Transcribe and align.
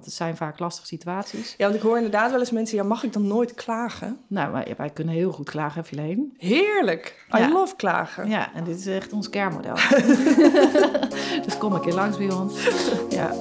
Want 0.00 0.12
het 0.12 0.20
zijn 0.20 0.36
vaak 0.36 0.58
lastige 0.58 0.86
situaties. 0.86 1.54
Ja, 1.58 1.64
want 1.64 1.76
ik 1.76 1.82
hoor 1.82 1.96
inderdaad 1.96 2.30
wel 2.30 2.40
eens 2.40 2.50
mensen, 2.50 2.76
ja, 2.76 2.82
mag 2.82 3.02
ik 3.02 3.12
dan 3.12 3.26
nooit 3.26 3.54
klagen? 3.54 4.18
Nou, 4.26 4.52
wij, 4.52 4.74
wij 4.76 4.90
kunnen 4.90 5.14
heel 5.14 5.32
goed 5.32 5.50
klagen, 5.50 5.84
Fileen. 5.84 6.34
Heerlijk. 6.38 7.26
I 7.34 7.38
Ja. 7.38 7.48
love 7.52 7.76
klagen. 7.76 8.28
Ja, 8.28 8.54
en 8.54 8.64
dit 8.64 8.78
is 8.78 8.86
echt 8.86 9.12
ons 9.12 9.30
kernmodel. 9.30 9.74
dus 11.44 11.58
kom 11.58 11.72
een 11.72 11.80
keer 11.80 11.94
langs 11.94 12.16
bij 12.16 12.30
ons. 12.30 12.54
Ja. 13.10 13.32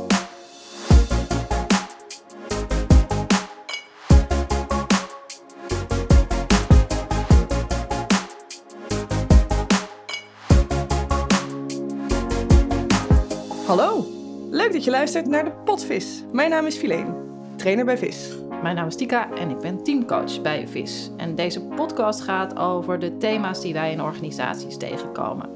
Hallo, 13.65 14.05
leuk 14.49 14.71
dat 14.73 14.83
je 14.83 14.91
luistert 14.91 15.27
naar 15.27 15.43
de 15.43 15.51
Potvis. 15.51 16.23
Mijn 16.31 16.49
naam 16.49 16.65
is 16.65 16.77
Fileen, 16.77 17.15
trainer 17.57 17.85
bij 17.85 17.97
Vis. 17.97 18.33
Mijn 18.61 18.75
naam 18.75 18.87
is 18.87 18.95
Tika 18.95 19.33
en 19.33 19.49
ik 19.49 19.57
ben 19.59 19.83
teamcoach 19.83 20.41
bij 20.41 20.67
VIS. 20.67 21.09
En 21.17 21.35
deze 21.35 21.61
podcast 21.61 22.21
gaat 22.21 22.57
over 22.57 22.99
de 22.99 23.17
thema's 23.17 23.61
die 23.61 23.73
wij 23.73 23.91
in 23.91 24.01
organisaties 24.01 24.77
tegenkomen. 24.77 25.49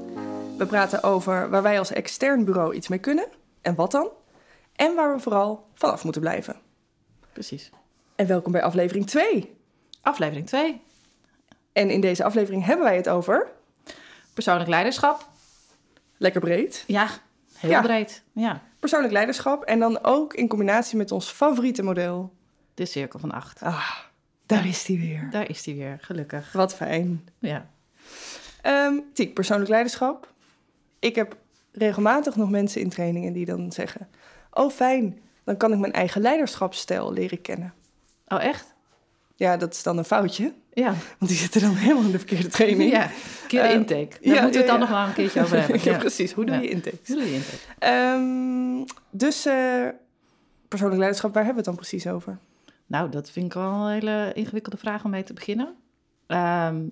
We 0.58 0.66
praten 0.66 1.02
over 1.02 1.50
waar 1.50 1.62
wij 1.62 1.78
als 1.78 1.92
extern 1.92 2.44
bureau 2.44 2.74
iets 2.74 2.88
mee 2.88 2.98
kunnen 2.98 3.26
en 3.62 3.74
wat 3.74 3.90
dan. 3.90 4.08
En 4.76 4.94
waar 4.94 5.14
we 5.14 5.20
vooral 5.20 5.66
vanaf 5.74 6.04
moeten 6.04 6.20
blijven. 6.22 6.56
Precies. 7.32 7.70
En 8.16 8.26
welkom 8.26 8.52
bij 8.52 8.62
aflevering 8.62 9.06
2. 9.06 9.56
Aflevering 10.02 10.46
2. 10.46 10.80
En 11.72 11.90
in 11.90 12.00
deze 12.00 12.24
aflevering 12.24 12.64
hebben 12.64 12.84
wij 12.84 12.96
het 12.96 13.08
over, 13.08 13.48
Persoonlijk 14.34 14.68
leiderschap. 14.70 15.28
lekker 16.16 16.40
breed, 16.40 16.84
Ja, 16.86 17.08
heel 17.56 17.70
Ja. 17.70 17.80
breed. 17.82 18.22
Ja, 18.32 18.62
persoonlijk 18.78 19.12
leiderschap. 19.12 19.62
En 19.62 19.78
dan 19.78 20.04
ook 20.04 20.34
in 20.34 20.48
combinatie 20.48 20.96
met 20.96 21.12
ons 21.12 21.30
favoriete 21.30 21.82
model. 21.82 22.32
de 22.74 22.84
cirkel 22.86 23.18
van 23.18 23.30
acht. 23.32 23.62
Ah, 23.62 23.90
daar 24.46 24.66
is 24.66 24.84
die 24.84 24.98
weer. 25.00 25.28
Daar 25.30 25.48
is 25.48 25.62
die 25.62 25.74
weer, 25.74 25.98
gelukkig. 26.00 26.52
Wat 26.52 26.74
fijn. 26.74 27.28
Ja. 27.38 27.66
Ehm 28.62 28.94
Tiek, 29.12 29.34
persoonlijk 29.34 29.70
leiderschap. 29.70 30.32
Ik 30.98 31.14
heb 31.14 31.36
regelmatig 31.72 32.36
nog 32.36 32.50
mensen 32.50 32.80
in 32.80 32.88
trainingen 32.88 33.32
die 33.32 33.44
dan 33.44 33.72
zeggen... 33.72 34.08
Oh, 34.50 34.70
fijn, 34.70 35.18
dan 35.44 35.56
kan 35.56 35.72
ik 35.72 35.78
mijn 35.78 35.92
eigen 35.92 36.20
leiderschapsstijl 36.20 37.12
leren 37.12 37.40
kennen. 37.40 37.74
Oh, 38.28 38.42
echt? 38.42 38.74
Ja, 39.36 39.56
dat 39.56 39.74
is 39.74 39.82
dan 39.82 39.98
een 39.98 40.04
foutje, 40.04 40.52
Ja. 40.74 40.94
want 41.18 41.30
die 41.30 41.40
zitten 41.40 41.60
dan 41.60 41.74
helemaal 41.74 42.02
in 42.02 42.10
de 42.10 42.18
verkeerde 42.18 42.48
training. 42.48 42.90
Ja, 42.90 43.10
keer 43.48 43.62
de 43.62 43.68
Eh, 43.68 43.74
intake. 43.74 44.08
Daar 44.20 44.34
ja, 44.34 44.42
moeten 44.42 44.50
we 44.50 44.56
het 44.56 44.66
dan 44.66 44.78
nog 44.78 44.88
wel 44.88 45.06
een 45.06 45.12
keertje 45.12 45.42
over 45.42 45.58
hebben. 45.60 45.80
ja, 45.82 45.98
precies. 45.98 46.32
Hoe 46.32 46.44
doe 46.44 46.56
je 46.56 46.68
intakes? 46.68 47.08
Hoe 47.08 47.16
doe 47.16 47.24
je 47.26 47.34
intake? 47.34 47.56
Ehm, 47.78 48.84
dus 49.10 49.46
eh, 49.46 49.86
persoonlijk 50.68 50.98
leiderschap, 51.00 51.34
waar 51.34 51.44
hebben 51.44 51.64
we 51.64 51.70
het 51.70 51.78
dan 51.78 51.86
precies 51.88 52.06
over? 52.12 52.38
Nou, 52.86 53.10
dat 53.10 53.30
vind 53.30 53.46
ik 53.46 53.52
wel 53.52 53.72
een 53.72 53.92
hele 53.92 54.30
ingewikkelde 54.34 54.78
vraag 54.78 55.04
om 55.04 55.10
mee 55.10 55.22
te 55.22 55.32
beginnen. 55.32 55.74
Ehm, 56.26 56.82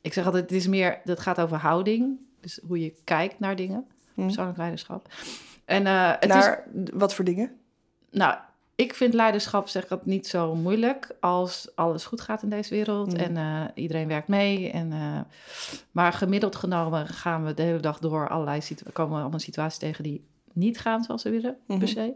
ik 0.00 0.12
zeg 0.12 0.24
altijd, 0.26 0.42
het 0.42 0.52
is 0.52 0.66
meer, 0.66 1.00
dat 1.04 1.20
gaat 1.20 1.40
over 1.40 1.56
houding. 1.56 2.18
Dus 2.40 2.60
hoe 2.66 2.80
je 2.80 2.94
kijkt 3.04 3.38
naar 3.38 3.56
dingen. 3.56 3.84
Hm. 4.14 4.22
Persoonlijk 4.22 4.58
leiderschap. 4.58 5.08
En 5.64 5.86
eh, 5.86 6.12
het 6.20 6.34
is, 6.34 6.48
wat 6.92 7.14
voor 7.14 7.24
dingen? 7.24 7.50
nou, 8.10 8.34
ik 8.80 8.94
vind 8.94 9.14
leiderschap, 9.14 9.68
zeg 9.68 9.86
dat 9.88 10.06
niet 10.06 10.26
zo 10.26 10.54
moeilijk 10.54 11.16
als 11.20 11.68
alles 11.74 12.04
goed 12.04 12.20
gaat 12.20 12.42
in 12.42 12.50
deze 12.50 12.74
wereld 12.74 13.12
Mm. 13.12 13.18
en 13.18 13.36
eh, 13.36 13.64
iedereen 13.74 14.08
werkt 14.08 14.28
mee. 14.28 14.70
En, 14.70 14.92
eh, 14.92 15.20
maar 15.90 16.12
gemiddeld 16.12 16.56
genomen 16.56 17.06
gaan 17.06 17.44
we 17.44 17.54
de 17.54 17.62
hele 17.62 17.80
dag 17.80 17.98
door 17.98 18.28
allerlei 18.28 18.60
komen 18.92 19.14
we 19.16 19.20
allemaal 19.20 19.38
situaties 19.38 19.78
tegen 19.78 20.04
die 20.04 20.24
niet 20.52 20.78
gaan 20.80 21.04
zoals 21.04 21.22
we 21.22 21.30
willen, 21.30 21.56
Mhm. 21.66 21.78
per 21.78 21.88
se. 21.88 22.14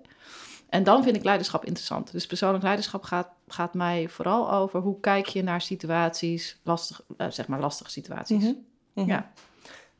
En 0.68 0.82
dan 0.84 1.02
vind 1.02 1.16
ik 1.16 1.24
leiderschap 1.24 1.64
interessant. 1.64 2.12
Dus 2.12 2.26
persoonlijk 2.26 2.62
leiderschap 2.62 3.02
gaat, 3.02 3.28
gaat 3.48 3.74
mij 3.74 4.08
vooral 4.08 4.52
over 4.52 4.80
hoe 4.80 5.00
kijk 5.00 5.26
je 5.26 5.42
naar 5.42 5.60
situaties, 5.60 6.60
lastig, 6.62 7.02
eh, 7.16 7.26
zeg 7.30 7.46
maar 7.48 7.60
lastige 7.60 7.90
situaties. 7.90 8.42
Mhm. 8.44 8.52
Mhm. 8.94 9.08
Ja. 9.08 9.30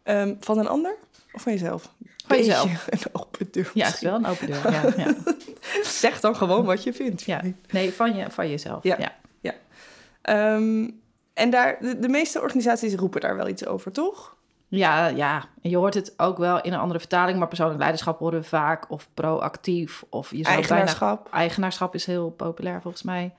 Ehm, 0.04 0.34
van 0.40 0.58
een 0.58 0.68
ander 0.68 0.94
of 1.32 1.42
van 1.42 1.52
jezelf? 1.52 1.90
Van 2.26 2.36
jezelf. 2.36 2.84
Beetje 2.90 3.06
Een 3.12 3.20
open 3.20 3.48
deur. 3.50 3.70
Ja, 3.74 3.86
het 3.86 3.94
is 3.94 4.00
wel 4.00 4.14
een 4.14 4.26
open 4.26 4.46
deur. 4.46 4.70
Ja, 4.72 4.92
ja. 4.96 5.14
Zeg 5.82 6.20
dan 6.20 6.36
gewoon 6.36 6.64
wat 6.64 6.82
je 6.82 6.92
vindt. 6.92 7.22
ja. 7.22 7.42
Nee, 7.70 7.92
van, 7.92 8.14
je, 8.14 8.30
van 8.30 8.50
jezelf. 8.50 8.82
Ja. 8.82 8.96
ja. 8.98 9.14
Ehm, 10.24 10.90
en 11.34 11.50
daar, 11.50 11.76
de, 11.80 11.98
de 11.98 12.08
meeste 12.08 12.40
organisaties 12.40 12.94
roepen 12.94 13.20
daar 13.20 13.36
wel 13.36 13.48
iets 13.48 13.66
over, 13.66 13.92
toch? 13.92 14.36
Ja, 14.68 15.06
ja, 15.06 15.44
en 15.62 15.70
je 15.70 15.76
hoort 15.76 15.94
het 15.94 16.14
ook 16.16 16.38
wel 16.38 16.60
in 16.60 16.72
een 16.72 16.78
andere 16.78 16.98
vertaling, 16.98 17.38
maar 17.38 17.48
persoonlijk 17.48 17.78
leiderschap 17.78 18.18
horen 18.18 18.40
we 18.40 18.46
vaak, 18.46 18.90
of 18.90 19.08
proactief, 19.14 20.04
of 20.08 20.30
je 20.30 20.44
Eigenaarschap. 20.44 21.22
Bijna, 21.22 21.38
eigenaarschap 21.38 21.94
is 21.94 22.06
heel 22.06 22.30
populair 22.30 22.80
volgens 22.82 23.02
mij. 23.02 23.34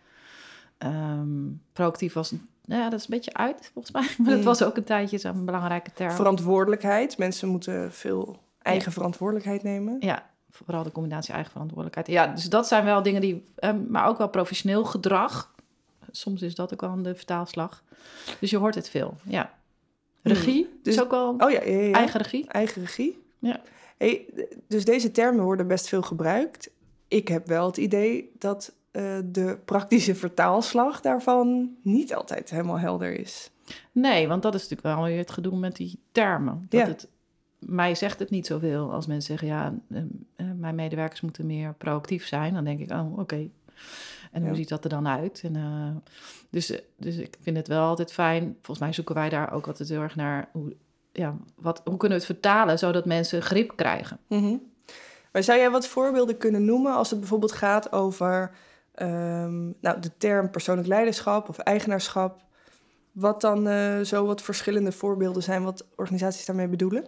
Ehm, 0.78 1.28
proactief 1.74 2.14
was, 2.14 2.34
nou 2.66 2.82
ja, 2.82 2.90
dat 2.90 3.00
is 3.00 3.06
een 3.06 3.14
beetje 3.16 3.34
uit 3.34 3.70
volgens 3.74 3.94
mij, 3.94 4.02
maar 4.18 4.30
dat 4.30 4.40
Mm. 4.40 4.46
was 4.46 4.64
ook 4.64 4.78
een 4.78 4.84
tijdje 4.84 5.18
zo'n 5.18 5.46
belangrijke 5.46 5.92
term. 5.94 6.12
Verantwoordelijkheid. 6.12 7.18
Mensen 7.18 7.48
moeten 7.48 7.92
veel 7.94 8.40
eigen 8.62 8.92
verantwoordelijkheid 8.92 9.64
nemen. 9.64 9.96
Ja, 10.00 10.30
vooral 10.50 10.84
de 10.84 10.92
combinatie 10.92 11.34
eigen 11.34 11.52
verantwoordelijkheid. 11.52 12.08
Ja, 12.08 12.28
dus 12.34 12.44
dat 12.44 12.68
zijn 12.68 12.86
wel 12.86 13.04
dingen 13.04 13.22
die, 13.22 13.44
ehm, 13.56 13.80
maar 13.92 14.08
ook 14.08 14.18
wel 14.18 14.30
professioneel 14.30 14.86
gedrag. 14.86 15.54
Soms 16.12 16.42
is 16.42 16.56
dat 16.56 16.74
ook 16.74 16.82
wel 16.82 17.02
de 17.02 17.16
vertaalslag. 17.16 17.84
Dus 18.40 18.50
je 18.50 18.58
hoort 18.58 18.76
het 18.76 18.90
veel, 18.90 19.18
ja. 19.24 19.54
Regie, 20.22 20.80
Dus- 20.84 20.96
is 20.96 21.02
ook 21.02 21.12
wel 21.12 21.36
Oh 21.38 21.52
ja, 21.52 21.64
ja, 21.64 21.72
ja, 21.72 21.82
ja. 21.88 21.92
eigen 21.94 22.22
regie. 22.22 22.48
Eigen 22.48 22.82
regie. 22.82 23.24
Ja. 23.40 23.62
Hey, 23.98 24.26
dus 24.68 24.86
deze 24.86 25.12
termen 25.12 25.44
worden 25.44 25.68
best 25.68 25.88
veel 25.88 26.02
gebruikt. 26.02 26.70
Ik 27.08 27.28
heb 27.28 27.48
wel 27.48 27.66
het 27.66 27.78
idee 27.78 28.32
dat 28.40 28.74
de 29.26 29.58
praktische 29.66 30.16
vertaalslag 30.16 31.02
daarvan 31.02 31.76
niet 31.82 32.16
altijd 32.16 32.50
helemaal 32.50 32.80
helder 32.80 33.20
is. 33.20 33.52
Nee, 33.92 34.28
want 34.28 34.42
dat 34.42 34.56
is 34.56 34.62
natuurlijk 34.62 34.96
wel 34.96 35.06
weer 35.06 35.18
het 35.18 35.32
gedoe 35.32 35.58
met 35.58 35.76
die 35.76 36.00
termen. 36.12 36.66
Dat 36.70 36.82
Ja. 36.82 36.88
het, 36.88 37.08
mij 37.60 37.96
zegt 37.96 38.20
het 38.20 38.30
niet 38.30 38.46
zoveel 38.46 38.92
als 38.92 39.08
mensen 39.08 39.38
zeggen... 39.38 39.48
ja, 39.48 39.74
eh, 39.90 40.02
eh, 40.36 40.46
mijn 40.56 40.76
medewerkers 40.76 41.22
moeten 41.22 41.46
meer 41.46 41.74
proactief 41.74 42.28
zijn. 42.28 42.54
Dan 42.54 42.64
denk 42.64 42.80
ik, 42.80 42.92
oh, 42.92 43.18
oké. 43.18 43.50
En 44.32 44.48
hoe 44.48 44.56
ziet 44.56 44.70
dat 44.70 44.84
er 44.84 44.90
dan 44.90 45.08
uit? 45.08 45.42
En, 45.44 45.56
eh, 45.56 46.12
dus, 46.50 46.72
eh, 46.72 46.80
dus 46.98 47.18
ik 47.18 47.38
vind 47.42 47.58
het 47.58 47.68
wel 47.68 47.84
altijd 47.88 48.14
fijn. 48.14 48.44
Volgens 48.54 48.80
mij 48.80 48.94
zoeken 48.94 49.16
wij 49.16 49.30
daar 49.30 49.54
ook 49.54 49.68
altijd 49.68 49.90
heel 49.90 50.02
erg 50.02 50.16
naar... 50.16 50.50
Hoe, 50.52 50.76
ja, 51.12 51.38
wat, 51.56 51.82
hoe 51.84 51.98
kunnen 51.98 52.18
we 52.18 52.24
het 52.24 52.34
vertalen 52.34 52.80
zodat 52.80 53.06
mensen 53.06 53.42
grip 53.42 53.76
krijgen? 53.76 54.20
Mhm. 54.28 54.56
Maar 55.32 55.44
zou 55.44 55.60
jij 55.60 55.72
wat 55.72 55.88
voorbeelden 55.88 56.38
kunnen 56.38 56.66
noemen 56.66 56.94
als 56.96 57.10
het 57.10 57.20
bijvoorbeeld 57.20 57.52
gaat 57.52 57.92
over 57.92 58.52
ehm, 58.96 59.64
nou, 59.80 60.00
de 60.00 60.12
term 60.18 60.50
persoonlijk 60.50 60.88
leiderschap 60.88 61.50
of 61.50 61.58
eigenaarschap? 61.58 62.44
Wat 63.12 63.42
dan 63.42 63.68
eh, 63.68 64.00
zo 64.00 64.26
wat 64.26 64.42
verschillende 64.42 64.92
voorbeelden 64.92 65.44
zijn 65.44 65.64
wat 65.64 65.86
organisaties 65.96 66.46
daarmee 66.46 66.68
bedoelen? 66.68 67.06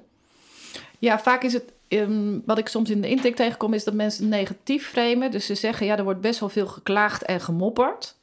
Ja, 0.99 1.19
vaak 1.19 1.43
is 1.43 1.53
het... 1.53 1.73
ehm, 1.87 2.39
wat 2.45 2.57
ik 2.57 2.67
soms 2.67 2.89
in 2.89 3.01
de 3.01 3.09
intake 3.09 3.35
tegenkom... 3.35 3.73
is 3.73 3.83
dat 3.83 3.93
mensen 3.93 4.27
negatief 4.27 4.89
framen. 4.89 5.31
Dus 5.31 5.45
ze 5.45 5.55
zeggen, 5.55 5.85
ja, 5.85 5.97
er 5.97 6.03
wordt 6.03 6.21
best 6.21 6.39
wel 6.39 6.49
veel 6.49 6.67
geklaagd 6.67 7.23
en 7.23 7.41
gemopperd... 7.41 8.15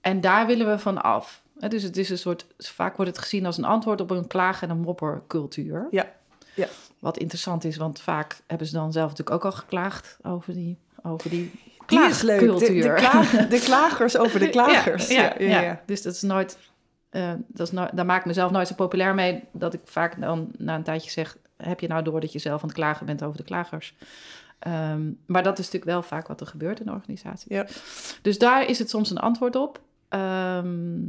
En 0.00 0.20
daar 0.20 0.46
willen 0.46 0.70
we 0.70 0.78
van 0.78 1.02
af. 1.02 1.42
Dus 1.68 1.82
het 1.82 1.96
is 1.96 2.10
een 2.10 2.18
soort, 2.18 2.46
vaak 2.58 2.96
wordt 2.96 3.10
het 3.10 3.20
gezien 3.20 3.46
als 3.46 3.58
een 3.58 3.64
antwoord 3.64 4.00
op 4.00 4.10
een 4.10 4.26
klaag- 4.26 4.62
en 4.62 4.70
een 4.70 4.80
moppercultuur. 4.80 5.86
Ja, 5.90 6.12
ja. 6.54 6.68
Wat 6.98 7.18
interessant 7.18 7.64
is, 7.64 7.76
want 7.76 8.00
vaak 8.00 8.40
hebben 8.46 8.66
ze 8.66 8.72
dan 8.72 8.92
zelf 8.92 9.08
natuurlijk 9.10 9.36
ook 9.36 9.52
al 9.52 9.58
geklaagd 9.58 10.18
over 10.22 10.54
die, 10.54 10.78
over 11.02 11.30
die 11.30 11.50
Die 12.00 12.08
is 12.08 12.22
leuk. 12.22 12.40
De, 12.40 12.72
de, 12.72 12.94
klaag- 12.94 13.48
de 13.48 13.60
klagers 13.60 14.16
over 14.16 14.40
de 14.40 14.48
klagers. 14.56 15.08
Ja, 15.08 15.34
ja, 15.38 15.60
ja. 15.60 15.80
dus 15.86 16.02
dat 16.02 16.14
is 16.14 16.22
nooit, 16.22 16.58
eh, 17.10 17.32
dat 17.46 17.72
is 17.72 17.78
daar 17.92 18.06
maak 18.06 18.20
ik 18.20 18.26
mezelf 18.26 18.50
nooit 18.50 18.68
zo 18.68 18.74
populair 18.74 19.14
mee 19.14 19.44
dat 19.52 19.74
ik 19.74 19.80
vaak 19.84 20.20
dan 20.20 20.50
na 20.58 20.74
een 20.74 20.82
tijdje 20.82 21.10
zeg: 21.10 21.36
heb 21.56 21.80
je 21.80 21.88
nou 21.88 22.02
door 22.02 22.20
dat 22.20 22.32
je 22.32 22.38
zelf 22.38 22.62
aan 22.62 22.68
het 22.68 22.76
klagen 22.76 23.06
bent 23.06 23.22
over 23.22 23.36
de 23.36 23.44
klagers? 23.44 23.94
Ehm, 24.58 25.02
maar 25.26 25.42
dat 25.42 25.58
is 25.58 25.64
natuurlijk 25.64 25.92
wel 25.92 26.02
vaak 26.02 26.26
wat 26.26 26.40
er 26.40 26.46
gebeurt 26.46 26.80
in 26.80 26.86
de 26.86 26.92
organisatie. 26.92 27.54
Ja. 27.54 27.66
Dus 28.22 28.38
daar 28.38 28.68
is 28.68 28.78
het 28.78 28.90
soms 28.90 29.10
een 29.10 29.18
antwoord 29.18 29.56
op. 29.56 29.80
Ehm, 30.08 31.00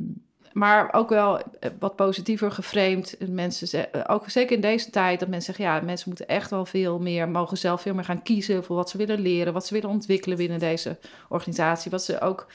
maar 0.54 0.94
ook 0.94 1.10
wel 1.10 1.38
eh, 1.38 1.70
wat 1.80 1.96
positiever 1.96 2.52
geframed. 2.52 3.18
Mensen 3.28 3.68
ze- 3.68 3.88
eh, 3.88 4.14
ook 4.16 4.30
zeker 4.30 4.56
in 4.56 4.62
deze 4.62 4.90
tijd, 4.90 5.20
dat 5.20 5.30
mensen 5.30 5.54
zeggen: 5.56 5.76
ja, 5.76 5.82
mensen 5.86 6.10
moeten 6.10 6.28
echt 6.28 6.50
wel 6.50 6.66
veel 6.66 7.00
meer, 7.00 7.30
mogen 7.30 7.58
zelf 7.58 7.82
veel 7.82 7.94
meer 7.94 8.04
gaan 8.04 8.22
kiezen 8.22 8.64
voor 8.64 8.76
wat 8.76 8.90
ze 8.90 8.98
willen 8.98 9.20
leren, 9.20 9.54
wat 9.54 9.66
ze 9.66 9.74
willen 9.74 9.90
ontwikkelen 9.90 10.38
binnen 10.38 10.60
deze 10.60 10.98
organisatie. 11.30 11.92
Wat 11.92 12.04
ze 12.04 12.22
ook, 12.22 12.48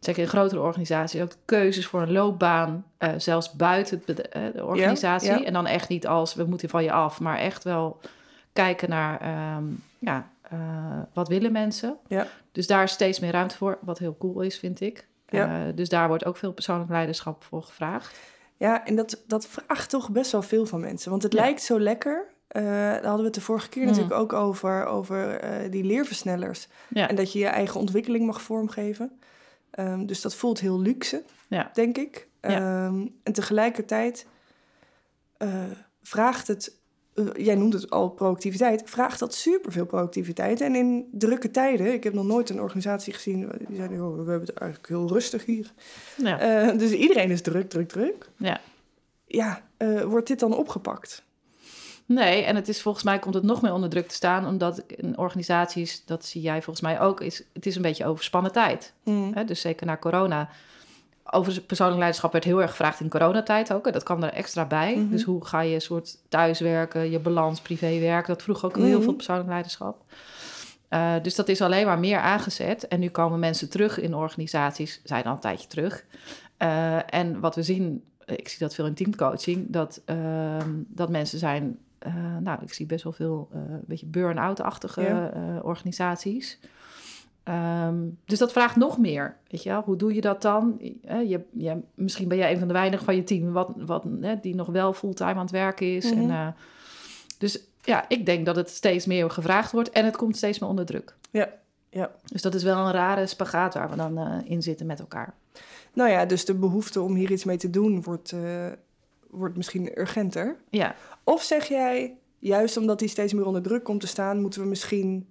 zeker 0.00 0.22
in 0.22 0.28
grotere 0.28 0.60
organisaties, 0.60 1.20
ook 1.22 1.32
keuzes 1.44 1.86
voor 1.86 2.02
een 2.02 2.12
loopbaan, 2.12 2.84
eh, 2.98 3.10
zelfs 3.16 3.52
buiten 3.52 4.02
eh, 4.06 4.42
de 4.54 4.64
organisatie. 4.64 5.28
ja. 5.38 5.44
En 5.44 5.52
dan 5.52 5.66
echt 5.66 5.88
niet 5.88 6.06
als 6.06 6.34
we 6.34 6.44
moeten 6.44 6.68
van 6.68 6.82
je 6.84 6.92
af, 6.92 7.20
maar 7.20 7.38
echt 7.38 7.64
wel 7.64 8.00
kijken 8.52 8.88
naar, 8.88 9.20
ehm, 9.20 9.64
ja, 9.98 10.30
eh, 10.42 10.58
wat 11.12 11.28
willen 11.28 11.52
mensen. 11.52 11.96
Ja. 12.08 12.26
Dus 12.52 12.66
daar 12.66 12.82
is 12.82 12.90
steeds 12.92 13.20
meer 13.20 13.32
ruimte 13.32 13.56
voor, 13.56 13.78
wat 13.80 13.98
heel 13.98 14.16
cool 14.18 14.40
is, 14.40 14.58
vind 14.58 14.80
ik. 14.80 15.06
Ja. 15.28 15.66
Eh, 15.66 15.72
dus 15.76 15.88
daar 15.88 16.08
wordt 16.08 16.24
ook 16.24 16.36
veel 16.36 16.52
persoonlijk 16.52 16.90
leiderschap 16.90 17.44
voor 17.44 17.62
gevraagd. 17.62 18.18
Ja, 18.56 18.86
en 18.86 18.96
dat, 18.96 19.22
dat 19.26 19.46
vraagt 19.46 19.90
toch 19.90 20.10
best 20.10 20.32
wel 20.32 20.42
veel 20.42 20.66
van 20.66 20.80
mensen. 20.80 21.10
Want 21.10 21.22
het 21.22 21.32
Ja. 21.32 21.40
lijkt 21.40 21.62
zo 21.62 21.80
lekker. 21.80 22.34
eh, 22.46 22.62
daar 22.62 22.92
hadden 23.02 23.18
we 23.18 23.24
het 23.24 23.34
de 23.34 23.40
vorige 23.40 23.68
keer 23.68 23.82
Mm. 23.82 23.88
natuurlijk 23.88 24.14
ook 24.20 24.32
over, 24.32 24.84
over 24.86 25.40
eh, 25.40 25.70
die 25.70 25.84
leerversnellers. 25.84 26.68
Ja. 26.88 27.08
En 27.08 27.14
dat 27.16 27.32
je 27.32 27.38
je 27.38 27.46
eigen 27.46 27.80
ontwikkeling 27.80 28.26
mag 28.26 28.42
vormgeven. 28.42 29.18
Ehm, 29.70 30.06
dus 30.06 30.20
dat 30.20 30.34
voelt 30.34 30.60
heel 30.60 30.80
luxe, 30.80 31.22
Ja. 31.48 31.70
denk 31.74 31.98
ik. 31.98 32.28
Ehm, 32.40 33.06
en 33.22 33.32
tegelijkertijd 33.32 34.26
vraagt 36.02 36.46
het, 36.48 36.76
jij 37.36 37.54
noemt 37.54 37.72
het 37.72 37.90
al 37.90 38.08
proactiviteit, 38.08 38.82
vraagt 38.84 39.18
dat 39.18 39.34
superveel 39.34 39.86
proactiviteit. 39.86 40.60
En 40.60 40.74
in 40.74 41.08
drukke 41.12 41.50
tijden, 41.50 41.92
ik 41.92 42.04
heb 42.04 42.12
nog 42.12 42.24
nooit 42.24 42.50
een 42.50 42.60
organisatie 42.60 43.12
gezien 43.12 43.50
die 43.68 43.76
zei, 43.76 44.00
oh, 44.00 44.12
we 44.12 44.30
hebben 44.30 44.48
het 44.48 44.56
eigenlijk 44.58 44.88
heel 44.88 45.08
rustig 45.08 45.44
hier. 45.44 45.72
Ja. 46.16 46.38
Eh, 46.38 46.78
dus 46.78 46.90
iedereen 46.90 47.30
is 47.30 47.42
druk, 47.42 47.68
druk, 47.68 47.88
druk. 47.88 48.28
ja. 48.36 48.60
Ja, 49.28 49.62
eh, 49.76 50.02
wordt 50.02 50.26
dit 50.26 50.40
dan 50.40 50.54
opgepakt? 50.56 51.24
Nee, 52.06 52.42
en 52.42 52.56
het 52.56 52.68
is 52.68 52.82
volgens 52.82 53.04
mij 53.04 53.18
komt 53.18 53.34
het 53.34 53.44
nog 53.44 53.62
meer 53.62 53.72
onder 53.72 53.88
druk 53.88 54.08
te 54.08 54.14
staan, 54.14 54.46
omdat 54.46 54.84
in 54.86 55.18
organisaties, 55.18 56.04
dat 56.04 56.24
zie 56.24 56.40
jij 56.40 56.62
volgens 56.62 56.80
mij 56.80 57.00
ook, 57.00 57.20
is 57.20 57.42
het 57.52 57.66
is 57.66 57.76
een 57.76 57.82
beetje 57.82 58.06
overspannen 58.06 58.52
tijd. 58.52 58.92
Mm. 59.04 59.30
Hè? 59.34 59.44
Dus 59.44 59.60
zeker 59.60 59.86
na 59.86 59.96
corona. 59.96 60.48
Over 61.30 61.60
persoonlijk 61.60 61.98
leiderschap 61.98 62.32
werd 62.32 62.44
heel 62.44 62.60
erg 62.62 62.70
gevraagd 62.70 63.00
in 63.00 63.08
coronatijd 63.08 63.72
ook. 63.72 63.86
En 63.86 63.92
dat 63.92 64.02
kwam 64.02 64.22
er 64.22 64.32
extra 64.32 64.64
bij. 64.64 64.96
Mhm. 64.96 65.10
Dus 65.10 65.22
hoe 65.22 65.44
ga 65.44 65.60
je 65.60 65.80
soort 65.80 66.18
thuiswerken, 66.28 67.10
je 67.10 67.18
balans, 67.18 67.60
privéwerk. 67.60 68.26
Dat 68.26 68.42
vroeg 68.42 68.64
ook 68.64 68.76
heel 68.76 68.94
Mhm. 68.94 69.02
veel 69.02 69.14
persoonlijk 69.14 69.48
leiderschap. 69.48 70.02
Eh, 70.88 71.14
dus 71.22 71.34
dat 71.34 71.48
is 71.48 71.60
alleen 71.62 71.86
maar 71.86 71.98
meer 71.98 72.18
aangezet. 72.18 72.88
En 72.88 73.00
nu 73.00 73.08
komen 73.08 73.38
mensen 73.38 73.70
terug 73.70 74.00
in 74.00 74.14
organisaties, 74.14 75.00
zijn 75.04 75.24
al 75.24 75.32
een 75.32 75.38
tijdje 75.38 75.68
terug. 75.68 76.04
Eh, 76.56 77.14
en 77.14 77.40
wat 77.40 77.54
we 77.54 77.62
zien, 77.62 78.02
ik 78.24 78.48
zie 78.48 78.58
dat 78.58 78.74
veel 78.74 78.86
in 78.86 78.94
teamcoaching, 78.94 79.66
dat, 79.70 80.00
ehm, 80.04 80.70
dat 80.88 81.08
mensen 81.10 81.38
zijn, 81.38 81.78
eh, 81.98 82.14
nou, 82.40 82.58
ik 82.62 82.72
zie 82.72 82.86
best 82.86 83.04
wel 83.04 83.12
veel 83.12 83.48
eh, 83.52 83.58
een 83.58 83.84
beetje 83.86 84.06
burn-out-achtige 84.06 85.02
Ja. 85.02 85.30
eh, 85.32 85.40
organisaties. 85.64 86.58
Ehm, 87.46 87.96
dus 88.24 88.38
dat 88.38 88.52
vraagt 88.52 88.76
nog 88.76 88.98
meer. 88.98 89.36
Weet 89.48 89.62
je 89.62 89.68
wel? 89.68 89.82
Hoe 89.82 89.96
doe 89.96 90.14
je 90.14 90.20
dat 90.20 90.42
dan? 90.42 90.80
Eh, 91.04 91.30
je, 91.30 91.44
je, 91.52 91.80
misschien 91.94 92.28
ben 92.28 92.38
jij 92.38 92.52
een 92.52 92.58
van 92.58 92.66
de 92.66 92.74
weinigen 92.74 93.04
van 93.04 93.16
je 93.16 93.24
team 93.24 93.52
wat, 93.52 93.72
wat, 93.76 94.04
hè, 94.20 94.40
die 94.40 94.54
nog 94.54 94.66
wel 94.66 94.92
fulltime 94.92 95.30
aan 95.30 95.38
het 95.38 95.50
werken 95.50 95.94
is. 95.94 96.12
Mhm. 96.12 96.22
en, 96.22 96.30
eh, 96.30 96.48
dus 97.38 97.60
ja, 97.82 98.04
ik 98.08 98.26
denk 98.26 98.46
dat 98.46 98.56
het 98.56 98.70
steeds 98.70 99.06
meer 99.06 99.30
gevraagd 99.30 99.72
wordt 99.72 99.90
en 99.90 100.04
het 100.04 100.16
komt 100.16 100.36
steeds 100.36 100.58
meer 100.58 100.68
onder 100.68 100.86
druk. 100.86 101.16
Ja, 101.30 101.48
ja. 101.90 102.10
Dus 102.24 102.42
dat 102.42 102.54
is 102.54 102.62
wel 102.62 102.86
een 102.86 102.92
rare 102.92 103.26
spagaat 103.26 103.74
waar 103.74 103.90
we 103.90 103.96
dan 103.96 104.18
eh, 104.18 104.38
in 104.44 104.62
zitten 104.62 104.86
met 104.86 105.00
elkaar. 105.00 105.34
Nou 105.92 106.10
ja, 106.10 106.24
dus 106.24 106.44
de 106.44 106.54
behoefte 106.54 107.00
om 107.00 107.14
hier 107.14 107.30
iets 107.30 107.44
mee 107.44 107.56
te 107.56 107.70
doen 107.70 108.02
wordt, 108.02 108.34
wordt 109.30 109.56
misschien 109.56 110.00
urgenter. 110.00 110.56
Ja, 110.70 110.94
Of 111.24 111.42
zeg 111.42 111.68
jij, 111.68 112.16
juist 112.38 112.76
omdat 112.76 112.98
die 112.98 113.08
steeds 113.08 113.32
meer 113.32 113.46
onder 113.46 113.62
druk 113.62 113.84
komt 113.84 114.00
te 114.00 114.06
staan, 114.06 114.40
moeten 114.40 114.60
we 114.60 114.68
misschien 114.68 115.26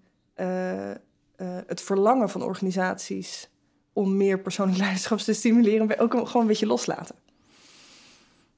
eh, 1.38 1.58
het 1.68 1.82
verlangen 1.82 2.30
van 2.30 2.44
organisaties 2.44 3.50
om 3.94 4.18
meer 4.18 4.40
persoonlijk 4.40 4.80
leiderschap 4.84 5.18
te 5.18 5.34
stimuleren, 5.34 6.00
ook 6.00 6.12
gewoon 6.12 6.42
een 6.42 6.48
beetje 6.48 6.66
loslaten? 6.66 7.16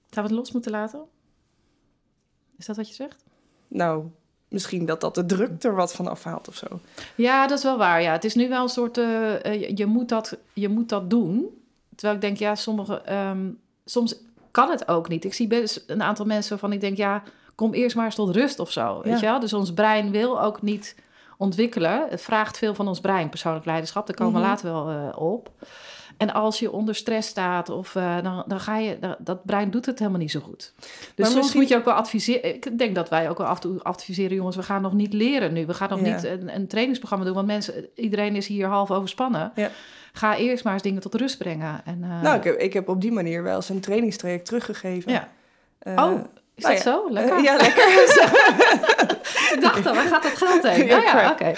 Zouden 0.10 0.36
we 0.36 0.40
het 0.40 0.46
los 0.46 0.52
moeten 0.52 0.72
laten? 0.72 1.06
Is 2.58 2.66
dat 2.66 2.76
wat 2.76 2.88
je 2.88 2.94
zegt? 2.94 3.24
Nou, 3.68 4.06
misschien 4.48 4.86
dat 4.86 5.02
dat 5.02 5.16
de 5.16 5.26
druk 5.26 5.64
er 5.64 5.76
wat 5.76 5.94
van 5.94 6.08
afhaalt 6.08 6.48
of 6.48 6.56
zo. 6.56 6.68
Ja, 7.16 7.48
dat 7.48 7.58
is 7.58 7.64
wel 7.64 7.78
waar. 7.78 8.02
Ja. 8.02 8.12
Het 8.12 8.24
is 8.24 8.36
nu 8.36 8.50
wel 8.50 8.64
een 8.64 8.70
soort, 8.70 8.98
eh, 8.98 9.44
je, 9.44 9.72
je 9.76 9.86
moet 9.86 10.10
dat, 10.10 10.38
je 10.54 10.70
moet 10.70 10.90
dat 10.90 11.10
doen. 11.10 11.62
Terwijl 11.96 12.16
ik 12.16 12.22
denk, 12.22 12.38
ja, 12.38 12.56
sommige, 12.56 13.02
ehm, 13.02 13.50
soms 13.86 14.16
kan 14.52 14.70
het 14.70 14.88
ook 14.88 15.10
niet. 15.10 15.26
Ik 15.26 15.34
zie 15.34 15.48
best 15.48 15.84
een 15.88 16.02
aantal 16.02 16.26
mensen 16.26 16.50
waarvan 16.50 16.74
ik 16.74 16.82
denk, 16.82 16.98
ja, 16.98 17.24
kom 17.56 17.74
eerst 17.74 17.96
maar 17.96 18.06
eens 18.06 18.16
tot 18.16 18.36
rust 18.36 18.60
of 18.60 18.72
zo. 18.72 19.02
Weet 19.02 19.20
je 19.20 19.26
wel? 19.26 19.40
Dus 19.40 19.54
ons 19.54 19.74
brein 19.74 20.12
wil 20.12 20.42
ook 20.42 20.62
niet 20.62 20.96
ontwikkelen. 21.38 22.06
Het 22.10 22.22
vraagt 22.22 22.58
veel 22.58 22.74
van 22.74 22.88
ons 22.88 23.00
brein, 23.00 23.30
persoonlijk 23.30 23.66
leiderschap. 23.66 24.08
Daar 24.08 24.16
komen 24.16 24.34
we 24.34 24.40
Mhm. 24.40 24.48
later 24.50 24.72
wel 24.72 24.90
eh, 24.90 25.22
op. 25.22 25.50
En 26.18 26.34
als 26.34 26.60
je 26.60 26.72
onder 26.72 26.96
stress 26.96 27.30
staat, 27.30 27.70
of, 27.70 27.96
eh, 27.96 28.22
dan, 28.24 28.44
dan 28.48 28.60
ga 28.60 28.78
je, 28.78 29.00
dat, 29.00 29.16
dat 29.20 29.46
brein 29.46 29.72
doet 29.72 29.86
het 29.86 30.00
helemaal 30.00 30.20
niet 30.20 30.32
zo 30.32 30.40
goed. 30.40 30.74
Dus 31.16 31.26
soms 31.26 31.34
misschien- 31.36 31.60
moet 31.60 31.70
je 31.70 31.76
ook 31.76 31.86
wel 31.86 31.94
adviseren. 31.94 32.56
Ik 32.56 32.78
denk 32.78 32.96
dat 32.96 33.10
wij 33.10 33.30
ook 33.30 33.38
wel 33.38 33.48
af 33.48 33.56
en 33.56 33.62
toe 33.62 33.84
adviseren, 33.84 34.36
jongens, 34.36 34.56
we 34.56 34.64
gaan 34.64 34.82
nog 34.82 34.94
niet 34.94 35.14
leren 35.14 35.54
nu. 35.54 35.66
We 35.66 35.74
gaan 35.74 35.90
nog 35.90 36.00
Ja. 36.06 36.14
niet 36.16 36.24
een, 36.24 36.56
een 36.56 36.68
trainingsprogramma 36.68 37.26
doen, 37.26 37.34
want 37.36 37.48
mensen, 37.48 37.88
iedereen 37.96 38.36
is 38.36 38.48
hier 38.48 38.68
half 38.68 38.92
overspannen. 38.92 39.52
Ja. 39.56 39.70
Ga 40.14 40.36
eerst 40.38 40.64
maar 40.64 40.74
eens 40.74 40.82
dingen 40.82 41.02
tot 41.02 41.16
rust 41.16 41.38
brengen. 41.38 41.82
En, 41.86 42.04
eh, 42.04 42.22
nou, 42.22 42.38
ik 42.38 42.44
heb, 42.44 42.58
ik 42.60 42.74
heb 42.74 42.90
op 42.90 43.02
die 43.02 43.12
manier 43.12 43.44
wel 43.44 43.56
eens 43.56 43.70
een 43.70 43.80
trainingstraject 43.80 44.46
teruggegeven. 44.46 45.12
ja. 45.12 45.28
Oh, 45.80 46.20
is 46.58 46.64
nou 46.64 46.76
dat 46.76 46.84
ja, 46.84 46.92
zo? 46.92 47.08
Lekker. 47.12 47.38
eh, 47.38 47.44
ja, 47.44 47.56
lekker. 47.56 47.88
ik 49.54 49.58
dacht 49.62 49.86
al, 49.86 49.94
waar 49.96 50.06
gaat 50.08 50.24
dat 50.24 50.32
geld 50.38 50.64
heen? 50.68 50.86
Ja, 50.86 50.98
Ja, 51.02 51.22
ja, 51.22 51.32
oké. 51.32 51.52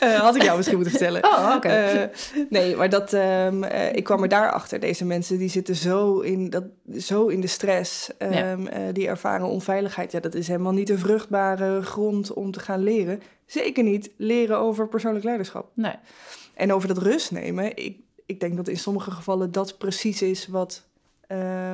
Eh, 0.00 0.20
had 0.20 0.36
ik 0.36 0.42
jou 0.42 0.56
misschien 0.56 0.78
moeten 0.78 0.96
vertellen. 0.98 1.24
Oh, 1.30 1.52
oké. 1.56 1.68
Eh, 1.68 2.08
nee, 2.48 2.76
maar 2.76 2.88
dat, 2.88 3.12
ehm, 3.12 3.62
eh, 3.64 3.92
ik 3.96 4.04
kwam 4.04 4.22
er 4.22 4.28
daarachter. 4.28 4.80
Deze 4.80 5.04
mensen 5.04 5.38
die 5.38 5.48
zitten 5.48 5.74
zo 5.74 6.18
in, 6.20 6.50
dat, 6.50 6.64
zo 6.98 7.26
in 7.26 7.40
de 7.40 7.46
stress. 7.46 8.10
ehm, 8.18 8.66
eh, 8.66 8.80
die 8.92 9.08
ervaren 9.08 9.46
onveiligheid. 9.46 10.12
Ja, 10.12 10.20
dat 10.20 10.34
is 10.34 10.46
helemaal 10.48 10.72
niet 10.72 10.90
een 10.90 10.98
vruchtbare 10.98 11.82
grond 11.82 12.32
om 12.32 12.50
te 12.50 12.60
gaan 12.60 12.82
leren. 12.82 13.22
Zeker 13.46 13.82
niet 13.84 14.10
leren 14.16 14.58
over 14.58 14.88
persoonlijk 14.88 15.24
leiderschap. 15.24 15.70
nee. 15.74 15.94
En 16.54 16.72
over 16.72 16.88
dat 16.88 16.98
rust 16.98 17.30
nemen. 17.30 17.76
Ik, 17.76 17.96
ik 18.26 18.40
denk 18.40 18.56
dat 18.56 18.68
in 18.68 18.76
sommige 18.76 19.10
gevallen 19.10 19.52
dat 19.52 19.78
precies 19.78 20.22
is 20.22 20.46
wat 20.46 20.82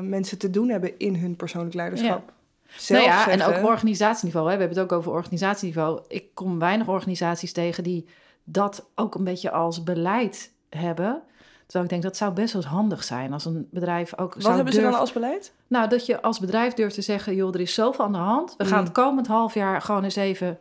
mensen 0.02 0.38
te 0.38 0.50
doen 0.50 0.68
hebben 0.68 0.98
in 0.98 1.14
hun 1.16 1.36
persoonlijk 1.36 1.74
leiderschap. 1.74 2.32
Zelf 2.76 3.06
nou 3.06 3.16
ja, 3.16 3.28
en 3.30 3.42
ook 3.42 3.64
organisatieniveau. 3.68 4.46
Hè. 4.50 4.54
We 4.54 4.60
hebben 4.60 4.78
het 4.78 4.92
ook 4.92 4.98
over 4.98 5.12
organisatieniveau. 5.12 6.00
Ik 6.08 6.34
kom 6.34 6.58
weinig 6.58 6.88
organisaties 6.88 7.52
tegen 7.52 7.82
die 7.84 8.06
dat 8.44 8.86
ook 8.94 9.14
een 9.14 9.24
beetje 9.24 9.50
als 9.50 9.82
beleid 9.82 10.52
hebben. 10.70 11.22
Terwijl 11.64 11.84
ik 11.84 11.90
denk 11.90 12.02
dat 12.02 12.16
zou 12.16 12.32
best 12.32 12.52
wel 12.52 12.62
handig 12.64 13.04
zijn 13.04 13.32
als 13.32 13.44
een 13.44 13.68
bedrijf 13.70 14.18
ook 14.18 14.34
Wat 14.34 14.42
zou 14.42 14.54
hebben 14.54 14.72
ze 14.72 14.80
dan 14.80 14.94
als 14.94 15.12
beleid? 15.12 15.52
Nou, 15.66 15.88
dat 15.88 16.06
je 16.06 16.22
als 16.22 16.38
bedrijf 16.40 16.74
durft 16.74 16.94
te 16.94 17.02
zeggen, 17.02 17.34
joh, 17.34 17.54
er 17.54 17.60
is 17.60 17.74
zoveel 17.74 18.04
aan 18.04 18.12
de 18.12 18.18
hand. 18.18 18.54
We 18.56 18.64
gaan 18.64 18.78
Mm. 18.78 18.84
het 18.84 18.92
komend 18.94 19.26
half 19.26 19.54
jaar 19.54 19.80
gewoon 19.82 20.04
eens 20.04 20.16
even, 20.16 20.58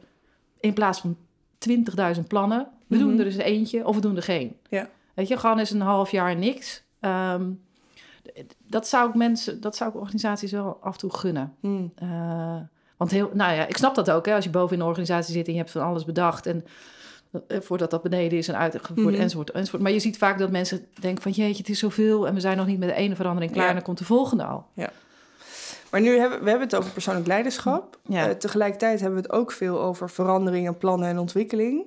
in 0.59 0.73
plaats 0.73 0.99
van 0.99 1.17
20.000 1.57 2.27
plannen, 2.27 2.67
we 2.87 2.97
doen 2.97 3.11
Mhm. 3.11 3.19
er 3.19 3.25
eens 3.25 3.35
eentje 3.35 3.85
of 3.87 3.95
we 3.95 4.01
doen 4.01 4.15
er 4.15 4.23
geen. 4.23 4.55
Ja. 4.69 4.89
Weet 5.13 5.27
je, 5.27 5.37
gewoon 5.37 5.59
eens 5.59 5.71
een 5.71 5.81
half 5.81 6.11
jaar 6.11 6.35
niks. 6.35 6.83
Ehm, 6.99 7.49
dat 8.67 8.87
zou 8.87 9.09
ik 9.09 9.15
mensen, 9.15 9.61
dat 9.61 9.75
zou 9.75 9.89
ik 9.89 9.95
organisaties 9.95 10.51
wel 10.51 10.77
af 10.81 10.93
en 10.93 10.99
toe 10.99 11.13
gunnen. 11.13 11.55
Hmm. 11.59 11.91
Eh, 11.95 12.57
want 12.97 13.11
heel, 13.11 13.29
nou 13.33 13.53
ja, 13.53 13.67
ik 13.67 13.77
snap 13.77 13.95
dat 13.95 14.11
ook. 14.11 14.25
Hè, 14.25 14.35
als 14.35 14.43
je 14.43 14.49
boven 14.49 14.75
in 14.75 14.81
een 14.81 14.87
organisatie 14.87 15.33
zit 15.33 15.45
en 15.47 15.51
je 15.53 15.57
hebt 15.59 15.71
van 15.71 15.81
alles 15.81 16.05
bedacht 16.05 16.45
en 16.45 16.65
eh, 17.47 17.61
voordat 17.61 17.91
dat 17.91 18.01
beneden 18.03 18.37
is 18.37 18.47
en 18.47 18.57
uitgevoerd 18.57 19.13
Mhm. 19.13 19.21
enzovoort, 19.21 19.51
enzovoort. 19.51 19.81
Maar 19.81 19.91
je 19.91 19.99
ziet 19.99 20.17
vaak 20.17 20.39
dat 20.39 20.51
mensen 20.51 20.85
denken 20.99 21.23
van 21.23 21.31
jeetje, 21.31 21.57
het 21.57 21.69
is 21.69 21.79
zoveel 21.79 22.27
en 22.27 22.33
we 22.33 22.39
zijn 22.39 22.57
nog 22.57 22.65
niet 22.65 22.79
met 22.79 22.89
de 22.89 22.95
ene 22.95 23.15
verandering 23.15 23.51
klaar 23.51 23.63
Ja. 23.63 23.69
en 23.69 23.75
dan 23.75 23.85
komt 23.85 23.97
de 23.97 24.05
volgende 24.05 24.43
al. 24.43 24.65
Maar 25.91 26.01
nu 26.03 26.17
hebben 26.17 26.43
we 26.43 26.49
hebben 26.49 26.67
het 26.67 26.75
over 26.77 26.91
persoonlijk 26.91 27.27
leiderschap. 27.27 27.99
Ja. 28.07 28.27
Eh, 28.29 28.35
tegelijkertijd 28.35 28.99
hebben 28.99 29.21
we 29.21 29.27
het 29.27 29.35
ook 29.35 29.51
veel 29.51 29.81
over 29.81 30.09
verandering 30.09 30.67
en 30.67 30.77
plannen 30.77 31.09
en 31.09 31.17
ontwikkeling. 31.17 31.85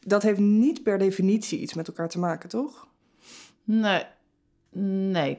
Dat 0.00 0.22
heeft 0.22 0.38
niet 0.40 0.82
per 0.82 0.98
definitie 0.98 1.58
iets 1.58 1.74
met 1.74 1.88
elkaar 1.88 2.08
te 2.08 2.18
maken, 2.18 2.48
toch? 2.48 2.86
Nee, 3.64 4.02
nee. 5.10 5.38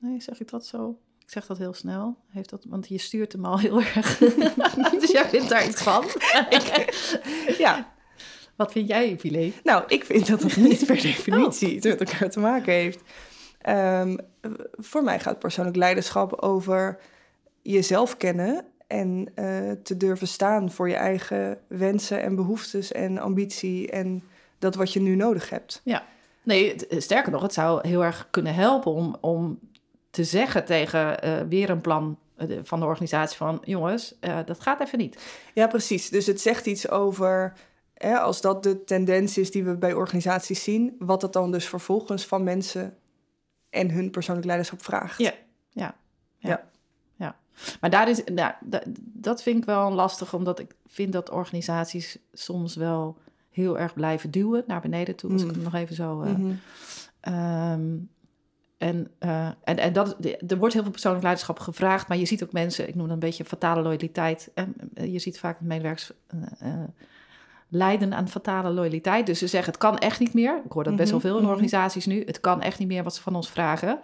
Nee, 0.00 0.20
zeg 0.20 0.40
ik 0.40 0.50
dat 0.50 0.66
zo? 0.66 0.98
Ik 1.18 1.30
zeg 1.30 1.46
dat 1.46 1.58
heel 1.58 1.72
snel. 1.72 2.16
Heeft 2.28 2.50
dat, 2.50 2.64
want 2.68 2.88
je 2.88 2.98
stuurt 2.98 3.32
hem 3.32 3.44
al 3.44 3.58
heel 3.58 3.80
erg. 3.94 4.18
dus 5.00 5.10
jij 5.10 5.28
vindt 5.28 5.48
daar 5.48 5.66
iets 5.66 5.82
van. 5.82 6.04
Ja, 7.58 7.92
Wat 8.56 8.72
vind 8.72 8.88
jij, 8.88 9.18
Filet? 9.18 9.54
nou, 9.64 9.84
ik 9.86 10.04
vind 10.04 10.26
dat 10.26 10.42
het 10.42 10.56
niet 10.56 10.86
per 10.86 11.00
definitie 11.02 11.74
iets 11.74 11.86
met 11.86 12.00
elkaar 12.10 12.30
te 12.30 12.40
maken 12.40 12.72
heeft. 12.72 13.00
Ehm, 13.60 14.16
eh, 14.40 14.50
voor 14.72 15.02
mij 15.04 15.20
gaat 15.20 15.38
persoonlijk 15.38 15.76
leiderschap 15.76 16.32
over 16.42 16.98
jezelf 17.62 18.16
kennen 18.16 18.64
en 18.86 19.32
eh, 19.34 19.70
te 19.82 19.96
durven 19.96 20.28
staan 20.28 20.70
voor 20.72 20.88
je 20.88 20.94
eigen 20.94 21.58
wensen 21.68 22.22
en 22.22 22.34
behoeftes 22.34 22.92
en 22.92 23.18
ambitie 23.18 23.90
en 23.90 24.22
dat 24.58 24.74
wat 24.74 24.92
je 24.92 25.00
nu 25.00 25.14
nodig 25.16 25.50
hebt. 25.50 25.80
Nee, 26.44 26.70
het- 26.72 26.86
eh, 26.86 27.00
sterker 27.00 27.32
nog, 27.32 27.42
het 27.42 27.52
zou 27.52 27.88
heel 27.88 28.04
erg 28.04 28.28
kunnen 28.30 28.54
helpen 28.54 28.92
om, 28.92 29.16
om 29.20 29.58
te 30.10 30.24
zeggen 30.24 30.64
tegen 30.64 31.22
eh, 31.22 31.40
weer 31.48 31.70
een 31.70 31.80
plan 31.80 32.18
eh, 32.36 32.58
van 32.62 32.80
de 32.80 32.86
organisatie 32.86 33.36
van... 33.36 33.62
jongens, 33.64 34.18
eh, 34.20 34.38
dat 34.44 34.60
gaat 34.60 34.80
even 34.80 34.98
niet. 34.98 35.22
Ja, 35.54 35.66
precies. 35.66 36.08
Dus 36.08 36.26
het 36.26 36.40
zegt 36.40 36.66
iets 36.66 36.88
over, 36.88 37.52
hè, 37.94 38.18
als 38.18 38.40
dat 38.40 38.62
de 38.62 38.84
tendens 38.84 39.38
is 39.38 39.50
die 39.50 39.64
we 39.64 39.76
bij 39.76 39.92
organisaties 39.92 40.62
zien, 40.62 40.94
wat 40.98 41.20
dat 41.20 41.32
dan 41.32 41.52
dus 41.52 41.68
vervolgens 41.68 42.26
van 42.26 42.44
mensen 42.44 42.96
en 43.70 43.90
hun 43.90 44.10
persoonlijk 44.10 44.46
leiderschap 44.46 44.82
vraagt. 44.82 45.18
Ja. 45.18 45.94
Maar 47.80 47.90
daar 47.90 48.08
is, 48.08 48.24
nou, 48.24 48.52
da- 48.60 48.82
dat 48.98 49.42
vind 49.42 49.56
ik 49.58 49.64
wel 49.64 49.92
lastig, 49.92 50.34
omdat 50.34 50.58
ik 50.58 50.74
vind 50.86 51.12
dat 51.12 51.30
organisaties 51.30 52.18
soms 52.32 52.74
wel 52.76 53.16
heel 53.50 53.78
erg 53.78 53.94
blijven 53.94 54.30
duwen 54.30 54.64
naar 54.66 54.80
beneden 54.80 55.16
toe. 55.16 55.32
Als 55.32 55.42
ik 55.42 55.48
Mm. 55.48 55.54
het 55.54 55.62
nog 55.62 55.74
even 55.74 55.94
zo. 55.94 56.14
Mhm. 56.16 56.52
ehm, 57.20 57.96
En, 58.80 59.10
uh, 59.20 59.46
en, 59.64 59.78
en 59.78 59.92
dat, 59.92 60.16
er 60.48 60.58
wordt 60.58 60.74
heel 60.74 60.82
veel 60.82 60.90
persoonlijk 60.90 61.22
leiderschap 61.22 61.58
gevraagd, 61.58 62.08
maar 62.08 62.16
je 62.16 62.26
ziet 62.26 62.42
ook 62.42 62.52
mensen, 62.52 62.88
ik 62.88 62.94
noem 62.94 63.04
dat 63.04 63.14
een 63.14 63.18
beetje 63.18 63.44
fatale 63.44 63.82
loyaliteit. 63.82 64.50
En 64.54 64.74
je 64.94 65.18
ziet 65.18 65.38
vaak 65.38 65.60
medewerkers 65.60 66.10
uh, 66.62 66.72
lijden 67.68 68.14
aan 68.14 68.28
fatale 68.28 68.70
loyaliteit. 68.70 69.26
Dus 69.26 69.38
ze 69.38 69.46
zeggen, 69.46 69.72
het 69.72 69.80
kan 69.80 69.98
echt 69.98 70.20
niet 70.20 70.34
meer. 70.34 70.60
Ik 70.64 70.72
hoor 70.72 70.84
dat 70.84 70.96
best 70.96 71.10
wel 71.10 71.20
veel 71.20 71.38
in 71.38 71.46
organisaties 71.46 72.06
nu. 72.06 72.22
Het 72.24 72.40
kan 72.40 72.62
echt 72.62 72.78
niet 72.78 72.88
meer 72.88 73.02
wat 73.02 73.14
ze 73.14 73.22
van 73.22 73.34
ons 73.34 73.50
vragen. 73.50 74.00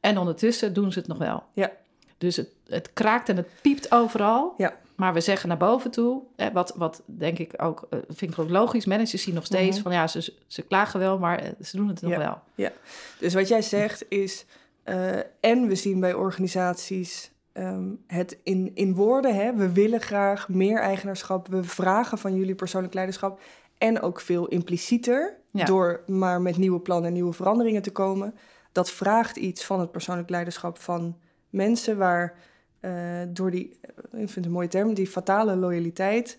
En 0.00 0.18
ondertussen 0.18 0.72
doen 0.72 0.92
ze 0.92 0.98
het 0.98 1.08
nog 1.08 1.18
wel. 1.18 1.42
Ja. 1.52 1.70
Dus 2.18 2.36
het, 2.36 2.48
het 2.66 2.92
kraakt 2.92 3.28
en 3.28 3.36
het 3.36 3.48
piept 3.60 3.92
overal. 3.92 4.54
Ja. 4.56 4.74
Maar 4.98 5.14
we 5.14 5.20
zeggen 5.20 5.48
naar 5.48 5.58
boven 5.58 5.90
toe, 5.90 6.22
hè, 6.36 6.52
wat, 6.52 6.72
wat 6.76 7.02
denk 7.06 7.38
ik 7.38 7.52
ook, 7.56 7.86
uh, 7.90 8.00
vind 8.08 8.32
ik 8.32 8.38
ook 8.38 8.50
logisch. 8.50 8.86
Managers 8.86 9.22
zien 9.22 9.34
nog 9.34 9.44
steeds 9.44 9.76
mm 9.76 9.82
van 9.82 9.92
ja, 9.92 10.06
ze, 10.06 10.34
ze 10.46 10.62
klagen 10.62 11.00
wel, 11.00 11.18
maar 11.18 11.42
uh, 11.42 11.48
ze 11.60 11.76
doen 11.76 11.88
het 11.88 12.02
nog 12.02 12.10
ja. 12.10 12.18
wel. 12.18 12.40
Ja, 12.54 12.72
dus 13.18 13.34
wat 13.34 13.48
jij 13.48 13.62
zegt 13.62 14.04
is, 14.08 14.44
uh, 14.84 15.16
en 15.40 15.66
we 15.66 15.74
zien 15.74 16.00
bij 16.00 16.14
organisaties 16.14 17.32
um, 17.52 18.04
het 18.06 18.38
in, 18.42 18.70
in 18.74 18.94
woorden, 18.94 19.34
hè, 19.34 19.54
we 19.54 19.72
willen 19.72 20.00
graag 20.00 20.48
meer 20.48 20.78
eigenaarschap, 20.78 21.48
we 21.48 21.64
vragen 21.64 22.18
van 22.18 22.34
jullie 22.34 22.54
persoonlijk 22.54 22.94
leiderschap. 22.94 23.40
En 23.78 24.00
ook 24.00 24.20
veel 24.20 24.46
implicieter, 24.46 25.36
Ja. 25.52 25.64
door 25.64 26.02
maar 26.06 26.40
met 26.42 26.56
nieuwe 26.56 26.80
plannen 26.80 27.06
en 27.06 27.12
nieuwe 27.12 27.32
veranderingen 27.32 27.82
te 27.82 27.92
komen. 27.92 28.34
Dat 28.72 28.90
vraagt 28.90 29.36
iets 29.36 29.64
van 29.64 29.80
het 29.80 29.90
persoonlijk 29.90 30.30
leiderschap 30.30 30.78
van 30.78 31.16
mensen 31.50 31.98
waar 31.98 32.34
uh, 32.80 32.92
door 33.28 33.50
die, 33.50 33.78
ik 33.94 34.08
vind 34.10 34.34
het 34.34 34.44
een 34.44 34.50
mooie 34.50 34.68
term, 34.68 34.94
die 34.94 35.06
fatale 35.06 35.56
loyaliteit, 35.56 36.38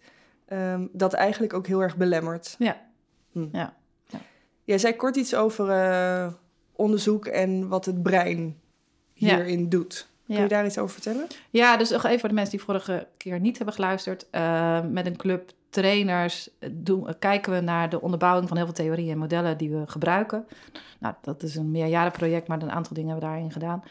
um, 0.53 0.89
dat 0.93 1.13
eigenlijk 1.13 1.53
ook 1.53 1.67
heel 1.67 1.81
erg 1.81 1.98
belemmert. 1.98 2.55
Ja. 2.60 2.81
Hm. 3.31 3.48
Ja. 3.51 3.74
ja. 4.08 4.19
Jij 4.63 4.77
zei 4.77 4.96
kort 4.96 5.15
iets 5.15 5.36
over 5.36 5.69
uh, 5.69 6.34
onderzoek 6.72 7.25
en 7.25 7.67
wat 7.67 7.86
het 7.86 8.03
brein 8.03 8.60
hierin 9.13 9.62
ja. 9.62 9.67
doet. 9.69 10.08
Kun 10.25 10.36
Ja. 10.36 10.41
je 10.41 10.48
daar 10.48 10.65
iets 10.65 10.77
over 10.77 10.93
vertellen? 10.93 11.27
Ja, 11.50 11.77
dus 11.77 11.89
nog 11.89 12.05
even 12.05 12.19
voor 12.19 12.29
de 12.29 12.36
mensen 12.36 12.58
die 12.58 12.65
vorige 12.65 13.08
keer 13.17 13.39
niet 13.39 13.58
hebben 13.58 13.75
geluisterd. 13.75 14.25
Uh, 14.31 14.86
met 14.86 15.05
een 15.05 15.17
club 15.17 15.51
trainers 15.69 16.50
doen, 16.72 17.15
kijken 17.19 17.53
we 17.53 17.60
naar 17.60 17.89
de 17.89 18.01
onderbouwing 18.01 18.48
van 18.48 18.58
heel 18.58 18.65
veel 18.65 18.75
theorieën 18.75 19.12
en 19.12 19.17
modellen 19.17 19.58
die 19.58 19.69
we 19.69 19.84
gebruiken. 19.86 20.48
Nou, 21.00 21.15
dat 21.22 21.43
is 21.43 21.55
een 21.55 21.72
meerjarenproject, 21.72 22.48
maar 22.48 22.62
een 22.62 22.72
aantal 22.72 22.93
dingen 22.93 23.10
hebben 23.10 23.29
we 23.29 23.36
daarin 23.36 23.51
gedaan. 23.51 23.84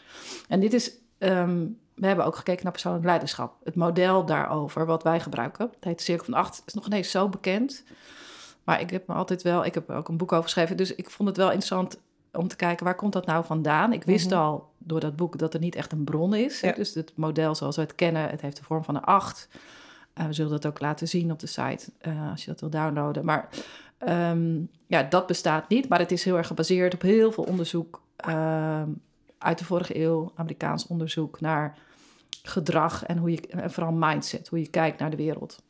En 0.47 0.59
dit 0.59 0.73
is, 0.73 0.91
um, 1.19 1.77
we 1.99 2.07
hebben 2.07 2.25
ook 2.25 2.35
gekeken 2.35 2.63
naar 2.63 2.71
persoonlijk 2.71 3.05
leiderschap. 3.05 3.55
Het 3.63 3.75
model 3.75 4.25
daarover, 4.25 4.85
wat 4.85 5.03
wij 5.03 5.19
gebruiken. 5.19 5.69
Het 5.75 5.83
heet 5.83 6.01
Cirkel 6.01 6.25
van 6.25 6.33
Acht, 6.33 6.63
is 6.65 6.73
nog 6.73 6.85
ineens 6.85 7.11
zo 7.11 7.29
bekend. 7.29 7.83
Maar 8.63 8.81
ik 8.81 8.89
heb 8.89 9.07
me 9.07 9.13
altijd 9.13 9.41
wel, 9.41 9.65
ik 9.65 9.73
heb 9.73 9.89
er 9.89 9.95
ook 9.95 10.07
een 10.07 10.17
boek 10.17 10.31
over 10.31 10.43
geschreven, 10.43 10.77
dus 10.77 10.95
ik 10.95 11.09
vond 11.09 11.29
het 11.29 11.37
wel 11.37 11.47
interessant 11.47 11.99
om 12.33 12.47
te 12.47 12.55
kijken 12.55 12.85
waar 12.85 12.95
komt 12.95 13.13
dat 13.13 13.25
nou 13.25 13.45
vandaan. 13.45 13.93
Ik 13.93 14.03
wist 14.03 14.29
Mhm. 14.29 14.39
al 14.39 14.69
door 14.77 14.99
dat 14.99 15.15
boek 15.15 15.37
dat 15.37 15.53
er 15.53 15.59
niet 15.59 15.75
echt 15.75 15.91
een 15.91 16.03
bron 16.03 16.33
is. 16.33 16.59
Ja. 16.59 16.71
Dus 16.71 16.93
het 16.93 17.11
model 17.15 17.55
zoals 17.55 17.75
we 17.75 17.81
het 17.81 17.95
kennen, 17.95 18.29
het 18.29 18.41
heeft 18.41 18.57
de 18.57 18.63
vorm 18.63 18.83
van 18.83 18.95
een 18.95 19.03
acht. 19.03 19.47
Uh, 20.19 20.25
we 20.25 20.33
zullen 20.33 20.51
dat 20.51 20.65
ook 20.65 20.79
laten 20.79 21.07
zien 21.07 21.31
op 21.31 21.39
de 21.39 21.47
site 21.47 21.91
uh, 22.07 22.31
als 22.31 22.45
je 22.45 22.51
dat 22.51 22.59
wil 22.59 22.69
downloaden. 22.69 23.25
Maar 23.25 23.49
um, 24.07 24.69
ja, 24.87 25.03
dat 25.03 25.27
bestaat 25.27 25.69
niet. 25.69 25.89
Maar 25.89 25.99
het 25.99 26.11
is 26.11 26.23
heel 26.23 26.37
erg 26.37 26.47
gebaseerd 26.47 26.93
op 26.93 27.01
heel 27.01 27.31
veel 27.31 27.43
onderzoek 27.43 28.01
uh, 28.27 28.81
uit 29.37 29.57
de 29.59 29.65
vorige 29.65 29.99
eeuw. 30.01 30.31
Amerikaans 30.35 30.87
onderzoek 30.87 31.41
naar 31.41 31.77
gedrag 32.43 33.05
en 33.05 33.17
hoe 33.17 33.31
je, 33.31 33.47
en 33.47 33.71
vooral 33.71 33.93
mindset, 33.93 34.47
hoe 34.47 34.59
je 34.59 34.69
kijkt 34.69 34.99
naar 34.99 35.09
de 35.09 35.17
wereld. 35.17 35.63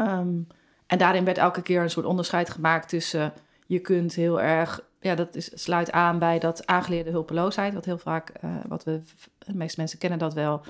Um, 0.00 0.46
en 0.86 0.98
daarin 0.98 1.24
werd 1.24 1.38
elke 1.38 1.62
keer 1.62 1.82
een 1.82 1.90
soort 1.90 2.06
onderscheid 2.06 2.50
gemaakt 2.50 2.88
tussen 2.88 3.32
je 3.66 3.78
kunt 3.78 4.14
heel 4.14 4.40
erg, 4.40 4.80
ja, 5.00 5.14
dat 5.14 5.34
is, 5.34 5.50
sluit 5.54 5.92
aan 5.92 6.18
bij 6.18 6.38
dat 6.38 6.66
aangeleerde 6.66 7.10
hulpeloosheid, 7.10 7.74
wat 7.74 7.84
heel 7.84 7.98
vaak, 7.98 8.32
uh, 8.44 8.56
wat 8.68 8.84
we, 8.84 9.00
de 9.38 9.54
meeste 9.54 9.80
mensen 9.80 9.98
kennen 9.98 10.18
dat 10.18 10.34
wel. 10.34 10.62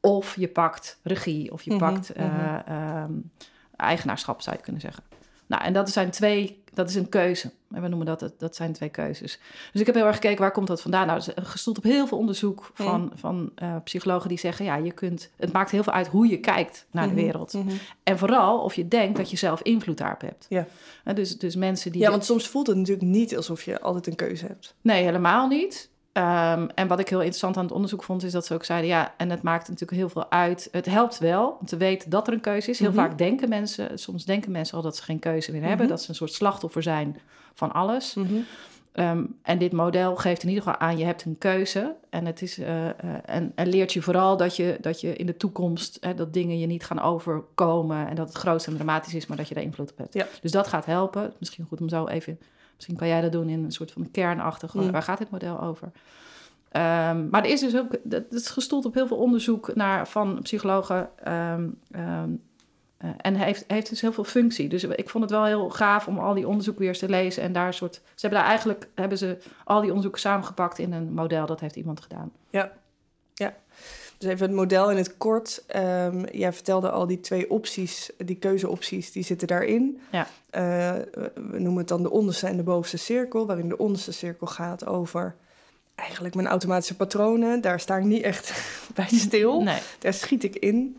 Of 0.00 0.36
je 0.36 0.48
pakt 0.48 0.98
regie, 1.02 1.52
of 1.52 1.62
je 1.62 1.70
Mhm, 1.70 1.78
pakt 1.78 2.16
uh, 2.16 2.24
mhm. 2.26 3.02
um, 3.02 3.30
eigenaarschap, 3.76 4.40
zou 4.42 4.56
je 4.56 4.62
kunnen 4.62 4.80
zeggen. 4.80 5.02
Nou, 5.48 5.62
en 5.62 5.72
dat 5.72 5.90
zijn 5.90 6.10
twee, 6.10 6.62
dat 6.74 6.88
is 6.88 6.94
een 6.94 7.08
keuze. 7.08 7.50
En 7.70 7.82
we 7.82 7.88
noemen 7.88 8.06
dat, 8.06 8.32
dat 8.38 8.56
zijn 8.56 8.72
twee 8.72 8.88
keuzes. 8.88 9.38
Dus 9.72 9.80
ik 9.80 9.86
heb 9.86 9.94
heel 9.94 10.06
erg 10.06 10.14
gekeken, 10.14 10.40
waar 10.40 10.52
komt 10.52 10.66
dat 10.66 10.80
vandaan? 10.82 11.06
Nou, 11.06 11.22
gestoeld 11.34 11.76
op 11.78 11.82
heel 11.84 12.06
veel 12.06 12.18
onderzoek 12.18 12.70
van, 12.74 13.00
Mhm. 13.04 13.16
van 13.16 13.50
uh, 13.62 13.74
psychologen 13.84 14.28
die 14.28 14.38
zeggen, 14.38 14.64
ja, 14.64 14.76
je 14.76 14.92
kunt, 14.92 15.30
het 15.36 15.52
maakt 15.52 15.70
heel 15.70 15.82
veel 15.82 15.92
uit 15.92 16.06
hoe 16.06 16.28
je 16.28 16.38
kijkt 16.40 16.86
naar 16.90 17.06
Mhm, 17.06 17.14
de 17.14 17.22
wereld. 17.22 17.52
mhm. 17.52 17.68
En 18.02 18.18
vooral 18.18 18.58
of 18.60 18.74
je 18.74 18.88
denkt 18.88 19.16
dat 19.16 19.30
je 19.30 19.36
zelf 19.36 19.62
invloed 19.62 19.98
daarop 19.98 20.20
hebt. 20.20 20.46
Ja. 20.48 20.66
En 21.04 21.14
dus, 21.14 21.38
dus 21.38 21.56
mensen 21.56 21.92
die... 21.92 22.00
Ja, 22.00 22.10
want 22.10 22.24
soms 22.24 22.48
voelt 22.48 22.66
het 22.66 22.76
natuurlijk 22.76 23.06
niet 23.06 23.36
alsof 23.36 23.62
je 23.62 23.80
altijd 23.80 24.06
een 24.06 24.14
keuze 24.14 24.46
hebt. 24.46 24.74
Nee, 24.80 25.04
helemaal 25.04 25.48
niet. 25.48 25.90
Um, 26.12 26.70
en 26.74 26.88
wat 26.88 26.98
ik 26.98 27.08
heel 27.08 27.18
interessant 27.18 27.56
aan 27.56 27.64
het 27.64 27.72
onderzoek 27.72 28.02
vond, 28.02 28.22
is 28.22 28.32
dat 28.32 28.46
ze 28.46 28.54
ook 28.54 28.64
zeiden: 28.64 28.88
ja, 28.88 29.14
en 29.16 29.30
het 29.30 29.42
maakt 29.42 29.68
natuurlijk 29.68 29.98
heel 29.98 30.08
veel 30.08 30.30
uit. 30.30 30.68
Het 30.72 30.86
helpt 30.86 31.18
wel 31.18 31.56
om 31.60 31.66
te 31.66 31.76
weten 31.76 32.10
dat 32.10 32.26
er 32.26 32.32
een 32.32 32.40
keuze 32.40 32.70
is. 32.70 32.78
Heel 32.78 32.88
-hmm. 32.88 32.96
vaak 32.96 33.18
denken 33.18 33.48
mensen, 33.48 33.98
soms 33.98 34.24
denken 34.24 34.50
mensen 34.50 34.76
al 34.76 34.82
dat 34.82 34.96
ze 34.96 35.02
geen 35.02 35.18
keuze 35.18 35.52
meer 35.52 35.62
hebben, 35.62 35.86
Mhm. 35.86 35.88
dat 35.88 36.02
ze 36.02 36.08
een 36.08 36.14
soort 36.14 36.32
slachtoffer 36.32 36.82
zijn 36.82 37.18
van 37.54 37.72
alles. 37.72 38.14
-hmm. 38.14 38.44
Um, 38.94 39.36
en 39.42 39.58
dit 39.58 39.72
model 39.72 40.16
geeft 40.16 40.42
in 40.42 40.48
ieder 40.48 40.64
geval 40.64 40.78
aan, 40.80 40.98
je 40.98 41.04
hebt 41.04 41.24
een 41.24 41.38
keuze. 41.38 41.94
En, 42.10 42.26
het 42.26 42.42
is, 42.42 42.58
uh, 42.58 42.84
uh, 42.84 42.90
en, 43.24 43.52
en 43.54 43.68
leert 43.68 43.92
je 43.92 44.02
vooral 44.02 44.36
dat 44.36 44.56
je, 44.56 44.76
dat 44.80 45.00
je 45.00 45.16
in 45.16 45.26
de 45.26 45.36
toekomst, 45.36 46.16
dat 46.16 46.32
dingen 46.32 46.58
je 46.58 46.66
niet 46.66 46.84
gaan 46.84 47.00
overkomen. 47.00 48.08
En 48.08 48.14
dat 48.14 48.28
het 48.28 48.36
groot 48.36 48.66
en 48.66 48.74
dramatisch 48.74 49.14
is, 49.14 49.26
maar 49.26 49.36
dat 49.36 49.48
je 49.48 49.54
daar 49.54 49.62
invloed 49.62 49.90
op 49.90 49.98
hebt. 49.98 50.14
Ja. 50.14 50.26
Dus 50.40 50.50
dat 50.50 50.66
gaat 50.66 50.84
helpen. 50.84 51.32
Misschien 51.38 51.66
goed 51.68 51.80
om 51.80 51.88
zo 51.88 52.06
even, 52.06 52.38
misschien 52.78 52.96
kan 52.96 53.08
jij 53.08 53.20
dat 53.20 53.32
doen 53.32 53.48
in 53.48 53.64
een 53.64 53.72
soort 53.72 53.92
van 53.92 54.10
kernachtig. 54.10 54.74
Mm. 54.74 54.90
Waar 54.90 55.02
gaat 55.02 55.18
dit 55.18 55.30
model 55.30 55.60
over? 55.60 55.90
Um, 56.72 57.28
maar 57.28 57.44
er 57.44 57.50
is 57.50 57.60
dus 57.60 57.76
ook, 57.76 57.96
dat 58.02 58.32
is 58.32 58.50
gestoeld 58.50 58.84
op 58.84 58.94
heel 58.94 59.06
veel 59.06 59.16
onderzoek 59.16 59.74
naar, 59.74 60.08
van 60.08 60.38
psychologen. 60.42 61.08
Um, 61.28 61.78
um, 61.96 62.42
uh, 63.04 63.10
en 63.16 63.34
heeft, 63.34 63.64
heeft 63.66 63.88
dus 63.88 64.00
heel 64.00 64.12
veel 64.12 64.24
functie. 64.24 64.68
Dus 64.68 64.84
ik 64.84 65.08
vond 65.08 65.24
het 65.24 65.32
wel 65.32 65.44
heel 65.44 65.70
gaaf 65.70 66.08
om 66.08 66.18
al 66.18 66.34
die 66.34 66.48
onderzoeken 66.48 66.82
weer 66.82 66.90
eens 66.90 67.00
te 67.00 67.08
lezen. 67.08 67.42
En 67.42 67.52
daar 67.52 67.66
een 67.66 67.74
soort. 67.74 67.94
Ze 67.94 68.00
hebben 68.20 68.38
daar 68.38 68.48
eigenlijk 68.48 68.88
hebben 68.94 69.18
ze 69.18 69.38
al 69.64 69.80
die 69.80 69.88
onderzoeken 69.88 70.20
samengepakt 70.20 70.78
in 70.78 70.92
een 70.92 71.12
model. 71.12 71.46
Dat 71.46 71.60
heeft 71.60 71.76
iemand 71.76 72.00
gedaan. 72.00 72.32
Ja, 72.50 72.72
ja. 73.34 73.54
Dus 74.18 74.30
even 74.30 74.46
het 74.46 74.56
model 74.56 74.90
in 74.90 74.96
het 74.96 75.16
kort. 75.16 75.64
Um, 75.76 76.24
jij 76.30 76.52
vertelde 76.52 76.90
al 76.90 77.06
die 77.06 77.20
twee 77.20 77.50
opties, 77.50 78.10
die 78.16 78.36
keuzeopties, 78.36 79.12
die 79.12 79.22
zitten 79.22 79.48
daarin. 79.48 80.00
Ja. 80.12 80.26
Uh, 80.50 80.92
we 81.34 81.58
noemen 81.58 81.76
het 81.76 81.88
dan 81.88 82.02
de 82.02 82.10
onderste 82.10 82.46
en 82.46 82.56
de 82.56 82.62
bovenste 82.62 82.96
cirkel. 82.96 83.46
Waarin 83.46 83.68
de 83.68 83.78
onderste 83.78 84.12
cirkel 84.12 84.46
gaat 84.46 84.86
over 84.86 85.36
eigenlijk 85.94 86.34
mijn 86.34 86.46
automatische 86.46 86.96
patronen. 86.96 87.60
Daar 87.60 87.80
sta 87.80 87.96
ik 87.96 88.04
niet 88.04 88.22
echt 88.22 88.52
bij 88.94 89.08
stil. 89.08 89.62
Nee. 89.62 89.80
Daar 89.98 90.14
schiet 90.14 90.44
ik 90.44 90.56
in. 90.56 90.96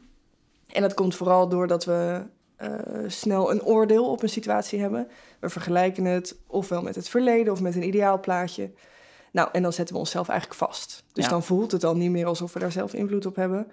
En 0.67 0.81
dat 0.81 0.93
komt 0.93 1.15
vooral 1.15 1.49
doordat 1.49 1.85
we 1.85 2.21
uh, 2.61 2.69
snel 3.07 3.51
een 3.51 3.63
oordeel 3.63 4.11
op 4.11 4.23
een 4.23 4.29
situatie 4.29 4.79
hebben. 4.79 5.07
We 5.39 5.49
vergelijken 5.49 6.05
het 6.05 6.35
ofwel 6.47 6.81
met 6.81 6.95
het 6.95 7.09
verleden 7.09 7.53
of 7.53 7.61
met 7.61 7.75
een 7.75 7.87
ideaal 7.87 8.19
plaatje. 8.19 8.69
Nou, 9.31 9.49
en 9.51 9.61
dan 9.61 9.73
zetten 9.73 9.95
we 9.95 10.01
onszelf 10.01 10.29
eigenlijk 10.29 10.59
vast. 10.59 11.03
Dus 11.13 11.23
Ja. 11.23 11.29
dan 11.29 11.43
voelt 11.43 11.71
het 11.71 11.83
al 11.83 11.95
niet 11.95 12.11
meer 12.11 12.25
alsof 12.25 12.53
we 12.53 12.59
daar 12.59 12.71
zelf 12.71 12.93
invloed 12.93 13.25
op 13.25 13.35
hebben. 13.35 13.67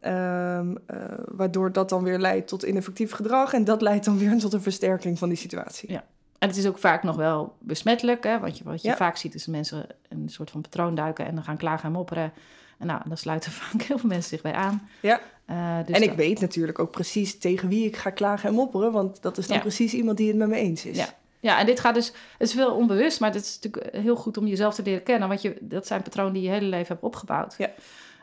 Um, 0.00 0.70
uh, 0.70 0.76
waardoor 1.24 1.72
dat 1.72 1.88
dan 1.88 2.02
weer 2.02 2.18
leidt 2.18 2.48
tot 2.48 2.62
ineffectief 2.62 3.12
gedrag. 3.12 3.52
En 3.52 3.64
dat 3.64 3.82
leidt 3.82 4.04
dan 4.04 4.18
weer 4.18 4.38
tot 4.38 4.52
een 4.52 4.62
versterking 4.62 5.18
van 5.18 5.28
die 5.28 5.38
situatie. 5.38 5.92
Ja. 5.92 6.04
En 6.38 6.48
het 6.48 6.56
is 6.56 6.66
ook 6.66 6.78
vaak 6.78 7.02
nog 7.02 7.16
wel 7.16 7.56
besmettelijk. 7.60 8.24
Hè? 8.24 8.38
Want 8.38 8.58
je, 8.58 8.64
wat 8.64 8.82
je 8.82 8.88
Ja. 8.88 8.96
vaak 8.96 9.16
ziet 9.16 9.34
is 9.34 9.46
mensen 9.46 9.86
een 10.08 10.28
soort 10.28 10.50
van 10.50 10.60
patroon 10.60 10.94
duiken 10.94 11.26
en 11.26 11.34
dan 11.34 11.44
gaan 11.44 11.56
klagen 11.56 11.84
en 11.84 11.92
mopperen. 11.92 12.32
En 12.78 12.86
nou, 12.86 13.00
dan 13.08 13.16
sluiten 13.16 13.52
vaak 13.60 13.82
heel 13.82 13.98
veel 13.98 14.08
mensen 14.08 14.28
zich 14.28 14.42
bij 14.42 14.52
aan. 14.52 14.88
Ja. 15.02 15.20
Uh, 15.50 15.76
dus 15.86 15.96
en 15.96 16.02
ik 16.02 16.12
weet 16.12 16.40
natuurlijk 16.40 16.78
ook 16.78 16.90
precies 16.90 17.38
tegen 17.38 17.68
wie 17.68 17.86
ik 17.86 17.96
ga 17.96 18.10
klagen 18.10 18.48
en 18.48 18.54
mopperen. 18.54 18.92
Want 18.92 19.22
dat 19.22 19.38
is 19.38 19.46
dan 19.46 19.56
Ja. 19.56 19.62
precies 19.62 19.94
iemand 19.94 20.16
die 20.16 20.28
het 20.28 20.36
met 20.36 20.48
me 20.48 20.56
eens 20.56 20.84
is. 20.84 20.96
Ja. 20.96 21.08
Ja, 21.40 21.58
en 21.58 21.66
dit 21.66 21.80
gaat 21.80 21.94
dus, 21.94 22.06
het 22.38 22.48
is 22.48 22.52
veel 22.52 22.74
onbewust, 22.74 23.20
maar 23.20 23.32
het 23.32 23.44
is 23.44 23.58
natuurlijk 23.60 23.96
heel 23.96 24.16
goed 24.16 24.36
om 24.36 24.46
jezelf 24.46 24.74
te 24.74 24.82
leren 24.82 25.02
kennen. 25.02 25.28
Want 25.28 25.42
je, 25.42 25.56
dat 25.60 25.86
zijn 25.86 26.02
patronen 26.02 26.32
die 26.32 26.42
je 26.42 26.48
hele 26.48 26.66
leven 26.66 26.88
hebt 26.88 27.02
opgebouwd. 27.02 27.54
Ja. 27.58 27.70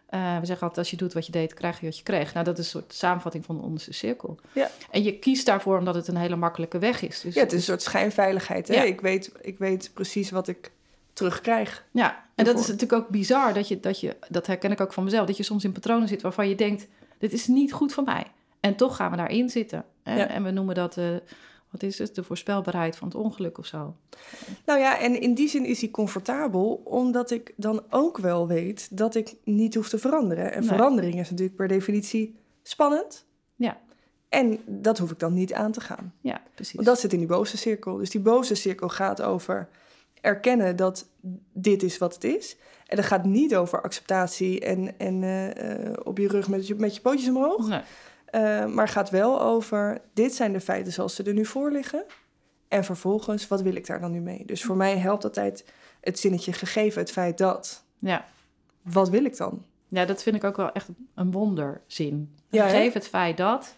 Uh, 0.10 0.39
we 0.39 0.45
zeggen 0.45 0.67
altijd, 0.67 0.77
als 0.77 0.89
je 0.89 0.98
doet 0.98 1.13
wat 1.13 1.25
je 1.25 1.31
deed, 1.31 1.53
krijg 1.53 1.79
je 1.79 1.86
wat 1.86 1.98
je 1.98 2.03
kreeg. 2.03 2.34
Nou, 2.34 2.45
dat 2.45 2.57
is 2.57 2.65
een 2.65 2.81
soort 2.81 2.93
samenvatting 2.93 3.45
van 3.45 3.57
de 3.57 3.63
onderste 3.63 3.93
cirkel. 3.93 4.39
Ja. 4.51 4.69
En 4.91 5.03
je 5.03 5.19
kiest 5.19 5.45
daarvoor 5.45 5.77
omdat 5.77 5.95
het 5.95 6.07
een 6.07 6.17
hele 6.17 6.36
makkelijke 6.36 6.79
weg 6.79 7.01
is. 7.01 7.22
Dus, 7.22 7.34
Ja, 7.34 7.41
het 7.41 7.51
is 7.51 7.57
een 7.57 7.63
soort 7.63 7.81
schijnveiligheid. 7.81 8.67
Hè? 8.67 8.74
Ja. 8.74 8.81
Ik, 8.81 9.01
weet, 9.01 9.31
ik 9.41 9.57
weet 9.57 9.91
precies 9.93 10.31
wat 10.31 10.48
ik 10.48 10.72
terugkrijg. 11.13 11.86
Ja, 11.91 12.24
en 12.36 12.45
dat 12.45 12.60
is 12.60 12.67
natuurlijk 12.67 13.01
ook 13.01 13.10
bizar, 13.10 13.53
dat, 13.53 13.67
je, 13.67 13.79
dat, 13.79 14.00
je, 14.00 14.15
dat 14.29 14.48
herken 14.48 14.72
ik 14.72 14.81
ook 14.81 14.93
van 14.93 15.03
mezelf, 15.03 15.27
dat 15.27 15.38
je 15.38 15.43
soms 15.43 15.63
in 15.63 15.72
patronen 15.72 16.07
zit 16.07 16.22
waarvan 16.22 16.50
je 16.50 16.55
denkt, 16.55 16.88
dit 17.17 17.34
is 17.34 17.48
niet 17.48 17.74
goed 17.74 17.93
voor 17.93 18.03
mij. 18.03 18.25
En 18.60 18.75
toch 18.75 18.95
gaan 18.95 19.12
we 19.12 19.17
daarin 19.17 19.50
zitten. 19.50 19.86
Hè? 20.03 20.17
Ja. 20.17 20.27
En 20.27 20.43
we 20.43 20.51
noemen 20.51 20.75
dat, 20.75 20.98
uh, 20.98 21.05
wat 21.82 21.89
is 21.89 21.98
het, 21.98 22.15
de 22.15 22.24
voorspelbaarheid 22.24 22.96
van 22.96 23.08
het 23.08 23.17
ongeluk 23.17 23.58
of 23.58 23.65
zo. 23.65 23.96
Nou 24.65 24.79
ja, 24.79 25.00
en 25.00 25.22
in 25.22 25.34
die 25.34 25.48
zin 25.50 25.65
is 25.65 25.82
hij 25.82 25.89
comfortabel, 25.89 26.82
omdat 26.84 27.32
ik 27.32 27.53
dan 27.55 27.84
ook 27.89 28.17
wel 28.17 28.48
weet 28.48 28.98
dat 28.98 29.15
ik 29.15 29.36
niet 29.44 29.75
hoef 29.75 29.89
te 29.89 29.98
veranderen. 29.98 30.51
En 30.51 30.60
Nee. 30.60 30.70
verandering 30.70 31.20
is 31.20 31.29
natuurlijk 31.29 31.58
per 31.58 31.67
definitie 31.67 32.36
spannend. 32.63 33.25
Ja. 33.55 33.77
En 34.29 34.60
dat 34.65 34.98
hoef 34.98 35.12
ik 35.12 35.20
dan 35.20 35.34
niet 35.34 35.53
aan 35.53 35.72
te 35.72 35.82
gaan. 35.82 36.13
Ja, 36.22 36.41
precies. 36.55 36.74
Want 36.74 36.88
dat 36.88 37.00
zit 37.00 37.13
in 37.13 37.20
die 37.20 37.27
boze 37.27 37.58
cirkel. 37.58 37.98
Dus 37.98 38.10
die 38.10 38.22
boze 38.22 38.55
cirkel 38.55 38.89
gaat 38.89 39.22
over 39.22 39.70
erkennen 40.22 40.75
dat 40.75 41.08
dit 41.53 41.84
is 41.84 41.98
wat 41.98 42.13
het 42.13 42.24
is. 42.24 42.58
En 42.88 42.96
dat 42.96 43.05
gaat 43.05 43.25
niet 43.25 43.55
over 43.55 43.82
acceptatie 43.82 44.60
en, 44.60 45.00
en 45.00 45.24
eh, 45.24 45.88
eh, 45.88 45.94
op 46.03 46.17
je 46.17 46.27
rug 46.27 46.48
met 46.48 46.67
je, 46.67 46.75
met 46.75 46.96
je 46.96 47.01
pootjes 47.01 47.29
omhoog. 47.29 47.67
Nee. 47.67 47.82
Uh, 48.36 48.65
maar 48.65 48.88
gaat 48.88 49.10
wel 49.10 49.42
over, 49.42 50.01
dit 50.13 50.36
zijn 50.36 50.54
de 50.54 50.60
feiten 50.60 50.94
zoals 50.94 51.15
ze 51.15 51.24
er 51.24 51.34
nu 51.34 51.46
voor 51.46 51.72
liggen. 51.72 52.04
En 52.68 52.84
vervolgens, 52.84 53.48
wat 53.48 53.62
wil 53.62 53.75
ik 53.75 53.86
daar 53.88 54.00
dan 54.00 54.12
nu 54.12 54.20
mee? 54.20 54.46
Dus 54.46 54.63
voor 54.63 54.75
mij 54.75 54.98
helpt 54.98 55.24
altijd 55.24 55.65
het 56.01 56.20
zinnetje 56.20 56.54
gegeven 56.54 57.01
het 57.01 57.12
feit 57.12 57.38
dat. 57.38 57.84
Ja. 58.00 58.25
Wat 58.82 59.10
wil 59.10 59.25
ik 59.25 59.38
dan? 59.38 59.65
ja, 59.88 60.06
dat 60.06 60.24
vind 60.24 60.36
ik 60.36 60.44
ook 60.44 60.58
wel 60.58 60.72
echt 60.72 60.88
een 61.15 61.32
wonderzin. 61.32 62.36
Ja? 62.50 62.68
Geef 62.68 62.94
het 62.94 63.08
feit 63.08 63.38
dat. 63.38 63.75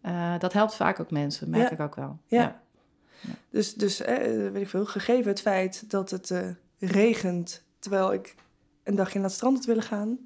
eh, 0.00 0.38
dat 0.38 0.52
helpt 0.52 0.74
vaak 0.74 1.00
ook 1.00 1.10
mensen, 1.10 1.50
merk 1.50 1.62
Ja. 1.62 1.70
ik 1.70 1.80
ook 1.80 1.94
wel. 1.94 2.18
Ja. 2.26 2.60
Dus, 3.50 3.74
dus 3.74 4.00
eh, 4.00 4.16
weet 4.50 4.62
ik 4.62 4.68
veel, 4.68 4.86
gegeven 4.86 5.30
het 5.30 5.40
feit 5.40 5.90
dat 5.90 6.10
het 6.10 6.30
eh, 6.30 6.48
regent 6.78 7.64
terwijl 7.78 8.12
ik 8.12 8.34
een 8.82 8.94
dagje 8.94 9.14
naar 9.18 9.26
het 9.28 9.36
strand 9.36 9.56
had 9.56 9.64
willen 9.66 9.82
gaan, 9.82 10.18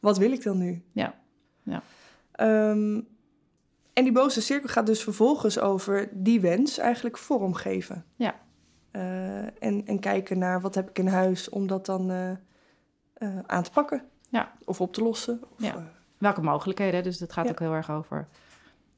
wat 0.00 0.18
wil 0.18 0.32
ik 0.32 0.42
dan 0.42 0.58
nu? 0.58 0.82
Ja. 0.92 1.14
Ja. 1.62 1.82
Ehm, 2.36 3.00
en 3.92 4.04
die 4.04 4.12
boze 4.12 4.40
cirkel 4.40 4.68
gaat 4.68 4.86
dus 4.86 5.02
vervolgens 5.02 5.58
over 5.58 6.08
die 6.12 6.40
wens 6.40 6.78
eigenlijk 6.78 7.18
vormgeven. 7.18 8.04
Ja. 8.16 8.34
Eh, 8.90 9.38
en, 9.38 9.82
en 9.86 9.98
kijken 10.00 10.38
naar 10.38 10.60
wat 10.60 10.74
heb 10.74 10.88
ik 10.88 10.98
in 10.98 11.06
huis 11.06 11.48
om 11.48 11.66
dat 11.66 11.86
dan 11.86 12.10
eh, 12.10 12.30
eh, 13.14 13.38
aan 13.46 13.62
te 13.62 13.70
pakken. 13.70 14.02
Ja. 14.28 14.52
Of 14.64 14.80
op 14.80 14.92
te 14.92 15.02
lossen. 15.02 15.40
Of, 15.54 15.64
Ja. 15.64 15.92
Welke 16.18 16.42
mogelijkheden, 16.42 17.02
dus 17.02 17.18
dat 17.18 17.32
gaat 17.32 17.44
Ja. 17.44 17.50
ook 17.50 17.58
heel 17.58 17.72
erg 17.74 17.90
over 17.90 18.28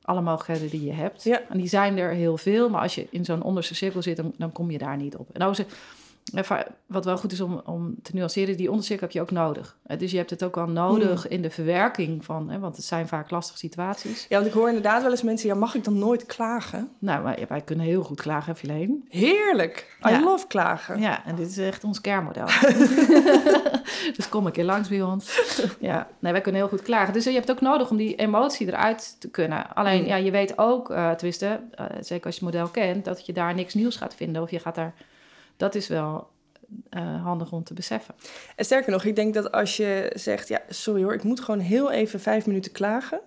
alle 0.03 0.21
mogelijkheden 0.21 0.71
die 0.79 0.85
je 0.87 0.93
hebt. 0.93 1.23
Ja. 1.23 1.41
En 1.49 1.59
die 1.59 1.69
zijn 1.69 1.99
er 1.99 2.11
heel 2.11 2.37
veel, 2.37 2.69
maar 2.71 2.83
als 2.83 2.95
je 2.95 3.07
in 3.11 3.25
zo'n 3.25 3.43
onderste 3.43 3.75
cirkel 3.75 4.03
zit, 4.03 4.17
dan, 4.17 4.35
dan 4.39 4.53
kom 4.53 4.71
je 4.71 4.79
daar 4.79 4.97
niet 4.97 5.17
op. 5.17 5.31
En 5.33 5.39
nou 5.41 5.51
is 5.53 5.59
het- 5.59 5.67
even 5.73 5.77
wat 6.87 7.05
wel 7.05 7.19
goed 7.19 7.33
is 7.33 7.41
om, 7.41 7.61
om 7.65 7.95
te 8.03 8.11
nuanceren, 8.15 8.57
die 8.57 8.69
ondercirkel 8.71 9.07
heb 9.07 9.15
je 9.17 9.21
ook 9.23 9.31
nodig. 9.31 9.77
Eh, 9.83 9.99
Dus 9.99 10.11
je 10.11 10.17
hebt 10.17 10.31
het 10.31 10.43
ook 10.45 10.55
wel 10.55 10.67
nodig 10.69 11.23
Hmm. 11.23 11.31
in 11.31 11.43
de 11.43 11.51
verwerking 11.51 12.25
van, 12.25 12.51
hè, 12.51 12.59
want 12.59 12.77
het 12.77 12.85
zijn 12.85 13.09
vaak 13.09 13.31
lastige 13.31 13.59
situaties. 13.59 14.27
ja, 14.29 14.37
want 14.37 14.47
ik 14.49 14.53
hoor 14.53 14.67
inderdaad 14.69 15.03
wel 15.03 15.11
eens 15.11 15.23
mensen, 15.23 15.49
ja, 15.49 15.55
mag 15.55 15.75
ik 15.75 15.85
dan 15.85 15.99
nooit 15.99 16.27
klagen? 16.27 16.89
Nou, 16.99 17.23
wij, 17.23 17.45
wij 17.49 17.61
kunnen 17.61 17.87
heel 17.87 18.03
goed 18.03 18.21
klagen, 18.21 18.57
Filene. 18.57 18.99
Heerlijk! 19.09 19.97
I 20.07 20.11
Ja. 20.11 20.21
love 20.21 20.47
klagen. 20.47 21.01
Ja, 21.01 21.25
en 21.27 21.35
dit 21.37 21.49
is 21.51 21.59
echt 21.59 21.85
ons 21.85 22.01
kernmodel. 22.01 22.47
dus 24.17 24.29
kom 24.29 24.47
een 24.47 24.53
keer 24.53 24.65
langs 24.65 24.89
bij 24.89 25.03
ons. 25.03 25.41
Ja, 25.81 26.09
nee, 26.19 26.33
wij 26.33 26.41
kunnen 26.41 26.61
heel 26.61 26.71
goed 26.71 26.83
klagen. 26.83 27.13
Dus 27.13 27.25
je 27.25 27.31
hebt 27.31 27.51
ook 27.51 27.61
nodig 27.61 27.91
om 27.91 27.97
die 27.97 28.15
emotie 28.15 28.67
eruit 28.67 29.17
te 29.21 29.31
kunnen. 29.31 29.75
Alleen, 29.75 30.01
Mm. 30.03 30.07
ja, 30.07 30.17
je 30.17 30.31
weet 30.31 30.59
ook, 30.59 30.91
eh 30.91 31.11
tenminste, 31.11 31.61
eh, 31.75 31.87
zeker 32.01 32.27
als 32.27 32.39
je 32.39 32.45
het 32.45 32.55
model 32.55 32.69
kent, 32.69 33.05
dat 33.05 33.27
je 33.27 33.33
daar 33.33 33.55
niks 33.55 33.75
nieuws 33.75 33.97
gaat 33.97 34.15
vinden. 34.15 34.43
Of 34.43 34.51
je 34.51 34.59
gaat 34.59 34.75
daar, 34.75 34.95
dat 35.59 35.75
is 35.75 35.89
wel 35.89 36.29
eh, 36.91 37.23
handig 37.23 37.53
om 37.53 37.65
te 37.65 37.75
beseffen. 37.75 38.15
En 38.57 38.65
sterker 38.65 38.93
nog, 38.93 39.05
ik 39.05 39.17
denk 39.17 39.35
dat 39.35 39.53
als 39.53 39.77
je 39.77 40.13
zegt, 40.15 40.49
ja, 40.49 40.61
sorry 40.69 41.03
hoor, 41.03 41.15
ik 41.15 41.23
moet 41.23 41.41
gewoon 41.41 41.61
heel 41.61 41.91
even 41.91 42.21
vijf 42.21 42.47
minuten 42.47 42.73
klagen, 42.73 43.21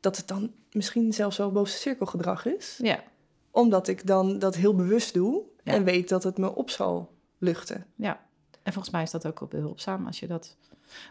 dat 0.00 0.16
het 0.16 0.28
dan 0.28 0.52
misschien 0.72 1.12
zelfs 1.12 1.36
wel 1.36 1.52
bovenste 1.52 1.80
cirkelgedrag 1.80 2.46
is. 2.46 2.78
Ja, 2.82 3.02
Omdat 3.50 3.88
ik 3.88 4.06
dan 4.06 4.38
dat 4.38 4.54
heel 4.54 4.74
bewust 4.74 5.14
doe 5.14 5.42
Ja. 5.62 5.72
en 5.72 5.84
weet 5.84 6.08
dat 6.08 6.22
het 6.24 6.38
me 6.38 6.54
op 6.54 6.70
zal 6.70 7.12
luchten. 7.38 7.86
ja. 7.96 8.22
En 8.62 8.72
volgens 8.72 8.94
mij 8.94 9.02
is 9.02 9.10
dat 9.10 9.26
ook 9.26 9.38
wel 9.40 9.48
behulpzaam 9.48 10.06
als 10.06 10.20
je 10.20 10.26
dat... 10.26 10.56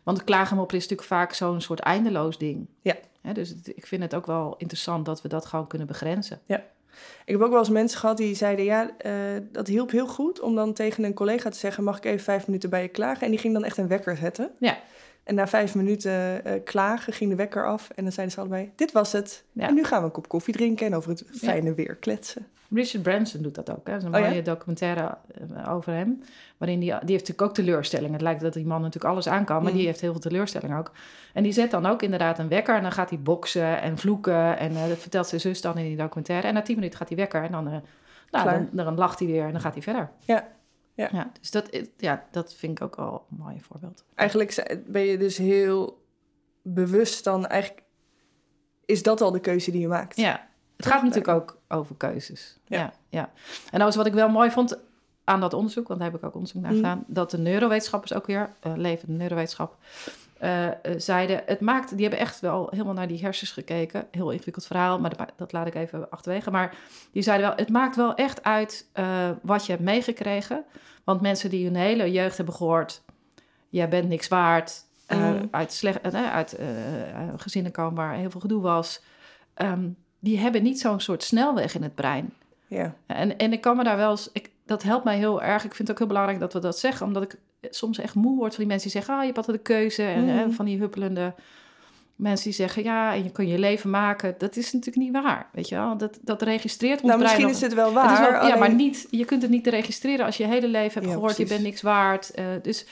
Want 0.04 0.24
klagen 0.24 0.56
mopperen 0.58 0.82
is 0.82 0.88
natuurlijk 0.90 1.10
vaak 1.20 1.34
zo'n 1.34 1.62
soort 1.62 1.80
eindeloos 1.80 2.38
ding. 2.38 2.68
Ja. 2.82 2.96
Dus 3.34 3.50
het- 3.50 3.68
ik 3.78 3.88
vind 3.88 4.02
het 4.04 4.16
ook 4.16 4.26
wel 4.26 4.56
interessant 4.58 5.06
dat 5.06 5.22
we 5.22 5.28
dat 5.28 5.46
gewoon 5.46 5.68
kunnen 5.68 5.88
begrenzen. 5.88 6.42
Ik 7.26 7.34
heb 7.34 7.42
ook 7.42 7.50
wel 7.50 7.60
eens 7.60 7.70
mensen 7.70 8.00
gehad 8.00 8.18
die 8.18 8.36
zeiden, 8.36 8.66
ja, 8.66 8.90
eh, 8.98 9.12
dat 9.52 9.68
hielp 9.68 9.92
heel 9.92 10.08
goed 10.08 10.40
om 10.40 10.56
dan 10.56 10.74
tegen 10.74 11.04
een 11.04 11.14
collega 11.14 11.50
te 11.50 11.58
zeggen, 11.58 11.84
mag 11.84 11.98
ik 11.98 12.06
even 12.06 12.24
vijf 12.24 12.48
minuten 12.48 12.70
bij 12.70 12.82
je 12.82 12.88
klagen? 12.88 13.22
En 13.22 13.30
die 13.30 13.40
ging 13.40 13.54
dan 13.54 13.64
echt 13.64 13.78
een 13.78 13.88
wekker 13.88 14.18
zetten. 14.18 14.52
Ja. 14.60 14.78
En 15.24 15.36
na 15.36 15.48
vijf 15.48 15.76
minuten 15.76 16.46
eh, 16.46 16.64
klagen 16.64 17.14
ging 17.14 17.30
de 17.30 17.36
wekker 17.36 17.66
af 17.68 17.90
en 17.96 18.04
dan 18.04 18.12
zeiden 18.14 18.36
ze 18.36 18.42
allebei, 18.42 18.72
dit 18.76 18.92
was 18.92 19.12
het. 19.12 19.44
Ja. 19.52 19.68
En 19.68 19.74
nu 19.74 19.84
gaan 19.84 20.00
we 20.00 20.06
een 20.06 20.12
kop 20.12 20.28
koffie 20.28 20.54
drinken 20.54 20.86
en 20.86 20.96
over 20.96 21.10
het 21.10 21.24
fijne 21.34 21.74
weer 21.74 21.96
kletsen. 21.96 22.48
Richard 22.74 23.04
Branson 23.04 23.42
doet 23.42 23.56
dat 23.56 23.70
ook. 23.72 23.88
Hè? 23.88 23.94
Dat 23.94 24.02
is 24.02 24.08
een 24.08 24.14
Oh 24.16 24.20
ja? 24.20 24.28
mooie 24.28 24.42
documentaire 24.42 25.18
eh, 25.56 25.74
over 25.74 25.94
hem. 25.94 26.24
Waarin 26.58 26.80
die, 26.80 26.90
die 26.90 26.98
heeft 26.98 27.10
natuurlijk 27.10 27.42
ook 27.42 27.54
teleurstellingen. 27.54 28.14
Het 28.14 28.22
lijkt 28.22 28.42
dat 28.42 28.54
die 28.54 28.66
man 28.66 28.82
natuurlijk 28.82 29.14
alles 29.14 29.28
aan 29.28 29.46
kan, 29.46 29.62
maar 29.64 29.72
Mm. 29.72 29.78
die 29.78 29.86
heeft 29.86 30.02
heel 30.02 30.12
veel 30.12 30.22
teleurstellingen 30.22 30.78
ook. 30.78 30.92
En 31.34 31.44
die 31.44 31.52
zet 31.52 31.72
dan 31.72 31.86
ook 31.86 32.02
inderdaad 32.02 32.40
een 32.40 32.48
wekker. 32.48 32.76
En 32.76 32.82
dan 32.82 32.92
gaat 32.92 33.10
hij 33.10 33.20
boksen 33.20 33.82
en 33.82 33.98
vloeken. 33.98 34.58
En 34.58 34.72
eh, 34.76 34.88
dat 34.88 34.98
vertelt 34.98 35.28
zijn 35.28 35.42
zus 35.42 35.62
dan 35.62 35.78
in 35.78 35.84
die 35.86 35.98
documentaire. 35.98 36.48
En 36.48 36.54
na 36.54 36.62
tien 36.62 36.76
minuten 36.76 36.98
gaat 36.98 37.08
hij 37.08 37.18
wekker. 37.18 37.44
En 37.44 37.52
dan, 37.52 37.66
eh, 37.66 37.72
nou, 37.72 37.84
Klaar. 38.30 38.68
dan, 38.72 38.86
dan 38.86 38.96
lacht 38.96 39.20
hij 39.20 39.28
weer 39.28 39.46
en 39.46 39.52
dan 39.52 39.62
gaat 39.62 39.74
hij 39.74 39.82
verder. 39.84 40.10
Ja. 40.20 40.48
Ja. 40.96 41.32
dus 41.40 41.52
dat, 41.52 41.70
ja, 41.98 42.26
dat 42.32 42.54
vind 42.54 42.78
ik 42.80 42.84
ook 42.84 42.96
wel 42.96 43.26
een 43.32 43.38
mooi 43.38 43.62
voorbeeld. 43.62 44.04
Eigenlijk 44.16 44.82
ben 44.88 45.02
je 45.02 45.18
dus 45.18 45.38
heel 45.38 46.02
bewust 46.62 47.24
dan, 47.24 47.46
eigenlijk 47.48 47.84
is 48.86 49.04
dat 49.04 49.22
al 49.22 49.32
de 49.32 49.40
keuze 49.40 49.72
die 49.72 49.82
je 49.82 49.88
maakt. 49.88 50.16
Ja, 50.18 50.48
het 50.78 50.86
gaat 50.86 51.02
natuurlijk 51.04 51.28
ook 51.28 51.58
over 51.68 51.96
keuzes. 51.96 52.60
Ja. 52.66 52.78
Ja. 52.80 52.94
Ja, 53.10 53.32
En 53.72 53.78
nou 53.78 53.90
is 53.90 53.96
wat 53.96 54.06
ik 54.06 54.14
wel 54.14 54.30
mooi 54.30 54.52
vond 54.52 54.80
aan 55.24 55.40
dat 55.40 55.54
onderzoek, 55.54 55.88
want 55.88 56.00
daar 56.00 56.12
heb 56.12 56.20
ik 56.20 56.26
ook 56.26 56.34
onderzoek 56.34 56.62
naar 56.62 56.72
Mhm. 56.72 56.80
gedaan, 56.82 57.04
dat 57.08 57.32
de 57.32 57.38
neurowetenschappers 57.38 58.14
ook 58.14 58.26
weer, 58.26 58.50
eh 58.60 58.72
levende 58.76 59.14
neurowetenschap, 59.14 59.78
eh, 60.44 60.68
eh, 60.68 60.76
zeiden, 60.98 61.42
het 61.46 61.60
maakt, 61.60 61.92
die 61.92 62.02
hebben 62.02 62.20
echt 62.20 62.40
wel 62.40 62.68
helemaal 62.70 62.94
naar 62.94 63.08
die 63.08 63.22
hersens 63.22 63.52
gekeken, 63.52 64.08
heel 64.12 64.32
ingewikkeld 64.32 64.66
verhaal, 64.66 65.00
maar 65.00 65.18
dat, 65.18 65.32
dat 65.36 65.52
laat 65.52 65.68
ik 65.68 65.76
even 65.76 66.10
achterwege, 66.10 66.52
maar 66.52 66.76
die 67.12 67.22
zeiden 67.24 67.48
wel, 67.48 67.56
het 67.56 67.70
maakt 67.70 67.96
wel 67.96 68.16
echt 68.16 68.44
uit 68.44 68.90
eh, 68.94 69.30
wat 69.42 69.66
je 69.66 69.72
hebt 69.72 69.84
meegekregen, 69.84 70.64
want 71.04 71.22
mensen 71.22 71.50
die 71.50 71.66
hun 71.66 71.76
hele 71.76 72.12
jeugd 72.12 72.38
hebben 72.38 72.56
gehoord, 72.56 73.02
jij 73.70 73.90
bent 73.90 74.08
niks 74.08 74.28
waard, 74.28 74.86
Mhm. 75.08 75.46
uit, 75.52 75.74
slecht, 75.74 76.14
uit 76.14 76.58
gezinnen 77.38 77.72
komen 77.72 77.96
waar 77.96 78.14
heel 78.14 78.32
veel 78.32 78.42
gedoe 78.42 78.62
was, 78.62 79.02
ehm, 79.54 79.90
die 80.20 80.40
hebben 80.40 80.64
niet 80.64 80.80
zo'n 80.80 81.00
soort 81.00 81.24
snelweg 81.24 81.76
in 81.76 81.84
het 81.84 81.96
brein. 81.96 82.34
Ja. 82.68 82.94
En, 83.06 83.38
en 83.38 83.54
ik 83.54 83.62
kan 83.62 83.78
me 83.78 83.84
daar 83.84 83.98
wel 83.98 84.12
eens, 84.12 84.30
ik, 84.32 84.50
dat 84.66 84.84
helpt 84.84 85.04
mij 85.04 85.18
heel 85.18 85.42
erg. 85.42 85.64
Ik 85.64 85.76
vind 85.76 85.78
het 85.78 85.92
ook 85.92 85.98
heel 85.98 86.08
belangrijk 86.08 86.40
dat 86.40 86.54
we 86.54 86.60
dat 86.60 86.80
zeggen, 86.80 87.06
omdat 87.06 87.24
ik 87.24 87.38
soms 87.70 87.98
echt 87.98 88.16
moe 88.16 88.36
word 88.36 88.50
van 88.56 88.60
die 88.64 88.68
mensen 88.68 88.92
die 88.92 88.98
zeggen: 89.00 89.14
Ah, 89.14 89.20
je 89.20 89.26
hebt 89.26 89.38
altijd 89.38 89.58
een 89.58 89.64
keuze. 89.64 90.04
En 90.04 90.28
hè, 90.28 90.52
van 90.52 90.66
die 90.66 90.80
huppelende 90.80 91.34
mensen 92.16 92.46
die 92.46 92.54
zeggen: 92.54 92.84
Ja, 92.84 93.14
en 93.14 93.24
je 93.24 93.32
kun 93.32 93.48
je 93.48 93.60
leven 93.60 93.90
maken. 93.90 94.36
Dat 94.38 94.56
is 94.56 94.74
natuurlijk 94.74 95.06
niet 95.06 95.24
waar. 95.24 95.50
Weet 95.54 95.70
je 95.70 95.76
wel, 95.76 95.98
dat, 95.98 96.20
dat 96.22 96.42
registreert 96.42 97.00
ons 97.02 97.08
Nou, 97.10 97.22
misschien 97.22 97.44
nog- 97.44 97.52
is 97.52 97.62
het 97.62 97.74
wel 97.74 97.92
waar. 97.94 98.32
wel- 98.32 98.48
ja, 98.48 98.56
maar 98.56 98.74
niet, 98.74 99.08
je 99.12 99.26
kunt 99.26 99.42
het 99.42 99.52
niet 99.52 99.68
registreren 99.68 100.26
als 100.26 100.38
je 100.38 100.44
je 100.44 100.50
hele 100.50 100.68
leven 100.68 100.94
hebt 100.94 101.06
Ja, 101.06 101.12
gehoord, 101.12 101.38
je 101.38 101.46
bent 101.46 101.62
niks 101.64 101.82
waard. 101.82 102.32
Eh, 102.32 102.46
dus 102.62 102.86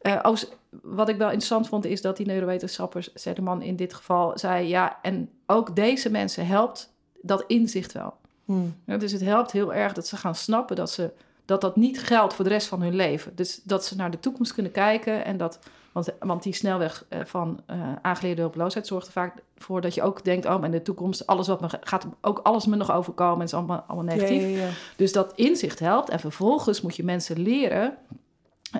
eh, 0.00 0.20
als, 0.22 0.48
wat 0.82 1.08
ik 1.08 1.16
wel 1.16 1.26
interessant 1.26 1.68
vond, 1.68 1.84
is 1.84 2.00
dat 2.02 2.16
die 2.16 2.26
neurowetenschappers, 2.26 3.12
Zedeman 3.14 3.62
in 3.62 3.76
dit 3.76 3.94
geval, 3.94 4.38
zei: 4.38 4.68
ja, 4.68 4.98
en 5.02 5.30
ook 5.46 5.76
deze 5.76 6.10
mensen 6.10 6.46
helpt 6.46 6.94
dat 7.22 7.44
inzicht 7.46 7.92
wel. 7.92 8.14
Hmm. 8.44 8.74
Ja, 8.86 8.96
dus 8.96 9.12
het 9.12 9.20
helpt 9.20 9.52
heel 9.52 9.74
erg 9.74 9.92
dat 9.92 10.06
ze 10.06 10.16
gaan 10.16 10.34
snappen 10.34 10.76
dat, 10.76 10.90
ze, 10.90 11.10
dat 11.46 11.60
dat 11.60 11.76
niet 11.76 12.02
geldt 12.02 12.34
voor 12.34 12.44
de 12.44 12.50
rest 12.50 12.66
van 12.66 12.82
hun 12.82 12.94
leven. 12.94 13.36
Dus 13.36 13.60
dat 13.64 13.84
ze 13.84 13.96
naar 13.96 14.10
de 14.10 14.20
toekomst 14.20 14.52
kunnen 14.54 14.72
kijken 14.72 15.24
en 15.24 15.36
dat. 15.36 15.58
Want, 15.92 16.08
want 16.18 16.42
die 16.42 16.52
snelweg 16.52 17.04
eh, 17.08 17.20
van 17.24 17.60
eh, 17.66 17.92
aangeleerde 18.02 18.40
hulpeloosheid 18.40 18.86
zorgt 18.86 19.06
er 19.06 19.12
vaak 19.12 19.42
voor 19.56 19.80
dat 19.80 19.94
je 19.94 20.02
ook 20.02 20.24
denkt: 20.24 20.46
oh, 20.46 20.54
maar 20.56 20.64
in 20.64 20.70
de 20.70 20.82
toekomst, 20.82 21.26
alles 21.26 21.46
wat 21.46 21.60
me 21.60 21.68
ga- 21.68 21.80
gaat, 21.80 22.06
ook 22.20 22.38
alles 22.38 22.66
me 22.66 22.76
nog 22.76 22.92
overkomen, 22.92 23.44
is 23.44 23.54
allemaal, 23.54 23.84
allemaal 23.86 24.14
negatief. 24.14 24.42
Ja, 24.42 24.48
ja, 24.48 24.64
ja. 24.64 24.68
Dus 24.96 25.12
dat 25.12 25.32
inzicht 25.34 25.78
helpt. 25.78 26.08
En 26.08 26.20
vervolgens 26.20 26.80
moet 26.80 26.96
je 26.96 27.04
mensen 27.04 27.40
leren. 27.40 27.96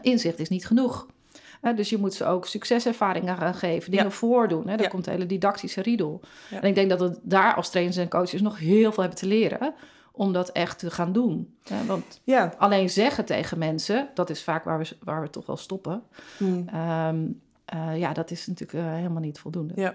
Inzicht 0.02 0.38
is 0.38 0.48
niet 0.48 0.66
genoeg. 0.66 1.06
Eh, 1.60 1.76
dus 1.76 1.90
je 1.90 1.98
moet 1.98 2.14
ze 2.14 2.24
ook 2.24 2.46
succeservaringen 2.46 3.36
gaan 3.36 3.54
geven, 3.54 3.90
dingen 3.90 4.12
voordoen. 4.12 4.68
Hè? 4.68 4.76
Daar 4.76 4.88
komt 4.88 5.04
de 5.04 5.10
hele 5.10 5.26
didactische 5.26 5.82
riedel. 5.82 6.20
En 6.50 6.62
ik 6.62 6.74
denk 6.74 6.90
dat 6.90 7.00
we 7.00 7.18
daar 7.22 7.54
als 7.54 7.70
trainers 7.70 7.96
en 7.96 8.08
coaches 8.08 8.40
nog 8.40 8.58
heel 8.58 8.92
veel 8.92 9.02
hebben 9.02 9.20
te 9.20 9.26
leren 9.26 9.74
om 10.16 10.32
dat 10.32 10.48
echt 10.48 10.78
te 10.78 10.90
gaan 10.90 11.12
doen. 11.12 11.56
Want 11.86 12.20
Ja. 12.24 12.54
alleen 12.58 12.90
zeggen 12.90 13.24
tegen 13.24 13.58
mensen, 13.58 14.08
dat 14.14 14.30
is 14.30 14.42
vaak 14.44 14.64
waar 14.64 14.78
we, 14.78 14.96
waar 15.04 15.20
we 15.22 15.30
toch 15.30 15.46
wel 15.46 15.56
stoppen. 15.56 16.02
Hmm. 16.38 16.68
Ehm, 16.68 17.26
eh, 17.64 17.98
ja, 17.98 18.12
dat 18.12 18.30
is 18.30 18.46
natuurlijk 18.46 18.86
eh, 18.86 18.92
helemaal 18.94 19.20
niet 19.22 19.38
voldoende. 19.38 19.72
Ja. 19.76 19.94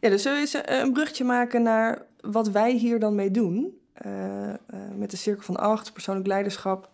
Ja, 0.00 0.08
dus 0.08 0.22
zullen 0.22 0.36
we 0.38 0.42
eens 0.44 0.54
eh, 0.62 0.78
een 0.78 0.92
bruggetje 0.92 1.24
maken 1.24 1.62
naar 1.62 2.02
wat 2.20 2.48
wij 2.48 2.72
hier 2.72 2.98
dan 2.98 3.14
mee 3.14 3.30
doen. 3.30 3.80
Met 4.96 5.10
de 5.10 5.16
Cirkel 5.16 5.42
van 5.44 5.56
Acht, 5.56 5.92
persoonlijk 5.92 6.26
leiderschap. 6.26 6.90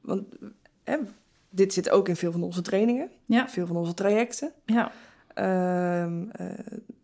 Want 0.00 0.24
eh, 0.84 0.94
dit 1.50 1.72
zit 1.72 1.90
ook 1.90 2.08
in 2.08 2.16
veel 2.16 2.32
van 2.32 2.42
onze 2.42 2.62
trainingen, 2.62 3.10
Ja, 3.24 3.48
veel 3.48 3.66
van 3.66 3.76
onze 3.76 3.94
trajecten. 3.94 4.52
ja, 4.64 4.92
Ehm, 5.36 6.22
eh, 6.32 6.46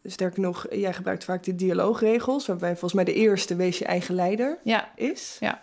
sterker 0.05 0.41
nog, 0.41 0.67
jij 0.71 0.93
gebruikt 0.93 1.25
vaak 1.25 1.43
de 1.45 1.55
dialoogregels, 1.55 2.47
waarbij 2.47 2.71
volgens 2.71 2.93
mij 2.93 3.05
de 3.05 3.15
eerste 3.15 3.57
wees 3.57 3.79
je 3.79 3.85
eigen 3.85 4.15
leider 4.15 4.59
ja. 4.65 4.89
is. 4.97 5.37
Ja. 5.41 5.61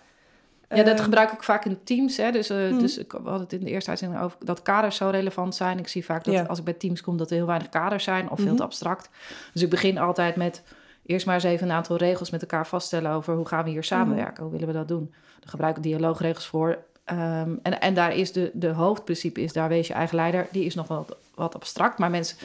Ja, 0.69 0.84
dat 0.84 0.93
Ehm, 0.93 1.03
gebruik 1.03 1.32
ik 1.32 1.43
vaak 1.43 1.65
in 1.65 1.79
teams. 1.84 2.17
Hè. 2.17 2.32
Dus, 2.32 2.49
eh, 2.49 2.58
Mhm. 2.69 2.79
dus 2.79 2.97
ik 2.97 3.12
hadden 3.12 3.39
het 3.39 3.53
in 3.53 3.60
de 3.63 3.69
eerste 3.69 3.89
uitzending 3.89 4.21
over 4.21 4.38
dat 4.45 4.62
kaders 4.62 4.95
zo 4.95 5.10
relevant 5.10 5.55
zijn. 5.55 5.79
Ik 5.79 5.88
zie 5.88 6.05
vaak 6.05 6.23
dat 6.23 6.34
Ja. 6.34 6.43
als 6.43 6.58
ik 6.60 6.63
bij 6.63 6.73
teams 6.73 7.01
kom, 7.01 7.17
dat 7.17 7.29
er 7.29 7.36
heel 7.36 7.45
weinig 7.45 7.69
kaders 7.69 8.03
zijn 8.03 8.29
of 8.29 8.38
veel 8.38 8.47
Mhm. 8.47 8.55
te 8.55 8.63
abstract. 8.63 9.10
Dus 9.53 9.62
ik 9.62 9.69
begin 9.69 9.97
altijd 9.97 10.36
met 10.36 10.63
eerst 11.05 11.25
maar 11.25 11.36
eens 11.36 11.43
even 11.43 11.67
een 11.69 11.75
aantal 11.75 11.97
regels 11.97 12.29
met 12.29 12.41
elkaar 12.41 12.67
vaststellen 12.67 13.12
over 13.12 13.36
hoe 13.36 13.47
gaan 13.47 13.63
we 13.63 13.69
hier 13.69 13.84
samenwerken, 13.84 14.43
hoe 14.43 14.51
willen 14.51 14.67
we 14.67 14.73
dat 14.73 14.88
doen. 14.88 15.10
Daar 15.39 15.49
gebruiken 15.49 15.82
we 15.84 15.88
dialoogregels 15.89 16.45
voor. 16.47 16.77
Ehm, 17.03 17.55
en, 17.63 17.82
en 17.82 17.93
daar 17.93 18.15
is 18.15 18.32
de, 18.32 18.51
de 18.53 18.67
hoofdprincipe 18.69 19.41
is, 19.41 19.53
daar 19.53 19.69
wees 19.69 19.88
je 19.88 19.93
eigen 19.93 20.15
leider, 20.15 20.47
die 20.51 20.65
is 20.65 20.75
nog 20.75 20.88
wel 20.88 21.05
wat, 21.39 21.56
abstract, 21.56 21.97
maar 21.97 22.10
mensen... 22.10 22.38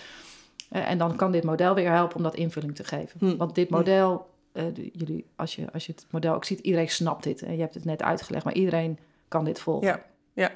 eh, 0.70 0.90
en 0.90 0.98
dan 0.98 1.16
kan 1.16 1.32
dit 1.32 1.44
model 1.44 1.74
weer 1.74 1.90
helpen 1.90 2.16
om 2.16 2.22
dat 2.22 2.34
invulling 2.34 2.74
te 2.74 2.84
geven. 2.84 3.18
Hm. 3.18 3.36
Want 3.36 3.54
dit 3.54 3.70
model, 3.70 4.26
eh, 4.52 4.64
jullie, 4.74 5.26
als, 5.36 5.54
je, 5.54 5.72
als 5.72 5.86
je 5.86 5.92
het 5.92 6.06
model 6.10 6.34
ook 6.34 6.44
ziet, 6.44 6.58
iedereen 6.58 6.90
snapt 6.90 7.22
dit. 7.22 7.42
En 7.42 7.54
je 7.54 7.60
hebt 7.60 7.74
het 7.74 7.84
net 7.84 8.02
uitgelegd, 8.02 8.44
maar 8.44 8.54
iedereen 8.54 8.98
kan 9.28 9.44
dit 9.44 9.60
volgen. 9.60 9.86
Ja, 9.86 10.04
ja. 10.32 10.50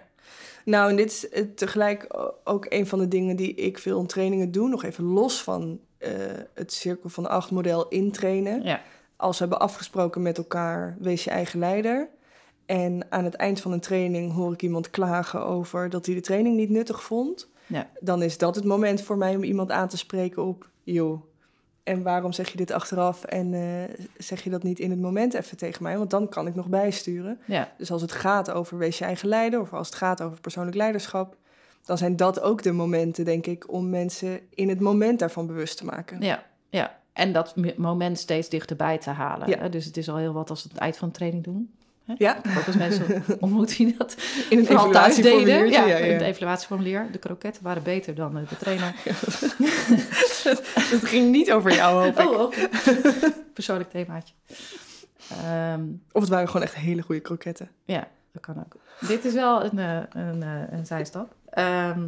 Nou, 0.65 0.91
en 0.91 0.97
dit 0.97 1.11
is 1.11 1.29
eh, 1.29 1.45
tegelijk 1.55 2.07
ook 2.45 2.67
een 2.69 2.87
van 2.87 2.99
de 2.99 3.09
dingen 3.09 3.37
die 3.37 3.55
ik 3.55 3.79
veel 3.79 4.01
in 4.01 4.07
trainingen 4.07 4.53
doe. 4.53 4.69
Nog 4.69 4.85
even 4.85 5.05
los 5.05 5.43
van 5.43 5.81
het 6.55 6.73
Cirkel 6.73 7.09
van 7.09 7.29
Acht 7.29 7.51
model 7.51 7.89
intrainen. 7.89 8.63
Ja. 8.63 8.81
Als 9.17 9.39
we 9.39 9.45
hebben 9.45 9.61
afgesproken 9.61 10.23
met 10.23 10.39
elkaar, 10.39 10.97
wees 11.01 11.25
je 11.25 11.31
eigen 11.31 11.59
leider. 11.59 12.09
En 12.67 13.07
aan 13.09 13.25
het 13.25 13.35
eind 13.35 13.61
van 13.61 13.73
een 13.73 13.81
training 13.81 14.33
hoor 14.33 14.53
ik 14.53 14.63
iemand 14.63 14.91
klagen 14.91 15.45
over 15.45 15.91
dat 15.91 16.07
hij 16.07 16.15
de 16.15 16.21
training 16.21 16.57
niet 16.57 16.71
nuttig 16.71 17.03
vond. 17.03 17.49
Ja. 17.69 17.91
Dan 18.01 18.23
is 18.23 18.39
dat 18.39 18.55
het 18.55 18.65
moment 18.65 19.03
voor 19.03 19.17
mij 19.17 19.37
om 19.37 19.43
iemand 19.43 19.71
aan 19.71 19.89
te 19.89 19.97
spreken 19.97 20.45
op, 20.45 20.69
joh, 20.83 21.23
en 21.89 22.03
waarom 22.03 22.33
zeg 22.33 22.51
je 22.51 22.57
dit 22.57 22.71
achteraf 22.71 23.25
en 23.25 23.55
eh, 23.55 24.05
zeg 24.19 24.43
je 24.45 24.51
dat 24.51 24.63
niet 24.63 24.79
in 24.79 24.91
het 24.91 25.01
moment 25.01 25.35
even 25.35 25.57
tegen 25.57 25.83
mij? 25.83 25.99
Want 25.99 26.11
dan 26.11 26.29
kan 26.29 26.47
ik 26.47 26.55
nog 26.55 26.69
bijsturen. 26.69 27.41
Ja. 27.45 27.73
Dus 27.79 27.91
als 27.91 28.03
het 28.03 28.13
gaat 28.13 28.51
over 28.51 28.79
wees 28.79 28.99
je 28.99 29.05
eigen 29.05 29.29
leider 29.29 29.61
of 29.61 29.73
als 29.73 29.87
het 29.87 29.97
gaat 29.97 30.23
over 30.23 30.41
persoonlijk 30.41 30.77
leiderschap, 30.77 31.37
dan 31.85 31.99
zijn 31.99 32.17
dat 32.17 32.41
ook 32.41 32.63
de 32.63 32.73
momenten, 32.73 33.25
denk 33.25 33.47
ik, 33.47 33.73
om 33.73 33.91
mensen 33.91 34.41
in 34.55 34.69
het 34.69 34.81
moment 34.81 35.19
daarvan 35.19 35.47
bewust 35.47 35.77
te 35.77 35.85
maken. 35.85 36.21
Ja, 36.21 36.45
ja. 36.71 36.99
En 37.13 37.33
dat 37.33 37.55
moment 37.77 38.19
steeds 38.19 38.49
dichterbij 38.49 38.99
te 38.99 39.11
halen. 39.11 39.49
Ja. 39.49 39.69
Dus 39.69 39.85
het 39.85 39.97
is 39.97 40.09
al 40.09 40.17
heel 40.17 40.33
wat 40.33 40.51
als 40.51 40.63
we 40.63 40.69
het 40.69 40.79
eind 40.79 40.97
van 40.97 41.09
de 41.09 41.15
training 41.15 41.45
doen. 41.45 41.75
Hè. 42.09 42.15
Ja, 42.19 42.37
Ook 42.59 42.67
als 42.67 42.77
mensen 42.77 43.25
ontmoet 43.41 43.77
die 43.77 43.95
dat 43.99 44.17
in 44.51 44.59
een 44.59 44.67
vooral 44.67 44.91
thuis 44.91 45.17
deden. 45.17 45.71
Ja, 45.71 45.87
Ja, 45.87 45.97
in 45.97 46.13
het 46.13 46.21
ja. 46.21 46.27
evaluatieformulier. 46.27 47.07
De 47.13 47.19
kroketten 47.19 47.63
waren 47.63 47.83
beter 47.83 48.15
dan 48.15 48.39
eh, 48.39 48.49
de 48.49 48.57
trainer. 48.57 48.95
Het 50.93 51.05
ging 51.05 51.31
niet 51.31 51.53
over 51.53 51.75
jou, 51.75 52.05
hoop 52.05 52.19
ik. 52.21 52.31
Oh. 52.31 52.53
Persoonlijk 53.55 53.91
themaatje. 53.91 54.35
Ehm, 55.45 55.83
Of 56.13 56.21
het 56.21 56.31
waren 56.31 56.47
gewoon 56.47 56.63
echt 56.63 56.75
hele 56.75 57.03
goede 57.03 57.21
kroketten. 57.21 57.69
ja, 57.85 58.09
dat 58.33 58.43
kan 58.43 58.57
ook. 58.59 58.77
Dit 59.09 59.25
is 59.25 59.33
wel 59.35 59.65
een, 59.65 59.79
eh, 59.79 59.99
een, 60.11 60.43
eh, 60.43 60.79
een 60.79 60.87
zijstap. 60.87 61.35
Ehm, 61.51 62.01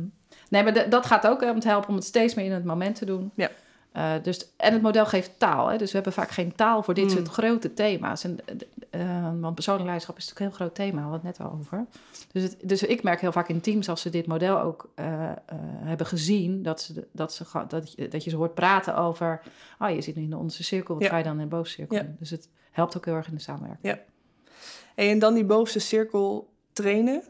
nee, 0.49 0.63
maar 0.63 0.73
de- 0.75 0.87
dat 0.89 1.07
gaat 1.07 1.27
ook 1.27 1.43
om 1.43 1.61
te 1.61 1.69
helpen 1.69 1.89
om 1.89 1.95
het 1.95 2.05
steeds 2.05 2.35
meer 2.35 2.45
in 2.45 2.53
het 2.53 2.65
moment 2.65 2.95
te 2.97 3.05
doen. 3.05 3.31
Ja. 3.35 3.51
Eh, 3.93 4.13
dus, 4.23 4.51
en 4.57 4.73
het 4.73 4.83
model 4.83 5.07
geeft 5.07 5.31
taal. 5.39 5.69
Hè? 5.69 5.77
Dus 5.79 5.89
we 5.89 5.95
hebben 5.95 6.13
vaak 6.13 6.31
geen 6.31 6.55
taal 6.55 6.83
voor 6.83 6.95
dit 6.95 7.05
Mm. 7.05 7.11
soort 7.11 7.29
grote 7.29 7.75
thema's. 7.75 8.25
En, 8.25 8.39
eh, 8.91 9.31
want 9.41 9.55
persoonlijk 9.55 9.85
leiderschap 9.87 10.17
is 10.19 10.29
natuurlijk 10.29 10.39
een 10.41 10.47
heel 10.47 10.55
groot 10.67 10.75
thema, 10.75 10.97
we 10.97 11.09
hadden 11.11 11.27
het 11.27 11.39
net 11.39 11.47
al 11.47 11.53
over. 11.59 11.87
Dus, 12.33 12.43
het, 12.43 12.57
dus 12.63 12.83
ik 12.83 13.03
merk 13.03 13.21
heel 13.21 13.33
vaak 13.33 13.49
in 13.49 13.61
teams, 13.61 13.89
als 13.89 14.01
ze 14.01 14.11
dit 14.11 14.27
model 14.27 14.61
ook 14.61 14.91
eh, 14.95 15.31
eh, 15.31 15.35
hebben 15.83 16.07
gezien, 16.07 16.63
dat, 16.63 16.81
ze, 16.81 17.07
dat, 17.13 17.33
ze, 17.35 17.45
dat, 17.69 17.93
je, 17.93 18.09
dat 18.09 18.25
je 18.25 18.31
ze 18.31 18.37
hoort 18.37 18.55
praten 18.55 18.97
over, 18.97 19.43
ah, 19.79 19.95
je 19.95 20.01
zit 20.01 20.17
nu 20.17 20.23
in 20.23 20.31
de 20.31 20.37
onderste 20.37 20.63
cirkel, 20.65 20.95
wat 20.95 21.03
Ja. 21.05 21.09
ga 21.11 21.17
je 21.17 21.25
dan 21.25 21.37
in 21.37 21.43
de 21.43 21.47
bovenste 21.49 21.75
cirkel 21.77 21.97
Ja. 21.97 22.07
Dus 22.19 22.31
het 22.31 22.49
helpt 22.71 22.97
ook 22.97 23.05
heel 23.05 23.15
erg 23.15 23.29
in 23.29 23.35
de 23.35 23.41
samenwerking. 23.41 23.99
Hey, 24.95 25.11
en 25.11 25.19
dan 25.19 25.35
die 25.35 25.45
bovenste 25.45 25.79
cirkel 25.79 26.49
trainen. 26.73 27.23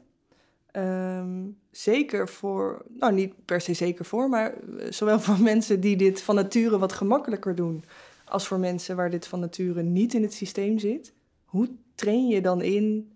Ehm, 0.72 1.48
zeker 1.70 2.28
voor, 2.28 2.84
nou 2.88 3.12
niet 3.12 3.44
per 3.44 3.60
se 3.60 3.74
zeker 3.74 4.04
voor, 4.04 4.28
maar 4.28 4.52
eh, 4.52 4.90
zowel 4.90 5.20
voor 5.26 5.40
mensen 5.40 5.80
die 5.80 5.96
dit 5.96 6.22
van 6.22 6.34
nature 6.34 6.78
wat 6.78 6.92
gemakkelijker 6.92 7.54
doen, 7.54 7.84
als 8.24 8.46
voor 8.46 8.58
mensen 8.58 8.96
waar 8.96 9.10
dit 9.10 9.26
van 9.26 9.40
nature 9.40 9.82
niet 9.82 10.14
in 10.14 10.22
het 10.22 10.34
systeem 10.34 10.78
zit. 10.78 11.12
Hoe 11.44 11.68
train 11.94 12.28
je 12.28 12.40
dan 12.40 12.62
in 12.62 13.12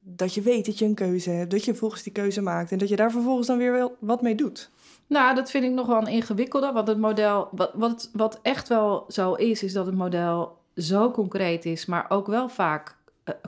dat 0.00 0.34
je 0.34 0.40
weet 0.40 0.66
dat 0.66 0.78
je 0.78 0.84
een 0.84 0.94
keuze 0.94 1.30
hebt, 1.30 1.50
dat 1.50 1.64
je 1.64 1.74
volgens 1.74 2.02
die 2.02 2.12
keuze 2.12 2.40
maakt 2.40 2.72
en 2.72 2.78
dat 2.78 2.88
je 2.88 2.96
daar 2.96 3.10
vervolgens 3.10 3.46
dan 3.46 3.58
weer 3.58 3.72
wel 3.72 3.96
wat 4.00 4.22
mee 4.22 4.34
doet? 4.34 4.70
Nou, 5.06 5.34
dat 5.34 5.50
vind 5.50 5.64
ik 5.64 5.70
nog 5.70 5.86
wel 5.86 5.96
een 5.96 6.06
ingewikkelde. 6.06 6.72
Want 6.72 6.88
het 6.88 6.98
model, 6.98 7.48
wat, 7.52 7.70
wat, 7.74 8.10
wat 8.12 8.38
echt 8.42 8.68
wel 8.68 9.04
zo 9.08 9.34
is, 9.34 9.62
is 9.62 9.72
dat 9.72 9.86
het 9.86 9.94
model 9.94 10.58
zo 10.74 11.10
concreet 11.10 11.64
is, 11.64 11.86
maar 11.86 12.06
ook 12.08 12.26
wel 12.26 12.48
vaak 12.48 12.95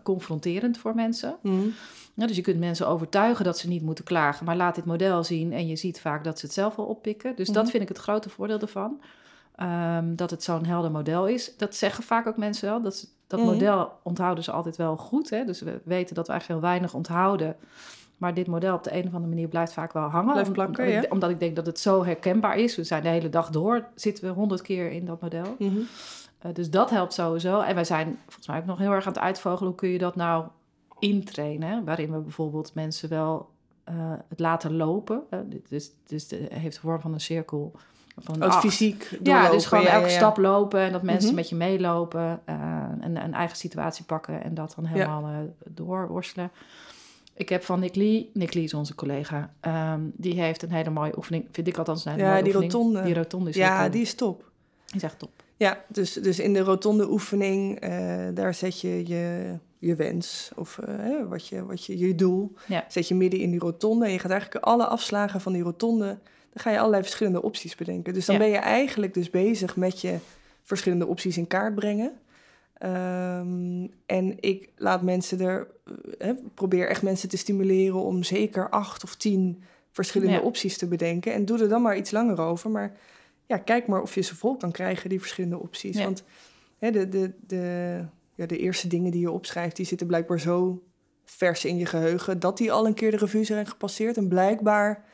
confronterend 0.02 0.78
voor 0.78 0.94
mensen. 0.94 1.36
Ja, 2.14 2.26
dus 2.26 2.36
je 2.36 2.42
kunt 2.42 2.58
mensen 2.58 2.88
overtuigen 2.88 3.44
dat 3.44 3.58
ze 3.58 3.68
niet 3.68 3.82
moeten 3.82 4.04
klagen, 4.04 4.46
maar 4.46 4.56
laat 4.56 4.74
dit 4.74 4.84
model 4.84 5.24
zien 5.24 5.52
en 5.52 5.66
je 5.66 5.76
ziet 5.76 6.00
vaak 6.00 6.24
dat 6.24 6.38
ze 6.38 6.44
het 6.46 6.54
zelf 6.54 6.76
wel 6.76 6.86
oppikken. 6.86 7.36
Dus 7.36 7.46
dat 7.48 7.62
Mhm. 7.62 7.70
vind 7.70 7.82
ik 7.82 7.88
het 7.88 7.98
grote 7.98 8.28
voordeel 8.28 8.58
ervan. 8.60 9.00
Ehm, 9.56 10.14
dat 10.14 10.30
het 10.30 10.42
zo'n 10.42 10.64
helder 10.66 10.90
model 10.90 11.26
is. 11.26 11.56
Dat 11.56 11.74
zeggen 11.74 12.04
vaak 12.04 12.26
ook 12.26 12.36
mensen 12.36 12.68
wel. 12.68 12.82
Dat, 12.82 12.96
ze- 12.96 13.06
dat 13.26 13.40
Mhm. 13.40 13.48
model 13.48 13.92
onthouden 14.02 14.44
ze 14.44 14.50
altijd 14.52 14.76
wel 14.76 14.96
goed. 14.96 15.30
Hè? 15.30 15.44
Dus 15.44 15.60
we 15.60 15.80
weten 15.84 16.14
dat 16.14 16.26
we 16.26 16.32
eigenlijk 16.32 16.60
heel 16.60 16.70
weinig 16.70 16.94
onthouden. 16.94 17.56
Maar 18.16 18.34
dit 18.34 18.46
model 18.46 18.74
op 18.74 18.84
de 18.84 18.92
een 18.92 19.06
of 19.06 19.12
andere 19.14 19.26
manier 19.28 19.48
blijft 19.48 19.72
vaak 19.72 19.92
wel 19.92 20.08
hangen. 20.08 20.32
Blijft 20.32 20.52
plakken, 20.52 20.78
omdat, 20.84 20.94
ja. 20.94 21.02
ik, 21.06 21.12
omdat 21.12 21.30
ik 21.30 21.40
denk 21.40 21.56
dat 21.56 21.66
het 21.66 21.78
zo 21.78 22.04
herkenbaar 22.04 22.56
is. 22.58 22.76
We 22.76 22.84
zijn 22.84 23.02
de 23.02 23.08
hele 23.08 23.28
dag 23.28 23.50
door, 23.50 23.84
zitten 23.94 24.24
we 24.24 24.30
honderd 24.30 24.62
keer 24.62 24.90
in 24.90 25.04
dat 25.04 25.20
model. 25.20 25.56
Mhm. 25.58 25.78
Eh, 26.38 26.54
dus 26.54 26.70
dat 26.70 26.90
helpt 26.90 27.12
sowieso. 27.12 27.60
En 27.60 27.74
wij 27.74 27.84
zijn 27.84 28.18
volgens 28.24 28.46
mij 28.46 28.58
ook 28.58 28.64
nog 28.66 28.78
heel 28.78 28.90
erg 28.92 29.06
aan 29.06 29.12
het 29.12 29.22
uitvogelen... 29.22 29.68
hoe 29.68 29.78
kun 29.78 29.88
je 29.88 29.98
dat 29.98 30.16
nou 30.16 30.44
intrainen? 30.98 31.84
Waarin 31.84 32.12
we 32.12 32.18
bijvoorbeeld 32.18 32.74
mensen 32.74 33.08
wel 33.08 33.50
eh, 33.84 33.94
het 34.28 34.40
laten 34.40 34.76
lopen. 34.76 35.22
is, 35.68 35.90
dus 36.06 36.28
de, 36.28 36.46
heeft 36.50 36.74
de 36.74 36.80
vorm 36.80 37.00
van 37.00 37.12
een 37.12 37.20
cirkel. 37.20 37.72
Van 38.20 38.34
het 38.42 38.50
acht. 38.50 38.60
fysiek 38.60 39.18
Ja, 39.22 39.50
dus 39.50 39.66
gewoon 39.66 39.84
ja, 39.84 39.90
elke 39.90 40.06
ja, 40.06 40.12
ja. 40.12 40.16
stap 40.18 40.36
lopen... 40.36 40.80
en 40.80 40.92
dat 40.92 41.02
mensen 41.02 41.26
Mhm. 41.28 41.34
met 41.36 41.48
je 41.48 41.54
meelopen... 41.54 42.40
eh, 42.44 42.54
en 43.00 43.16
een 43.24 43.34
eigen 43.34 43.56
situatie 43.56 44.04
pakken... 44.04 44.42
en 44.44 44.54
dat 44.54 44.72
dan 44.76 44.84
helemaal 44.84 45.46
doorworstelen. 45.64 46.50
Ik 47.34 47.48
heb 47.48 47.62
van 47.64 47.80
Nick 47.80 47.94
Lee... 47.94 48.30
Nick 48.32 48.54
Lee 48.54 48.64
is 48.64 48.74
onze 48.74 48.94
collega. 48.94 49.52
ehm, 49.60 50.00
die 50.14 50.40
heeft 50.40 50.62
een 50.62 50.70
hele 50.72 50.90
mooie 50.90 51.16
oefening... 51.16 51.46
vind 51.50 51.66
ik 51.68 51.78
althans 51.78 52.04
een 52.04 52.12
hele 52.12 52.24
Ja, 52.24 52.30
mooie 52.30 52.42
die 52.42 52.52
oefening. 52.54 52.72
rotonde. 52.72 53.02
Die 53.02 53.14
rotonde 53.14 53.50
is 53.50 53.56
Ja, 53.56 53.88
die 53.88 54.02
is 54.02 54.14
top. 54.14 54.50
Die 54.86 54.96
is 54.96 55.02
echt 55.02 55.18
top. 55.18 55.37
Ja, 55.58 55.84
dus, 55.88 56.12
dus 56.12 56.38
in 56.38 56.52
de 56.52 56.60
rotonde 56.60 57.10
oefening, 57.10 57.80
eh, 57.80 58.26
daar 58.34 58.54
zet 58.54 58.80
je 58.80 59.06
je, 59.06 59.52
je 59.78 59.94
wens 59.94 60.50
of 60.56 60.78
eh, 60.78 60.94
wat 61.28 61.46
je, 61.48 61.64
wat 61.66 61.84
je, 61.84 61.98
je 61.98 62.14
doel, 62.14 62.52
Ja. 62.66 62.84
zet 62.88 63.08
je 63.08 63.14
midden 63.14 63.40
in 63.40 63.50
die 63.50 63.60
rotonde. 63.60 64.06
En 64.06 64.12
je 64.12 64.18
gaat 64.18 64.30
eigenlijk 64.30 64.64
alle 64.64 64.86
afslagen 64.86 65.40
van 65.40 65.52
die 65.52 65.62
rotonde, 65.62 66.06
dan 66.52 66.62
ga 66.62 66.70
je 66.70 66.78
allerlei 66.78 67.02
verschillende 67.02 67.42
opties 67.42 67.74
bedenken. 67.74 68.14
Dus 68.14 68.26
dan 68.26 68.34
Ja. 68.34 68.40
ben 68.40 68.50
je 68.50 68.56
eigenlijk 68.56 69.14
dus 69.14 69.30
bezig 69.30 69.76
met 69.76 70.00
je 70.00 70.16
verschillende 70.62 71.06
opties 71.06 71.36
in 71.36 71.46
kaart 71.46 71.74
brengen. 71.74 72.12
Ehm, 72.78 73.86
en 74.06 74.34
ik 74.40 74.68
laat 74.76 75.02
mensen 75.02 75.40
er, 75.40 75.66
hè, 76.18 76.32
probeer 76.54 76.88
echt 76.88 77.02
mensen 77.02 77.28
te 77.28 77.36
stimuleren 77.36 78.02
om 78.02 78.22
zeker 78.22 78.70
acht 78.70 79.04
of 79.04 79.14
tien 79.16 79.62
verschillende 79.90 80.34
Ja. 80.34 80.40
opties 80.40 80.78
te 80.78 80.86
bedenken. 80.86 81.32
En 81.32 81.44
doe 81.44 81.58
er 81.62 81.68
dan 81.68 81.82
maar 81.82 81.96
iets 81.96 82.10
langer 82.10 82.40
over. 82.40 82.70
Maar 82.70 82.96
ja, 83.48 83.58
kijk 83.58 83.86
maar 83.86 84.02
of 84.02 84.14
je 84.14 84.20
ze 84.20 84.36
vol 84.36 84.56
kan 84.56 84.70
krijgen, 84.72 85.08
die 85.08 85.20
verschillende 85.20 85.58
opties. 85.58 85.96
Ja. 85.96 86.04
Want 86.04 86.22
hè, 86.78 86.90
de, 86.90 87.08
de, 87.08 87.32
de, 87.46 88.04
ja, 88.34 88.46
de 88.46 88.58
eerste 88.58 88.88
dingen 88.88 89.10
die 89.10 89.20
je 89.20 89.30
opschrijft, 89.30 89.76
die 89.76 89.86
zitten 89.86 90.06
blijkbaar 90.06 90.40
zo 90.40 90.82
vers 91.24 91.64
in 91.64 91.76
je 91.76 91.86
geheugen, 91.86 92.40
dat 92.40 92.56
die 92.58 92.72
al 92.72 92.86
een 92.86 92.94
keer 92.94 93.10
de 93.10 93.16
revue 93.16 93.44
zijn 93.44 93.66
gepasseerd. 93.66 94.16
En 94.16 94.28
blijkbaar 94.28 95.04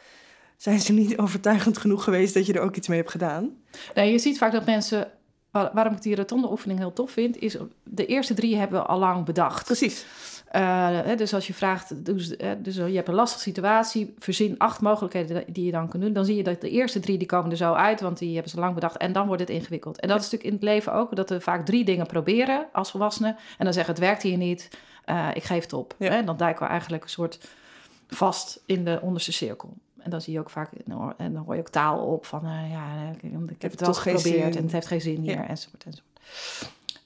zijn 0.56 0.80
ze 0.80 0.92
niet 0.92 1.18
overtuigend 1.18 1.78
genoeg 1.78 2.04
geweest 2.04 2.34
dat 2.34 2.46
je 2.46 2.52
er 2.52 2.60
ook 2.60 2.76
iets 2.76 2.88
mee 2.88 2.98
hebt 2.98 3.10
gedaan. 3.10 3.56
Nee, 3.94 4.12
je 4.12 4.18
ziet 4.18 4.38
vaak 4.38 4.52
dat 4.52 4.66
mensen... 4.66 5.10
waar- 5.50 5.70
Waarom 5.74 5.94
ik 5.94 6.02
die 6.02 6.16
rotonde 6.16 6.50
oefening 6.50 6.78
heel 6.78 6.92
tof 6.92 7.10
vind... 7.10 7.36
is 7.38 7.56
de 7.84 8.06
eerste 8.06 8.34
drie 8.34 8.56
hebben 8.56 8.80
we 8.80 8.86
al 8.86 8.98
lang 8.98 9.24
bedacht. 9.24 9.64
Precies. 9.64 10.06
Eh, 10.54 11.16
dus 11.16 11.34
als 11.34 11.46
je 11.46 11.54
vraagt... 11.54 12.04
Dus, 12.04 12.36
dus 12.58 12.74
je 12.74 12.82
hebt 12.82 13.08
een 13.08 13.14
lastige 13.14 13.42
situatie... 13.42 14.14
verzin 14.18 14.58
acht 14.58 14.80
mogelijkheden 14.80 15.44
die 15.46 15.64
je 15.64 15.70
dan 15.70 15.88
kunt 15.88 16.02
doen... 16.02 16.12
dan 16.12 16.24
zie 16.24 16.36
je 16.36 16.42
dat 16.42 16.60
de 16.60 16.70
eerste 16.70 17.00
drie 17.00 17.18
die 17.18 17.26
komen 17.26 17.50
er 17.50 17.56
zo 17.56 17.72
uit... 17.72 18.00
want 18.00 18.18
die 18.18 18.32
hebben 18.32 18.50
ze 18.50 18.58
lang 18.58 18.74
bedacht 18.74 18.96
en 18.96 19.12
dan 19.12 19.26
wordt 19.26 19.40
het 19.40 19.50
ingewikkeld. 19.50 20.00
En 20.00 20.08
dat 20.08 20.16
is 20.16 20.22
natuurlijk 20.22 20.50
in 20.50 20.54
het 20.54 20.62
leven 20.62 20.92
ook... 20.92 21.16
dat 21.16 21.30
we 21.30 21.40
vaak 21.40 21.64
drie 21.66 21.84
dingen 21.84 22.06
proberen 22.06 22.66
als 22.72 22.90
volwassenen... 22.90 23.36
en 23.58 23.64
dan 23.64 23.72
zeggen 23.72 23.94
het 23.94 24.02
werkt 24.02 24.22
hier 24.22 24.36
niet... 24.36 24.68
eh, 25.04 25.28
ik 25.34 25.42
geef 25.44 25.62
het 25.62 25.72
op. 25.72 25.94
Ja. 25.98 26.10
Hè? 26.10 26.24
Dan 26.24 26.36
duiken 26.36 26.62
we 26.64 26.70
eigenlijk 26.70 27.02
een 27.04 27.10
soort 27.10 27.48
vast 28.08 28.60
in 28.66 28.84
de 28.84 28.98
onderste 29.02 29.32
cirkel. 29.32 29.72
En 29.98 30.10
dan 30.10 30.20
zie 30.20 30.32
je 30.32 30.38
ook 30.38 30.50
vaak, 30.50 30.70
en 31.16 31.32
dan 31.32 31.44
hoor 31.44 31.54
je 31.54 31.60
ook 31.60 31.68
taal 31.68 31.98
op 32.06 32.26
van, 32.26 32.44
eh, 32.44 32.70
ja, 32.70 32.84
ik, 33.12 33.22
ik 33.50 33.62
heb 33.62 33.70
het 33.70 33.80
wel 33.80 33.94
geen 33.94 34.18
geprobeerd 34.18 34.56
en 34.56 34.62
het 34.62 34.72
heeft 34.72 34.86
geen 34.86 35.00
zin 35.00 35.20
hier, 35.20 35.32
Ja. 35.32 35.48
enzovoort, 35.48 35.84
enzovoort. 35.84 36.12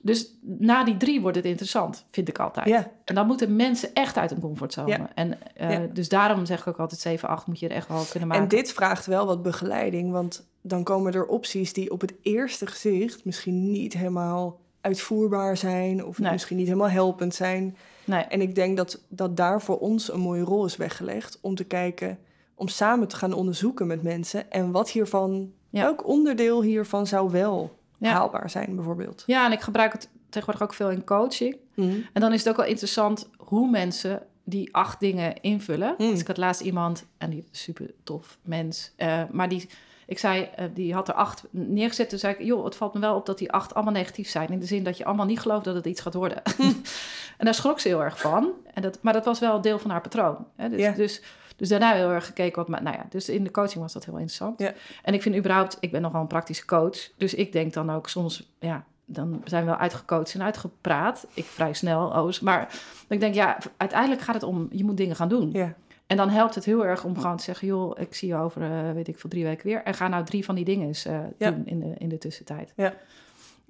Dus 0.01 0.35
na 0.41 0.85
die 0.85 0.97
drie 0.97 1.21
wordt 1.21 1.37
het 1.37 1.47
interessant, 1.47 2.05
vind 2.11 2.29
ik 2.29 2.39
altijd. 2.39 2.67
Ja, 2.69 2.91
En 3.05 3.15
dan 3.15 3.27
moeten 3.27 3.57
mensen 3.57 3.95
echt 3.95 4.17
uit 4.17 4.31
hun 4.31 4.41
comfortzone. 4.41 4.89
Ja. 4.89 5.11
En 5.15 5.55
eh, 5.57 5.79
dus 5.93 6.09
daarom 6.09 6.47
zeg 6.47 6.61
ik 6.61 6.67
ook 6.67 6.79
altijd 6.79 7.01
7, 7.01 7.29
8 7.29 7.47
moet 7.47 7.59
je 7.59 7.69
er 7.69 7.75
echt 7.75 7.89
wel 7.89 8.05
kunnen 8.11 8.29
maken. 8.29 8.43
en 8.43 8.49
dit 8.49 8.73
vraagt 8.73 9.07
wel 9.07 9.27
wat 9.27 9.43
begeleiding, 9.43 10.13
want 10.13 10.47
dan 10.63 10.85
komen 10.85 11.13
er 11.13 11.27
opties 11.27 11.73
die 11.73 11.91
op 11.91 12.01
het 12.01 12.15
eerste 12.23 12.67
gezicht 12.67 13.25
misschien 13.25 13.71
niet 13.71 13.93
helemaal 13.93 14.61
uitvoerbaar 14.81 15.57
zijn 15.57 16.05
of 16.05 16.19
Nee. 16.19 16.33
misschien 16.33 16.57
niet 16.57 16.67
helemaal 16.67 16.89
helpend 16.91 17.35
zijn. 17.35 17.77
Nee, 18.05 18.23
En 18.23 18.41
ik 18.41 18.55
denk 18.55 18.77
dat, 18.77 19.03
dat 19.09 19.37
daar 19.37 19.63
voor 19.63 19.79
ons 19.79 20.13
een 20.13 20.21
mooie 20.21 20.43
rol 20.43 20.65
is 20.65 20.77
weggelegd 20.77 21.39
om 21.41 21.55
te 21.55 21.65
kijken, 21.65 22.19
om 22.55 22.69
samen 22.69 23.09
te 23.09 23.17
gaan 23.17 23.33
onderzoeken 23.33 23.87
met 23.87 24.03
mensen 24.03 24.51
en 24.51 24.71
wat 24.71 24.91
hiervan, 24.91 25.53
Ja. 25.71 25.83
elk 25.85 26.07
onderdeel 26.07 26.63
hiervan 26.63 27.07
zou 27.07 27.31
wel 27.31 27.78
Ja. 27.99 28.13
haalbaar 28.13 28.51
zijn, 28.51 28.75
bijvoorbeeld. 28.75 29.23
Ja, 29.27 29.47
en 29.47 29.53
ik 29.53 29.61
gebruik 29.61 29.93
het 29.93 30.09
tegenwoordig 30.29 30.63
ook 30.63 30.75
veel 30.75 30.91
in 30.91 31.05
coaching. 31.05 31.57
Mhm. 31.75 31.97
En 32.13 32.21
dan 32.21 32.33
is 32.33 32.39
het 32.39 32.49
ook 32.49 32.57
wel 32.57 32.67
interessant 32.67 33.29
hoe 33.37 33.71
mensen 33.71 34.23
die 34.49 34.75
acht 34.75 35.01
dingen 35.01 35.41
invullen. 35.41 35.95
Mm. 35.99 36.11
Dus 36.11 36.21
ik 36.21 36.27
had 36.27 36.37
laatst 36.37 36.61
iemand, 36.61 37.07
en 37.19 37.31
die 37.31 37.49
super 37.51 37.91
tof 38.05 38.39
mens, 38.43 38.93
eh, 38.97 39.23
maar 39.31 39.49
die, 39.49 39.69
ik 40.07 40.19
zei, 40.19 40.49
eh, 40.57 40.65
die 40.75 40.95
had 40.95 41.09
er 41.09 41.15
acht 41.15 41.45
neergezet. 41.51 42.09
Toen 42.09 42.19
zei 42.19 42.35
ik, 42.35 42.45
joh, 42.45 42.65
het 42.65 42.77
valt 42.77 42.95
me 42.95 43.01
wel 43.01 43.17
op 43.17 43.27
dat 43.27 43.39
die 43.39 43.53
acht 43.53 43.75
allemaal 43.75 43.93
negatief 43.93 44.29
zijn. 44.29 44.49
In 44.49 44.59
de 44.59 44.67
zin 44.67 44.85
dat 44.85 44.97
je 44.97 45.05
allemaal 45.05 45.27
niet 45.27 45.41
gelooft 45.41 45.65
dat 45.65 45.75
het 45.75 45.87
iets 45.87 46.01
gaat 46.01 46.15
worden. 46.15 46.43
en 47.39 47.45
daar 47.45 47.55
schrok 47.55 47.81
ze 47.81 47.89
heel 47.89 48.03
erg 48.03 48.21
van. 48.21 48.51
En 48.75 48.83
dat, 48.83 48.99
maar 49.03 49.13
dat 49.13 49.25
was 49.25 49.39
wel 49.39 49.61
deel 49.61 49.79
van 49.79 49.91
haar 49.91 50.01
patroon. 50.01 50.47
Hè? 50.57 50.69
Dus, 50.69 50.97
dus, 50.97 51.23
dus 51.59 51.69
daarna 51.69 51.93
heel 51.93 52.11
erg 52.11 52.27
gekeken 52.27 52.57
wat, 52.57 52.69
maar 52.69 52.83
nou 52.83 52.97
ja, 52.97 53.07
dus 53.09 53.29
in 53.29 53.45
de 53.45 53.51
coaching 53.51 53.83
was 53.83 53.93
dat 53.93 54.05
heel 54.05 54.15
interessant. 54.15 54.59
Ja. 54.59 54.73
En 55.03 55.15
ik 55.15 55.23
vind 55.23 55.37
überhaupt, 55.37 55.77
ik 55.81 55.91
ben 55.91 56.03
nogal 56.03 56.21
een 56.21 56.27
praktische 56.27 56.65
coach. 56.65 57.11
Dus 57.17 57.35
ik 57.35 57.53
denk 57.53 57.73
dan 57.73 57.91
ook 57.91 58.09
soms, 58.09 58.53
ja, 58.59 58.85
dan 59.05 59.41
zijn 59.45 59.65
we 59.65 59.71
wel 59.71 59.79
uitgecoacht 59.79 60.35
en 60.35 60.43
uitgepraat. 60.43 61.27
Ik 61.35 61.45
vrij 61.45 61.73
snel, 61.73 62.15
Oos. 62.17 62.41
Maar 62.41 62.81
ik 63.09 63.21
denk, 63.21 63.35
ja, 63.35 63.59
uiteindelijk 63.77 64.21
gaat 64.21 64.35
het 64.35 64.43
om, 64.43 64.67
je 64.71 64.85
moet 64.85 64.97
dingen 64.97 65.17
gaan 65.17 65.29
doen. 65.29 65.51
Ja. 65.53 65.75
En 66.07 66.17
dan 66.17 66.29
helpt 66.29 66.55
het 66.55 66.65
heel 66.65 66.87
erg 66.87 67.05
om 67.05 67.19
gewoon 67.19 67.37
te 67.37 67.43
zeggen, 67.45 67.67
joh, 67.67 67.99
ik 68.01 68.15
zie 68.15 68.29
je 68.29 68.37
over, 68.37 68.63
eh, 68.63 68.93
weet 68.93 69.09
ik 69.09 69.19
veel, 69.19 69.31
drie 69.31 69.45
weken 69.45 69.67
weer. 69.67 69.83
En 69.83 69.95
ga 69.95 70.09
nou 70.09 70.25
drie 70.25 70.45
van 70.45 70.55
die 70.55 70.65
dingen 70.65 70.87
eens 70.87 71.05
eh, 71.05 71.19
Ja. 71.39 71.51
doen 71.51 71.67
in 71.67 71.79
de, 71.81 71.95
in 71.99 72.09
de 72.09 72.19
tussentijd. 72.19 72.73
Ja. 72.77 72.95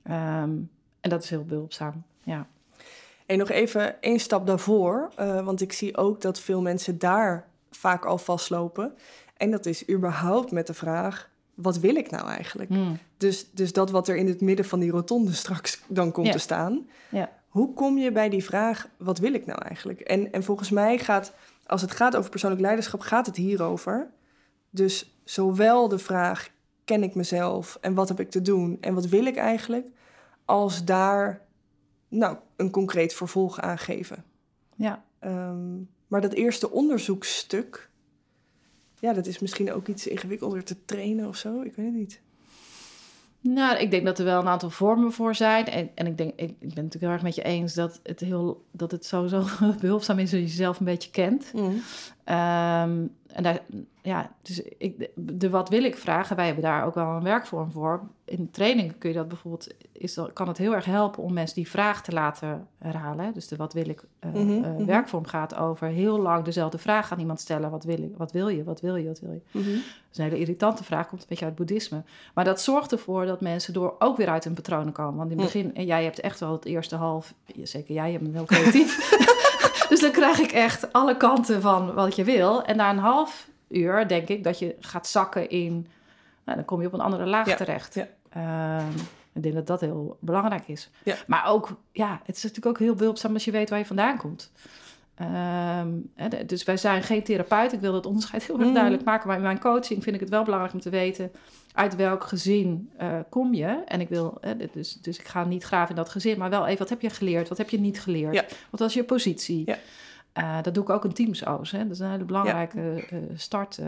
Ehm, 0.03 0.51
en 1.01 1.11
dat 1.11 1.22
is 1.22 1.31
heel 1.31 1.44
behulpzaam, 1.44 2.03
ja. 2.22 2.46
En 3.27 3.38
nog 3.38 3.48
even 3.48 4.03
één 4.03 4.18
stap 4.18 4.46
daarvoor, 4.46 5.11
eh, 5.16 5.44
want 5.44 5.61
ik 5.61 5.72
zie 5.72 5.96
ook 5.96 6.20
dat 6.20 6.40
veel 6.40 6.62
mensen 6.62 6.98
daar 6.98 7.46
vaak 7.79 8.05
al 8.05 8.19
vastlopen. 8.19 8.95
En 9.37 9.51
dat 9.51 9.67
is 9.67 9.88
überhaupt 9.91 10.51
met 10.51 10.67
de 10.67 10.75
vraag, 10.75 11.31
wat 11.55 11.79
wil 11.79 11.95
ik 11.97 12.11
nou 12.11 12.29
eigenlijk? 12.29 12.71
Hmm. 12.71 12.99
Dus, 13.17 13.51
dus 13.51 13.73
dat 13.73 13.91
wat 13.91 14.09
er 14.09 14.17
in 14.17 14.27
het 14.27 14.41
midden 14.41 14.64
van 14.64 14.81
die 14.81 14.91
rotonde 14.91 15.33
straks 15.33 15.83
dan 15.87 16.12
komt 16.12 16.27
Ja. 16.27 16.33
te 16.33 16.38
staan. 16.38 16.88
Ja. 17.11 17.33
Hoe 17.49 17.75
kom 17.75 17.99
je 17.99 18.12
bij 18.12 18.29
die 18.29 18.45
vraag, 18.45 18.88
wat 18.99 19.19
wil 19.19 19.35
ik 19.35 19.47
nou 19.47 19.62
eigenlijk? 19.62 20.01
En, 20.01 20.33
en 20.33 20.43
volgens 20.43 20.71
mij 20.71 20.99
gaat, 20.99 21.33
als 21.67 21.81
het 21.81 21.91
gaat 21.91 22.17
over 22.17 22.31
persoonlijk 22.31 22.62
leiderschap, 22.62 23.01
gaat 23.01 23.27
het 23.27 23.37
hierover. 23.37 24.11
Dus 24.71 25.21
zowel 25.25 25.88
de 25.88 25.99
vraag, 25.99 26.49
ken 26.85 27.03
ik 27.03 27.14
mezelf 27.14 27.79
en 27.81 27.95
wat 27.95 28.09
heb 28.09 28.21
ik 28.21 28.31
te 28.31 28.43
doen 28.43 28.79
en 28.81 28.95
wat 28.95 29.07
wil 29.07 29.25
ik 29.27 29.37
eigenlijk? 29.37 29.87
Als 30.45 30.85
daar, 30.85 31.47
nou, 32.09 32.37
een 32.57 32.71
concreet 32.71 33.14
vervolg 33.14 33.61
aan 33.61 33.79
geven. 33.79 34.25
Ja. 34.77 35.05
Ehm, 35.19 35.77
maar 36.09 36.21
dat 36.21 36.33
eerste 36.33 36.71
onderzoekstuk, 36.71 37.88
ja, 39.01 39.12
dat 39.12 39.27
is 39.27 39.38
misschien 39.38 39.73
ook 39.73 39.88
iets 39.88 40.07
ingewikkelder 40.07 40.64
te 40.64 40.85
trainen 40.85 41.29
of 41.29 41.37
zo. 41.37 41.61
Ik 41.61 41.75
weet 41.75 41.87
het 41.87 41.94
niet. 41.94 42.21
Nou, 43.40 43.79
ik 43.79 43.90
denk 43.90 44.05
dat 44.05 44.18
er 44.18 44.25
wel 44.25 44.40
een 44.40 44.49
aantal 44.49 44.71
vormen 44.71 45.12
voor 45.12 45.35
zijn. 45.35 45.66
En, 45.66 45.90
en 45.94 46.07
ik, 46.07 46.16
denk, 46.16 46.31
ik, 46.31 46.49
ik 46.49 46.59
ben 46.59 46.68
het 46.68 46.75
natuurlijk 46.75 47.03
heel 47.03 47.11
erg 47.11 47.23
met 47.23 47.35
je 47.35 47.42
eens 47.42 47.75
dat 47.75 48.01
het, 48.03 48.21
heel, 48.21 48.64
dat 48.71 48.90
het 48.90 49.05
sowieso 49.05 49.44
behulpzaam 49.81 50.18
is 50.18 50.33
als 50.33 50.40
je 50.40 50.47
jezelf 50.47 50.79
een 50.79 50.85
beetje 50.85 51.11
kent. 51.11 51.51
Ehm, 52.29 53.07
en 53.27 53.43
daar, 53.43 53.61
ja, 54.03 54.31
dus 54.43 54.62
ik, 54.79 55.11
de, 55.14 55.51
wat 55.51 55.69
wil 55.69 55.85
ik 55.85 55.97
vragen, 55.97 56.37
wij 56.37 56.47
hebben 56.47 56.64
daar 56.64 56.85
ook 56.85 56.95
wel 56.95 57.07
een 57.07 57.23
werkvorm 57.23 57.71
voor. 57.71 58.01
In 58.25 58.51
trainingen 58.51 58.99
kun 58.99 59.11
je 59.11 59.17
dat 59.17 59.29
bijvoorbeeld, 59.29 59.67
is 59.93 60.14
dat, 60.14 60.33
kan 60.33 60.49
het 60.49 60.59
heel 60.59 60.75
erg 60.75 60.85
helpen 60.85 61.23
om 61.23 61.33
mensen 61.33 61.55
die 61.55 61.69
vraag 61.71 62.03
te 62.03 62.12
laten 62.12 62.67
herhalen. 62.79 63.25
hè. 63.25 63.33
Dus 63.33 63.49
de 63.49 63.57
wat 63.57 63.73
wil 63.73 63.88
ik 63.88 64.05
eh, 64.19 64.31
Mhm, 64.33 64.64
eh, 64.64 64.71
mhm. 64.71 64.85
werkvorm 64.85 65.27
gaat 65.27 65.55
over 65.55 65.88
heel 65.88 66.19
lang 66.21 66.45
dezelfde 66.45 66.79
vraag 66.79 67.12
aan 67.12 67.19
iemand 67.21 67.41
stellen. 67.41 67.71
Wat 67.71 67.85
wil 67.85 68.03
ik? 68.03 68.17
Wat 68.17 68.33
wil 68.33 68.49
je? 68.49 68.64
Wat 68.64 68.81
wil 68.81 68.97
je? 68.97 69.07
Wat 69.07 69.21
wil 69.21 69.33
je? 69.33 69.41
Mhm. 69.51 69.73
Dat 69.73 69.83
is 70.12 70.19
een 70.19 70.25
hele 70.25 70.38
irritante 70.38 70.85
vraag, 70.85 71.09
komt 71.09 71.21
een 71.21 71.27
beetje 71.29 71.45
uit 71.45 71.59
het 71.59 71.67
boeddhisme. 71.67 72.03
Maar 72.35 72.45
dat 72.45 72.61
zorgt 72.61 72.93
ervoor 72.93 73.27
dat 73.27 73.41
mensen 73.41 73.73
door 73.73 73.95
ook 73.99 74.17
weer 74.17 74.29
uit 74.29 74.45
hun 74.45 74.55
patronen 74.55 74.93
komen. 74.93 75.17
Want 75.17 75.31
in 75.31 75.38
het 75.38 75.47
begin, 75.53 75.75
en 75.75 75.85
jij 75.87 76.05
hebt 76.05 76.21
echt 76.21 76.41
wel 76.41 76.53
het 76.53 76.64
eerste 76.64 76.97
half, 76.97 77.35
zeker 77.62 77.95
jij, 77.95 78.12
je 78.12 78.19
bent 78.19 78.35
heel 78.35 78.45
creatief. 78.45 78.97
dus 79.90 80.01
dan 80.01 80.11
krijg 80.11 80.38
ik 80.38 80.53
echt 80.53 80.92
alle 80.92 81.16
kanten 81.16 81.61
van 81.61 81.94
wat 81.94 82.16
je 82.16 82.24
wil. 82.24 82.64
En 82.64 82.77
na 82.77 82.90
een 82.90 82.98
half 82.98 83.48
uur 83.68 84.09
denk 84.09 84.29
ik 84.29 84.44
dat 84.44 84.59
je 84.59 84.77
gaat 84.81 85.07
zakken 85.07 85.48
in, 85.51 85.72
nou, 86.44 86.57
dan 86.57 86.64
kom 86.66 86.81
je 86.81 86.87
op 86.87 86.92
een 86.92 87.01
andere 87.01 87.27
laag 87.27 87.46
Ja, 87.46 87.55
terecht. 87.57 87.94
ja. 87.94 88.07
Ehm, 88.31 88.98
ik 89.33 89.42
denk 89.42 89.55
dat 89.55 89.66
dat 89.66 89.81
heel 89.81 90.16
belangrijk 90.20 90.68
is. 90.68 90.90
Ja. 91.03 91.14
Maar 91.27 91.46
ook, 91.46 91.68
ja, 91.92 92.20
het 92.24 92.37
is 92.37 92.42
natuurlijk 92.42 92.66
ook 92.77 92.79
heel 92.79 92.94
behulpzaam 92.94 93.35
als 93.35 93.44
je 93.44 93.51
weet 93.51 93.70
waar 93.70 93.79
je 93.79 93.87
vandaan 93.87 94.16
komt. 94.16 94.53
Ehm, 95.18 95.88
dus 96.46 96.64
wij 96.64 96.76
zijn 96.76 97.02
geen 97.02 97.22
therapeut. 97.22 97.72
Ik 97.72 97.81
wil 97.81 97.92
dat 97.92 98.07
onderscheid 98.07 98.44
heel 98.46 98.54
erg 98.54 98.64
Mhm. 98.64 98.74
duidelijk 98.74 99.04
maken. 99.04 99.26
Maar 99.28 99.37
in 99.37 99.42
mijn 99.42 99.61
coaching 99.61 100.02
vind 100.02 100.14
ik 100.14 100.20
het 100.20 100.31
wel 100.31 100.42
belangrijk 100.44 100.74
om 100.74 100.81
te 100.81 100.90
weten 100.90 101.31
uit 101.72 101.96
welk 101.96 102.24
gezin 102.24 102.90
eh, 102.96 103.18
kom 103.28 103.54
je. 103.54 103.83
En 103.87 104.00
ik 104.00 104.09
wil, 104.09 104.40
dus, 104.72 104.92
dus 104.94 105.18
ik 105.18 105.26
ga 105.28 105.44
niet 105.44 105.64
graven 105.64 105.90
in 105.90 105.96
dat 105.96 106.09
gezin, 106.09 106.38
maar 106.38 106.50
wel 106.50 106.66
even 106.66 106.78
wat 106.78 106.88
heb 106.88 107.00
je 107.00 107.11
geleerd, 107.11 107.48
wat 107.48 107.59
heb 107.59 107.70
je 107.70 107.81
niet 107.81 108.00
geleerd, 108.00 108.35
Ja. 108.35 108.44
wat 108.70 108.81
was 108.81 108.94
je 108.94 109.04
positie. 109.04 109.62
Ja. 109.66 109.76
Eh, 110.33 110.62
dat 110.62 110.74
doe 110.74 110.83
ik 110.83 110.90
ook 110.90 111.04
in 111.04 111.12
teams-O's. 111.12 111.70
Hè. 111.70 111.78
Dat 111.83 111.90
is 111.90 111.98
een 111.98 112.11
hele 112.11 112.24
belangrijke 112.24 113.04
eh, 113.11 113.18
start 113.35 113.78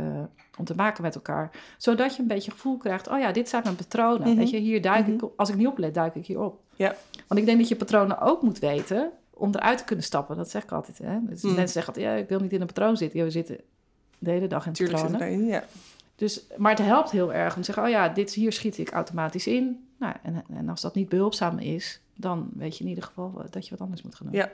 om 0.58 0.64
te 0.64 0.74
maken 0.74 1.02
met 1.02 1.14
elkaar. 1.14 1.50
Zodat 1.78 2.16
je 2.16 2.22
een 2.22 2.28
beetje 2.28 2.50
gevoel 2.50 2.76
krijgt, 2.76 3.08
oh 3.08 3.18
ja, 3.18 3.32
dit 3.32 3.48
zijn 3.48 3.62
mijn 3.64 3.76
patronen. 3.76 4.28
Mhm. 4.28 4.36
Weet 4.36 4.50
je, 4.50 4.58
hier 4.58 4.82
duik 4.82 5.06
ik 5.06 5.14
Mhm. 5.14 5.24
Als 5.36 5.48
ik 5.48 5.56
niet 5.56 5.66
oplet, 5.66 5.94
duik 5.94 6.14
ik 6.14 6.26
hier 6.26 6.40
op. 6.40 6.60
Ja. 6.76 6.94
Want 7.26 7.40
ik 7.40 7.46
denk 7.46 7.58
dat 7.58 7.68
je 7.68 7.76
patronen 7.76 8.20
ook 8.20 8.42
moet 8.42 8.58
weten 8.58 9.10
om 9.40 9.54
eruit 9.54 9.78
te 9.78 9.84
kunnen 9.84 10.04
stappen. 10.04 10.36
Dat 10.36 10.50
zeg 10.50 10.62
ik 10.62 10.72
altijd. 10.72 10.98
Hè? 10.98 11.18
Dus 11.22 11.42
Mhm. 11.42 11.54
Mensen 11.54 11.72
zeggen 11.72 11.94
altijd, 11.94 12.12
ja, 12.14 12.22
ik 12.22 12.28
wil 12.28 12.40
niet 12.40 12.52
in 12.52 12.60
een 12.60 12.66
patroon 12.66 12.96
zitten. 12.96 13.18
Ja, 13.18 13.24
we 13.24 13.30
zitten 13.30 13.58
de 14.18 14.30
hele 14.30 14.46
dag 14.46 14.66
in 14.66 14.72
Tuurlijk 14.72 14.98
zit 14.98 15.08
patronen. 15.10 15.34
het 15.36 15.38
daarin, 15.48 15.60
ja. 15.60 15.64
Dus, 16.16 16.42
maar 16.56 16.70
het 16.76 16.86
helpt 16.86 17.10
heel 17.10 17.32
erg 17.32 17.54
om 17.54 17.58
te 17.60 17.64
zeggen, 17.66 17.84
oh 17.84 17.90
ja, 17.90 18.08
dit, 18.08 18.32
hier 18.32 18.52
schiet 18.52 18.78
ik 18.78 18.90
automatisch 18.90 19.46
in. 19.46 19.88
Nou, 19.98 20.14
en, 20.22 20.44
en 20.56 20.68
als 20.68 20.80
dat 20.80 20.94
niet 20.94 21.08
behulpzaam 21.08 21.58
is, 21.58 22.00
dan 22.14 22.50
weet 22.54 22.76
je 22.76 22.82
in 22.84 22.88
ieder 22.90 23.04
geval 23.04 23.42
dat 23.50 23.64
je 23.64 23.70
wat 23.70 23.80
anders 23.80 24.02
moet 24.02 24.14
gaan 24.14 24.26
doen. 24.26 24.36
Ja. 24.36 24.50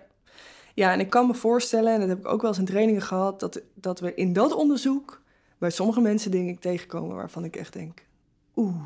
Ja, 0.74 0.92
en 0.92 1.00
ik 1.00 1.10
kan 1.10 1.26
me 1.26 1.34
voorstellen, 1.34 1.92
en 1.94 2.00
dat 2.00 2.08
heb 2.08 2.18
ik 2.18 2.26
ook 2.26 2.40
wel 2.40 2.50
eens 2.50 2.58
in 2.58 2.64
trainingen 2.64 3.02
gehad, 3.02 3.40
dat, 3.40 3.60
dat 3.74 4.00
we 4.00 4.14
in 4.14 4.32
dat 4.32 4.52
onderzoek 4.54 5.22
bij 5.58 5.70
sommige 5.70 6.00
mensen 6.00 6.30
dingen 6.30 6.58
tegenkomen 6.58 7.16
waarvan 7.16 7.44
ik 7.44 7.56
echt 7.56 7.72
denk, 7.72 8.06
oeh, 8.56 8.82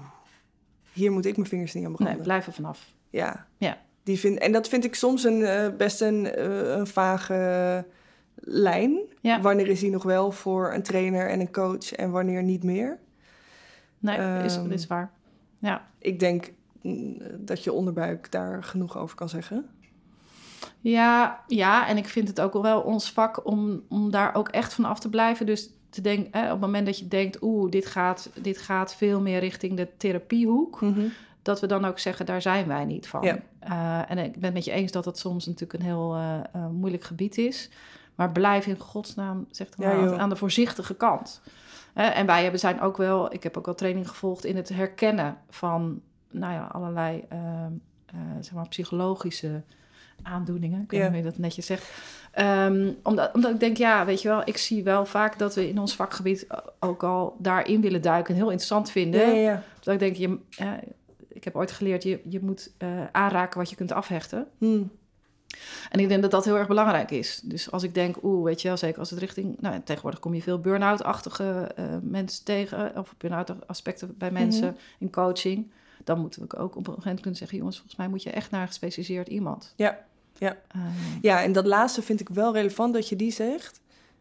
hier 0.92 1.12
moet 1.12 1.24
ik 1.26 1.36
mijn 1.36 1.48
vingers 1.48 1.74
niet 1.74 1.84
aan 1.84 1.90
Nee, 1.90 1.98
branden. 1.98 2.22
blijf 2.22 2.46
er 2.46 2.52
vanaf. 2.52 2.86
Ja. 3.10 3.46
Ja. 3.56 3.78
Die 4.02 4.18
vind, 4.18 4.38
en 4.38 4.52
dat 4.52 4.68
vind 4.68 4.84
ik 4.84 4.94
soms 4.94 5.24
een, 5.24 5.42
eh, 5.42 5.76
best 5.76 6.00
een, 6.00 6.26
eh, 6.34 6.70
een 6.76 6.86
vage 6.86 7.84
lijn. 8.34 8.98
Ja. 9.20 9.40
Wanneer 9.40 9.68
is 9.68 9.80
die 9.80 9.90
nog 9.90 10.02
wel 10.02 10.30
voor 10.30 10.72
een 10.74 10.82
trainer 10.82 11.28
en 11.28 11.40
een 11.40 11.52
coach 11.52 11.92
en 11.92 12.10
wanneer 12.10 12.42
niet 12.42 12.64
meer? 12.64 12.98
Nee, 13.98 14.44
is, 14.44 14.56
Ehm. 14.56 14.70
is 14.70 14.86
waar. 14.86 15.12
Ja. 15.58 15.86
Ik 15.98 16.18
denk 16.20 16.50
mm, 16.82 17.16
dat 17.38 17.64
je 17.64 17.72
onderbuik 17.72 18.30
daar 18.32 18.62
genoeg 18.64 18.98
over 18.98 19.16
kan 19.16 19.28
zeggen. 19.28 19.66
Ja, 20.80 21.40
ja, 21.46 21.88
en 21.88 21.96
ik 21.96 22.08
vind 22.08 22.28
het 22.28 22.40
ook 22.40 22.62
wel 22.62 22.80
ons 22.80 23.12
vak 23.12 23.46
om, 23.46 23.82
om 23.88 24.10
daar 24.10 24.34
ook 24.34 24.48
echt 24.48 24.74
van 24.74 24.84
af 24.84 25.00
te 25.00 25.08
blijven. 25.08 25.46
Dus 25.46 25.70
te 25.90 26.00
denken, 26.00 26.42
op 26.42 26.50
het 26.50 26.60
moment 26.60 26.86
dat 26.86 26.98
je 26.98 27.08
denkt, 27.08 27.42
oeh, 27.42 27.70
dit 27.70 27.86
gaat, 27.86 28.30
dit 28.42 28.58
gaat 28.58 28.94
veel 28.94 29.20
meer 29.20 29.38
richting 29.40 29.76
de 29.76 29.88
therapiehoek, 29.96 30.78
dat 31.42 31.60
we 31.60 31.66
dan 31.66 31.84
ook 31.84 31.98
zeggen, 31.98 32.26
daar 32.26 32.42
zijn 32.42 32.66
wij 32.66 32.84
niet 32.84 33.08
van. 33.08 33.22
Ja. 33.22 33.38
Eh, 33.58 34.10
en 34.10 34.18
ik 34.18 34.32
ben 34.32 34.44
het 34.44 34.54
met 34.54 34.64
je 34.64 34.70
eens 34.70 34.92
dat 34.92 35.04
het 35.04 35.18
soms 35.18 35.46
natuurlijk 35.46 35.80
een 35.80 35.86
heel 35.86 36.14
eh, 36.14 36.38
eh, 36.52 36.66
moeilijk 36.68 37.04
gebied 37.04 37.38
is. 37.38 37.70
Maar 38.14 38.32
blijf 38.32 38.66
in 38.66 38.78
godsnaam, 38.78 39.46
zegt 39.50 39.76
dan 39.76 39.88
Ja, 40.10 40.16
aan 40.16 40.28
de 40.28 40.36
voorzichtige 40.36 40.94
kant. 40.94 41.40
En 41.94 42.26
wij 42.26 42.42
hebben 42.42 42.60
zijn 42.60 42.80
ook 42.80 42.96
wel, 42.96 43.32
ik 43.34 43.42
heb 43.42 43.56
ook 43.56 43.64
wel 43.66 43.74
training 43.74 44.08
gevolgd 44.08 44.44
in 44.44 44.56
het 44.56 44.68
herkennen 44.68 45.36
van, 45.48 46.00
nou 46.30 46.52
ja, 46.52 46.68
allerlei, 46.72 47.24
ehm, 47.28 47.72
eh, 48.06 48.16
zeg 48.40 48.52
maar, 48.52 48.68
psychologische 48.68 49.62
aandoeningen. 50.22 50.82
Ik 50.82 50.90
weet 50.90 51.00
Ja. 51.00 51.06
niet 51.06 51.14
hoe 51.14 51.24
je 51.24 51.30
dat 51.30 51.38
netjes 51.38 51.66
zegt. 51.66 51.90
Ehm, 52.30 52.92
omdat, 53.02 53.34
omdat 53.34 53.50
ik 53.50 53.60
denk, 53.60 53.76
ja, 53.76 54.04
weet 54.04 54.22
je 54.22 54.28
wel, 54.28 54.42
ik 54.44 54.56
zie 54.56 54.82
wel 54.84 55.06
vaak 55.06 55.38
dat 55.38 55.54
we 55.54 55.68
in 55.68 55.78
ons 55.78 55.94
vakgebied 55.96 56.46
ook 56.78 57.02
al 57.02 57.36
daarin 57.38 57.80
willen 57.80 58.02
duiken 58.02 58.34
en 58.34 58.40
heel 58.40 58.50
interessant 58.50 58.90
vinden. 58.90 59.34
Ja. 59.34 59.62
Dat 59.80 59.94
ik 59.94 60.00
denk, 60.00 60.16
je, 60.16 60.38
ik 61.40 61.44
heb 61.46 61.56
ooit 61.56 61.70
geleerd, 61.72 62.02
je, 62.02 62.20
je 62.28 62.40
moet 62.40 62.72
eh, 62.78 63.04
aanraken 63.12 63.58
wat 63.58 63.70
je 63.70 63.76
kunt 63.76 63.92
afhechten. 63.92 64.46
Hm. 64.58 64.82
En 65.90 66.00
ik 66.00 66.08
denk 66.08 66.22
dat 66.22 66.30
dat 66.30 66.44
heel 66.44 66.56
erg 66.58 66.68
belangrijk 66.68 67.10
is. 67.10 67.40
Dus 67.44 67.70
als 67.70 67.82
ik 67.82 67.94
denk, 67.94 68.22
oeh, 68.22 68.44
weet 68.44 68.62
je 68.62 68.68
wel, 68.68 68.76
zeker 68.76 68.98
als 68.98 69.10
het 69.10 69.18
richting... 69.18 69.56
Nou, 69.60 69.80
tegenwoordig 69.84 70.20
kom 70.20 70.34
je 70.34 70.42
veel 70.42 70.60
burn-out-achtige 70.60 71.72
eh, 71.76 71.84
mensen 72.02 72.44
tegen... 72.44 72.96
of 72.96 73.14
burn-out 73.18 73.66
aspecten 73.66 74.14
bij 74.18 74.30
mensen 74.30 74.66
Mhm. 74.66 74.74
in 74.98 75.10
coaching. 75.10 75.70
Dan 76.04 76.20
moeten 76.20 76.42
we 76.42 76.56
ook 76.56 76.70
op 76.70 76.76
een 76.76 76.84
gegeven 76.84 77.02
moment 77.02 77.20
kunnen 77.20 77.38
zeggen... 77.38 77.58
jongens, 77.58 77.76
volgens 77.76 77.96
mij 77.96 78.08
moet 78.08 78.22
je 78.22 78.30
echt 78.30 78.50
naar 78.50 78.66
gespecialiseerd 78.66 79.28
iemand. 79.28 79.72
Ja, 79.76 79.98
ja. 80.38 80.56
Eh, 80.68 80.80
Ja, 81.20 81.42
en 81.42 81.52
dat 81.52 81.66
laatste 81.66 82.02
vind 82.02 82.20
ik 82.20 82.28
wel 82.28 82.52
relevant 82.52 82.94
dat 82.94 83.08
je 83.08 83.16
die 83.16 83.32
zegt. 83.32 83.80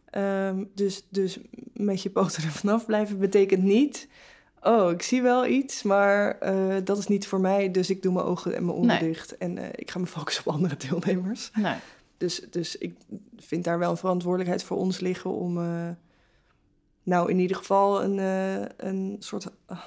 Ehm, 0.09 0.63
dus, 0.75 1.03
dus 1.09 1.39
met 1.73 2.01
je 2.01 2.09
poten 2.09 2.43
er 2.43 2.49
vanaf 2.51 2.85
blijven 2.85 3.19
betekent 3.19 3.63
niet... 3.63 4.07
oh, 4.63 4.91
ik 4.91 5.01
zie 5.01 5.21
wel 5.21 5.45
iets, 5.45 5.83
maar 5.83 6.39
eh, 6.39 6.75
dat 6.83 6.97
is 6.97 7.07
niet 7.07 7.27
voor 7.27 7.39
mij... 7.39 7.71
dus 7.71 7.89
ik 7.89 8.01
doe 8.01 8.13
mijn 8.13 8.25
ogen 8.25 8.55
en 8.55 8.65
mijn 8.65 8.77
oren 8.77 8.87
Nee. 8.87 8.99
dicht... 8.99 9.37
en 9.37 9.57
eh, 9.57 9.67
ik 9.75 9.91
ga 9.91 9.99
me 9.99 10.05
focussen 10.05 10.45
op 10.47 10.53
andere 10.53 10.77
deelnemers. 10.77 11.51
nee. 11.53 11.75
Dus, 12.17 12.41
dus 12.49 12.77
ik 12.77 12.95
vind 13.37 13.63
daar 13.63 13.79
wel 13.79 13.89
een 13.91 13.97
verantwoordelijkheid 13.97 14.63
voor 14.63 14.77
ons 14.77 14.99
liggen... 14.99 15.31
om 15.31 15.57
eh, 15.57 15.89
nou 17.03 17.29
in 17.29 17.39
ieder 17.39 17.57
geval 17.57 18.03
een, 18.03 18.17
een 18.77 19.15
soort 19.19 19.47
ah, 19.65 19.79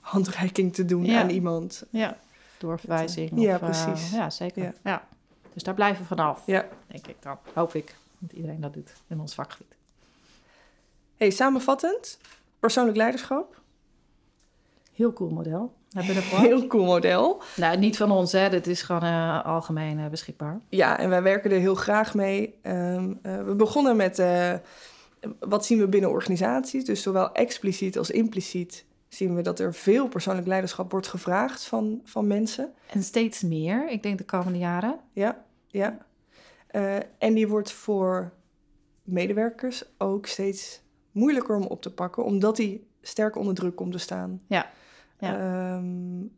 handreiking 0.00 0.74
te 0.74 0.84
doen 0.84 1.04
Ja. 1.04 1.20
aan 1.20 1.30
iemand. 1.30 1.84
Ja. 1.90 2.16
doorverwijzing. 2.58 3.30
Ja, 3.34 3.54
of, 3.54 3.60
eh, 3.62 3.68
precies. 3.84 4.10
ja, 4.10 4.30
zeker. 4.30 4.62
Ja. 4.62 4.72
Ja. 4.84 5.08
Dus 5.52 5.62
daar 5.62 5.74
blijven 5.74 6.02
we 6.02 6.08
vanaf, 6.08 6.42
Ja. 6.46 6.66
denk 6.86 7.06
ik 7.06 7.16
dan. 7.20 7.38
Hoop 7.54 7.74
ik 7.74 7.96
dat 8.18 8.32
iedereen 8.32 8.60
dat 8.60 8.74
doet 8.74 8.92
in 9.06 9.20
ons 9.20 9.34
vakgebied. 9.34 9.74
Hey, 11.16 11.30
samenvattend, 11.30 12.18
persoonlijk 12.58 12.96
leiderschap. 12.96 13.59
Heel 15.00 15.12
cool 15.12 15.30
model. 15.30 15.74
Heb 15.92 16.04
je 16.04 16.12
ervoor? 16.12 16.38
Heel 16.38 16.66
cool 16.66 16.84
model. 16.84 17.42
Nou, 17.56 17.78
niet 17.78 17.96
van 17.96 18.10
ons, 18.10 18.32
hè. 18.32 18.48
Dit 18.48 18.66
is 18.66 18.82
gewoon 18.82 19.02
eh, 19.02 19.44
algemeen 19.44 19.98
eh, 19.98 20.06
beschikbaar. 20.06 20.60
Ja, 20.68 20.98
en 20.98 21.08
wij 21.08 21.22
werken 21.22 21.50
er 21.50 21.58
heel 21.58 21.74
graag 21.74 22.14
mee. 22.14 22.58
Ehm, 22.62 23.12
eh, 23.22 23.44
we 23.44 23.54
begonnen 23.54 23.96
met 23.96 24.22
wat 25.38 25.66
zien 25.66 25.78
we 25.78 25.88
binnen 25.88 26.10
organisaties. 26.10 26.84
Dus 26.84 27.02
zowel 27.02 27.32
expliciet 27.32 27.98
als 27.98 28.10
impliciet 28.10 28.84
zien 29.08 29.34
we 29.34 29.42
dat 29.42 29.58
er 29.58 29.74
veel 29.74 30.08
persoonlijk 30.08 30.46
leiderschap 30.46 30.90
wordt 30.90 31.06
gevraagd 31.06 31.64
van, 31.64 32.00
van 32.04 32.26
mensen. 32.26 32.72
En 32.90 33.02
steeds 33.02 33.42
meer, 33.42 33.88
ik 33.88 34.02
denk 34.02 34.18
de 34.18 34.24
komende 34.24 34.58
jaren. 34.58 34.98
Ja, 35.12 35.44
ja. 35.66 35.98
En 37.18 37.34
die 37.34 37.48
wordt 37.48 37.72
voor 37.72 38.32
medewerkers 39.02 39.84
ook 39.98 40.26
steeds 40.26 40.82
moeilijker 41.12 41.56
om 41.56 41.64
op 41.64 41.82
te 41.82 41.92
pakken, 41.92 42.24
omdat 42.24 42.56
die 42.56 42.88
sterk 43.02 43.36
onder 43.36 43.54
druk 43.54 43.76
komt 43.76 43.92
te 43.92 43.98
staan. 43.98 44.40
Ja, 44.46 44.70
ja. 45.20 45.38
Ehm, 45.38 45.84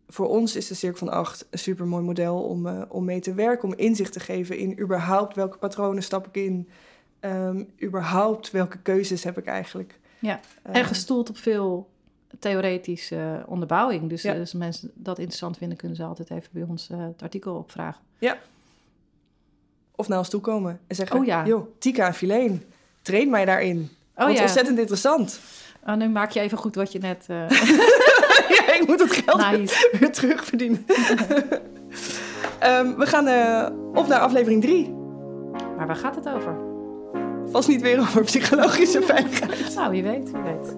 voor 0.08 0.28
ons 0.28 0.56
is 0.56 0.66
de 0.66 0.74
Cirkel 0.74 0.98
van 0.98 1.08
Acht 1.16 1.46
een 1.50 1.58
supermooi 1.58 2.04
model 2.04 2.42
om, 2.42 2.66
eh, 2.66 2.82
om 2.88 3.04
mee 3.04 3.20
te 3.20 3.34
werken, 3.34 3.68
om 3.68 3.74
inzicht 3.74 4.12
te 4.12 4.20
geven 4.20 4.56
in 4.58 4.78
überhaupt 4.80 5.36
welke 5.36 5.58
patronen 5.58 6.02
stap 6.02 6.26
ik 6.26 6.36
in, 6.42 6.68
Ehm, 7.20 7.62
überhaupt 7.82 8.50
welke 8.50 8.78
keuzes 8.78 9.24
heb 9.24 9.38
ik 9.38 9.46
eigenlijk. 9.46 9.98
Ja, 10.18 10.40
Ehm, 10.62 10.74
En 10.74 10.84
gestoeld 10.84 11.28
op 11.28 11.36
veel 11.36 11.90
theoretische 12.38 13.42
onderbouwing. 13.46 14.08
Dus 14.08 14.22
Ja. 14.22 14.32
eh, 14.34 14.40
als 14.40 14.52
mensen 14.52 14.90
dat 14.94 15.18
interessant 15.18 15.56
vinden, 15.56 15.78
kunnen 15.78 15.96
ze 15.96 16.04
altijd 16.04 16.30
even 16.30 16.48
bij 16.52 16.62
ons 16.68 16.88
eh, 16.90 16.98
het 16.98 17.22
artikel 17.22 17.54
opvragen. 17.54 18.00
Of 19.96 20.08
naar 20.08 20.18
ons 20.18 20.28
toe 20.28 20.40
komen 20.40 20.80
en 20.86 20.96
zeggen, 20.96 21.18
Oh 21.18 21.24
ja. 21.24 21.46
joh, 21.46 21.66
Tika 21.78 22.06
en 22.06 22.14
Fileen, 22.14 22.62
train 23.02 23.30
mij 23.30 23.44
daarin. 23.44 23.90
Oh 24.14 24.24
Want 24.24 24.36
ja, 24.36 24.42
ontzettend 24.42 24.78
interessant. 24.78 25.40
oh, 25.86 25.94
nu 25.96 26.08
maak 26.08 26.30
je 26.30 26.40
even 26.40 26.58
goed 26.58 26.74
wat 26.74 26.92
je 26.92 26.98
net... 26.98 27.26
ja, 28.66 28.74
ik 28.74 28.86
moet 28.86 29.00
het 29.00 29.12
geld 29.12 29.50
nice. 29.50 29.96
weer 30.00 30.12
terugverdienen. 30.12 30.86
Ehm, 32.58 32.94
we 32.96 33.06
gaan 33.06 33.26
eh, 33.26 33.66
op 33.94 34.06
naar 34.06 34.20
aflevering 34.20 34.62
3. 34.62 34.94
Maar 35.76 35.86
waar 35.86 35.96
gaat 35.96 36.14
het 36.14 36.28
over? 36.28 36.56
Vast 37.50 37.68
niet 37.68 37.82
weer 37.82 37.98
over 37.98 38.24
psychologische 38.24 39.02
veiligheid. 39.02 39.74
Nou, 39.74 39.90
wie 39.90 40.02
weet, 40.02 40.30
wie 40.30 40.42
weet. 40.42 40.76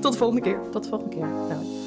Tot 0.00 0.12
de 0.12 0.18
volgende 0.18 0.42
keer. 0.42 0.58
Tot 0.70 0.82
de 0.82 0.88
volgende 0.88 1.16
keer. 1.16 1.26
Nou. 1.26 1.79